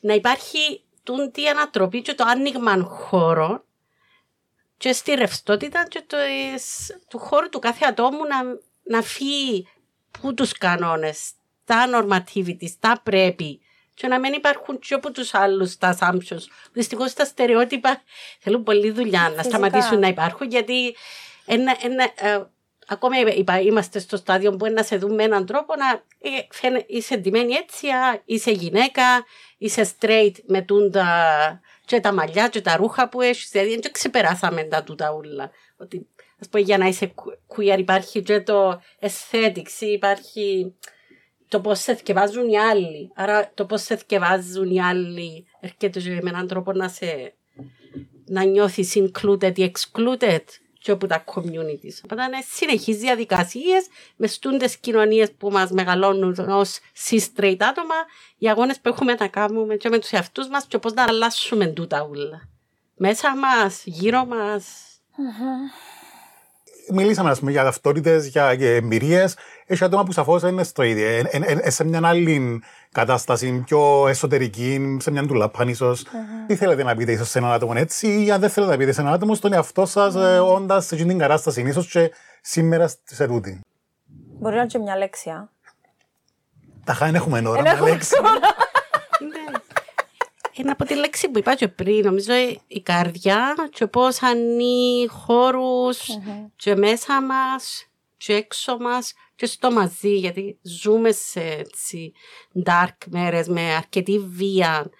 Να 0.01 0.14
υπάρχει 0.14 0.85
τούντι 1.03 1.49
ανατροπή 1.49 2.03
και 2.03 2.14
το 2.14 2.24
άνοιγμα 2.26 2.82
χώρων 2.82 3.64
και 4.76 4.93
στη 4.93 5.14
ρευστότητα 5.14 5.87
και 5.89 6.03
το, 6.07 6.16
εις- 6.55 6.99
του 7.09 7.18
χώρου 7.18 7.49
του 7.49 7.59
κάθε 7.59 7.87
ατόμου 7.89 8.24
να, 8.24 8.37
να 8.97 9.03
φύγει 9.03 9.68
που 10.20 10.35
τους 10.35 10.53
κανόνες, 10.53 11.30
τα 11.64 11.85
normativities, 11.95 12.70
τα 12.80 13.01
πρέπει 13.03 13.61
και 13.95 14.07
να 14.07 14.18
μην 14.18 14.32
υπάρχουν 14.32 14.78
και 14.78 14.95
από 14.95 15.11
τους 15.12 15.35
άλλους 15.35 15.76
τα 15.76 15.99
assumptions. 16.01 16.43
Δυστυχώς 16.72 17.12
τα 17.12 17.24
στερεότυπα 17.24 18.03
θέλουν 18.41 18.62
πολλή 18.62 18.91
δουλειά 18.91 19.20
να 19.20 19.28
Φυσικά. 19.28 19.43
σταματήσουν 19.43 19.99
να 19.99 20.09
υπάρχουν 20.09 20.49
γιατί 20.49 20.97
ένα, 21.47 21.76
ένα, 21.82 22.05
ε, 22.16 22.45
ακόμα 22.87 23.18
είπα, 23.37 23.61
είμαστε 23.61 23.99
στο 23.99 24.16
στάδιο 24.16 24.57
που 24.57 24.66
είναι 24.66 24.74
να 24.74 24.82
σε 24.82 24.97
δούμε 24.97 25.14
με 25.14 25.22
έναν 25.22 25.47
τρόπο 25.47 25.74
να 25.76 25.91
ε, 26.30 26.47
φαίνε- 26.51 26.85
είσαι 26.87 27.16
ντυμένη 27.16 27.53
έτσι, 27.53 27.89
α, 27.89 28.22
είσαι 28.24 28.51
γυναίκα, 28.51 29.03
είσαι 29.59 29.91
straight 29.99 30.32
με 30.47 30.62
τούντα 30.62 31.07
και 31.85 32.01
τα 32.01 32.12
μαλλιά 32.12 32.49
και 32.49 32.61
τα 32.61 32.76
ρούχα 32.76 33.09
που 33.09 33.20
έχεις, 33.20 33.49
δηλαδή 33.51 33.78
δεν 33.80 33.93
ξεπεράσαμε 33.93 34.62
τα 34.62 34.82
τούτα 34.82 35.12
ούλα. 35.12 35.51
Ότι, 35.76 36.07
ας 36.41 36.49
πούμε, 36.49 36.62
για 36.62 36.78
να 36.78 36.87
είσαι 36.87 37.14
queer 37.57 37.78
υπάρχει 37.78 38.22
και 38.22 38.41
το 38.41 38.82
aesthetics, 39.00 39.80
υπάρχει 39.80 40.75
το 41.49 41.61
πώς 41.61 41.80
σε 41.80 41.95
θκευάζουν 41.95 42.49
οι 42.49 42.58
άλλοι. 42.58 43.13
Άρα 43.14 43.50
το 43.54 43.64
πώς 43.64 43.83
σε 43.83 43.96
θκευάζουν 43.96 44.71
οι 44.71 44.83
άλλοι 44.83 45.46
έρχεται 45.61 46.00
και 46.00 46.08
με 46.22 46.30
έναν 46.30 46.46
τρόπο 46.46 46.72
να 46.72 46.88
σε 46.88 47.34
να 48.26 48.45
νιώθεις 48.45 48.92
included 48.96 49.58
ή 49.58 49.72
excluded 49.72 50.45
και 50.84 50.90
από 50.90 51.06
τα 51.06 51.24
communities. 51.24 51.96
Οπότε 52.04 52.22
είναι 52.24 52.44
συνεχείς 52.54 52.96
διαδικασίες 52.96 53.86
με 54.16 54.26
στούντες 54.26 54.76
κοινωνίες 54.76 55.32
που 55.32 55.50
μας 55.50 55.70
μεγαλώνουν 55.70 56.36
ως 56.48 56.78
cis-straight 57.06 57.56
άτομα, 57.58 57.94
οι 58.38 58.48
αγώνες 58.48 58.80
που 58.80 58.88
έχουμε 58.88 59.14
να 59.14 59.28
κάνουμε 59.28 59.76
και 59.76 59.88
με 59.88 59.98
τους 59.98 60.11
εαυτούς 60.11 60.48
μας 60.48 60.64
και 60.66 60.78
πώς 60.78 60.92
να 60.92 61.02
αλλάσουμε 61.02 61.66
τούτα 61.66 62.06
ούλα. 62.11 62.48
Μέσα 62.96 63.36
μας, 63.36 63.82
γύρω 63.84 64.24
μας. 64.24 64.64
Μιλήσαμε 66.92 67.30
ας 67.30 67.38
πούμε, 67.38 67.50
για 67.50 67.64
ταυτότητες, 67.64 68.26
για 68.26 68.48
εμπειρίες. 68.58 69.36
Έχει 69.66 69.84
άτομα 69.84 70.02
που 70.02 70.12
σαφώς 70.12 70.42
είναι 70.42 70.64
στο 70.64 70.82
ίδιο. 70.82 71.06
Ε, 71.06 71.22
ε, 71.30 71.58
ε, 71.62 71.70
σε 71.70 71.84
μια 71.84 72.00
άλλη 72.04 72.62
κατάσταση, 72.95 73.62
πιο 73.66 74.08
εσωτερική, 74.08 74.96
σε 75.00 75.11
μια 75.11 75.26
τουλάπαν 75.26 75.68
ίσως. 75.68 76.04
Τι 76.46 76.57
θέλετε 76.57 76.83
να 76.83 76.95
πείτε 76.95 77.12
ίσως 77.12 77.29
σε 77.29 77.38
έναν 77.38 77.53
άτομο 77.53 77.72
έτσι, 77.76 78.25
ή 78.25 78.30
αν 78.30 78.41
δεν 78.41 78.50
θέλετε 78.50 78.72
να 78.72 78.79
πείτε 78.79 78.92
σε 78.92 79.00
έναν 79.00 79.12
άτομο, 79.12 79.34
στον 79.34 79.53
εαυτό 79.53 79.87
σας, 79.87 80.14
όντας 80.41 80.87
σε 80.87 80.95
αυτή 80.95 81.07
την 81.07 81.18
κατάσταση, 81.18 81.62
ίσω 81.62 81.83
και 81.83 82.12
σήμερα 82.41 82.88
σε 83.04 83.26
τούτη. 83.26 83.61
Μπορεί 84.38 84.54
να 84.54 84.61
είναι 84.61 84.71
και 84.71 84.79
μια 84.79 84.96
λέξη, 84.96 85.30
α. 85.30 85.49
Τα 86.84 86.92
χάνει 86.95 87.16
έχουμε 87.16 87.49
ώρα 87.49 87.58
Εν 87.58 87.64
να 87.64 87.71
έχουμε 87.71 87.91
λέξει. 87.91 88.14
Ναι. 89.21 89.58
Είναι 90.53 90.71
από 90.71 90.84
τη 90.84 90.95
λέξη 90.95 91.29
που 91.29 91.38
είπα 91.38 91.54
και 91.54 91.68
πριν, 91.68 92.04
νομίζω 92.04 92.33
η 92.66 92.80
καρδιά 92.80 93.54
και 93.71 93.87
πώς 93.87 94.22
ανοίγει 94.22 95.08
χώρους 95.08 95.99
και 96.57 96.76
μέσα 96.76 97.22
μας 97.22 97.87
και 98.25 98.34
έξω 98.34 98.76
μας 98.79 99.13
και 99.37 99.46
στο 99.46 99.72
μαζί, 99.72 100.17
γιατί 100.17 100.59
ζούμε 100.63 101.13
σε 101.13 101.41
έτσι 101.41 102.13
dark 102.64 102.96
μέρες 103.07 103.49
με 103.49 103.61
αρκετή 103.61 104.18
βία 104.18 104.91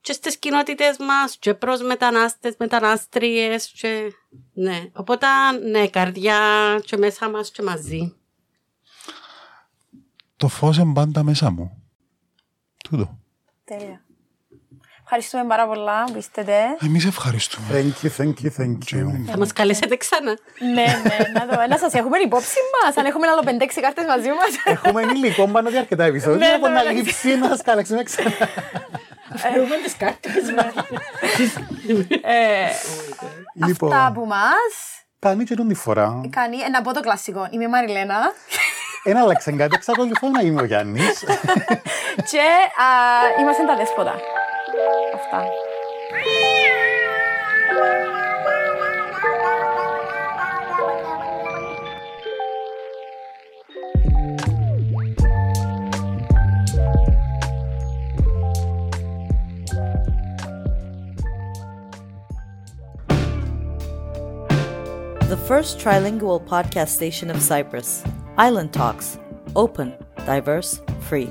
και 0.00 0.12
στις 0.12 0.38
κοινότητες 0.38 0.96
μας 0.98 1.36
και 1.38 1.54
προς 1.54 1.82
μετανάστες, 1.82 2.54
μετανάστριες 2.58 3.70
και 3.70 4.12
ναι. 4.52 4.90
Οπότε 4.92 5.26
ναι, 5.70 5.88
καρδιά 5.88 6.38
και 6.84 6.96
μέσα 6.96 7.30
μας 7.30 7.50
και 7.50 7.62
μαζί. 7.62 8.16
Το 10.36 10.48
φως 10.48 10.76
είναι 10.76 10.92
πάντα 10.92 11.22
μέσα 11.22 11.50
μου. 11.50 11.82
Τούτο. 12.88 13.18
Τέλεια. 13.64 14.03
Ευχαριστούμε 15.04 15.44
πάρα 15.44 15.66
πολλά 15.66 16.04
που 16.04 16.18
είστε 16.18 16.42
τε. 16.42 16.60
Εμείς 16.86 17.04
ευχαριστούμε. 17.06 17.66
Thank 17.72 18.04
you, 18.06 18.10
thank 18.20 18.34
you, 18.44 18.50
thank 18.60 18.78
you. 18.94 19.04
Θα 19.30 19.38
μας 19.38 19.52
καλέσετε 19.52 19.96
ξανά. 19.96 20.36
ναι, 20.74 20.84
ναι, 21.08 21.16
να 21.40 21.44
δω. 21.56 21.66
Να 21.68 21.78
σας 21.78 21.92
έχουμε 21.94 22.18
υπόψη 22.18 22.56
μας, 22.84 22.96
αν 22.96 23.04
έχουμε 23.06 23.26
άλλο 23.28 23.42
5-6 23.44 23.80
κάρτες 23.80 24.04
μαζί 24.06 24.28
μας. 24.28 24.50
Έχουμε 24.64 25.02
υλικό 25.02 25.48
πάνω 25.48 25.68
για 25.68 25.80
αρκετά 25.80 26.04
επεισόδια. 26.04 26.46
Ναι, 26.48 26.54
Από 26.54 26.68
ναι, 26.68 26.74
να 26.74 26.82
ναι. 26.84 26.90
λείψει 26.90 27.36
να 27.36 27.48
σας 27.48 27.62
καλέξουμε 27.62 28.02
ξανά. 28.02 28.30
Έχουμε 29.54 29.76
τις 29.84 29.96
κάρτες 29.96 30.52
μας. 30.56 30.86
Ε, 32.22 32.68
Λοιπόν, 33.66 33.92
Αυτά 33.92 34.06
από 34.06 34.22
εμά. 34.22 34.46
κάνει 35.18 35.44
και 35.44 35.54
τη 35.54 35.74
φορά. 35.74 36.20
Κάνει 36.30 36.56
ένα 36.56 36.78
από 36.78 36.92
το 36.94 37.00
κλασικό. 37.00 37.48
Είμαι 37.50 37.64
η 37.64 37.68
Μαριλένα. 37.68 38.16
Ένα 39.04 39.20
άλλαξε 39.20 39.52
κάτι, 39.52 39.74
εξακολουθώ 39.74 40.28
να 40.28 40.40
είμαι 40.40 40.60
ο 40.60 40.64
Γιάννης. 40.64 41.18
και 42.30 42.44
α, 42.84 42.86
είμαστε 43.40 43.64
τα 43.64 43.76
δέσποτα. 43.76 44.14
Αυτά. 45.13 45.43
The 65.29 65.37
first 65.37 65.77
trilingual 65.77 66.43
podcast 66.43 66.89
station 66.89 67.29
of 67.29 67.39
Cyprus. 67.39 68.03
Island 68.37 68.73
Talks. 68.73 69.19
Open, 69.55 69.93
diverse, 70.25 70.81
free. 71.01 71.29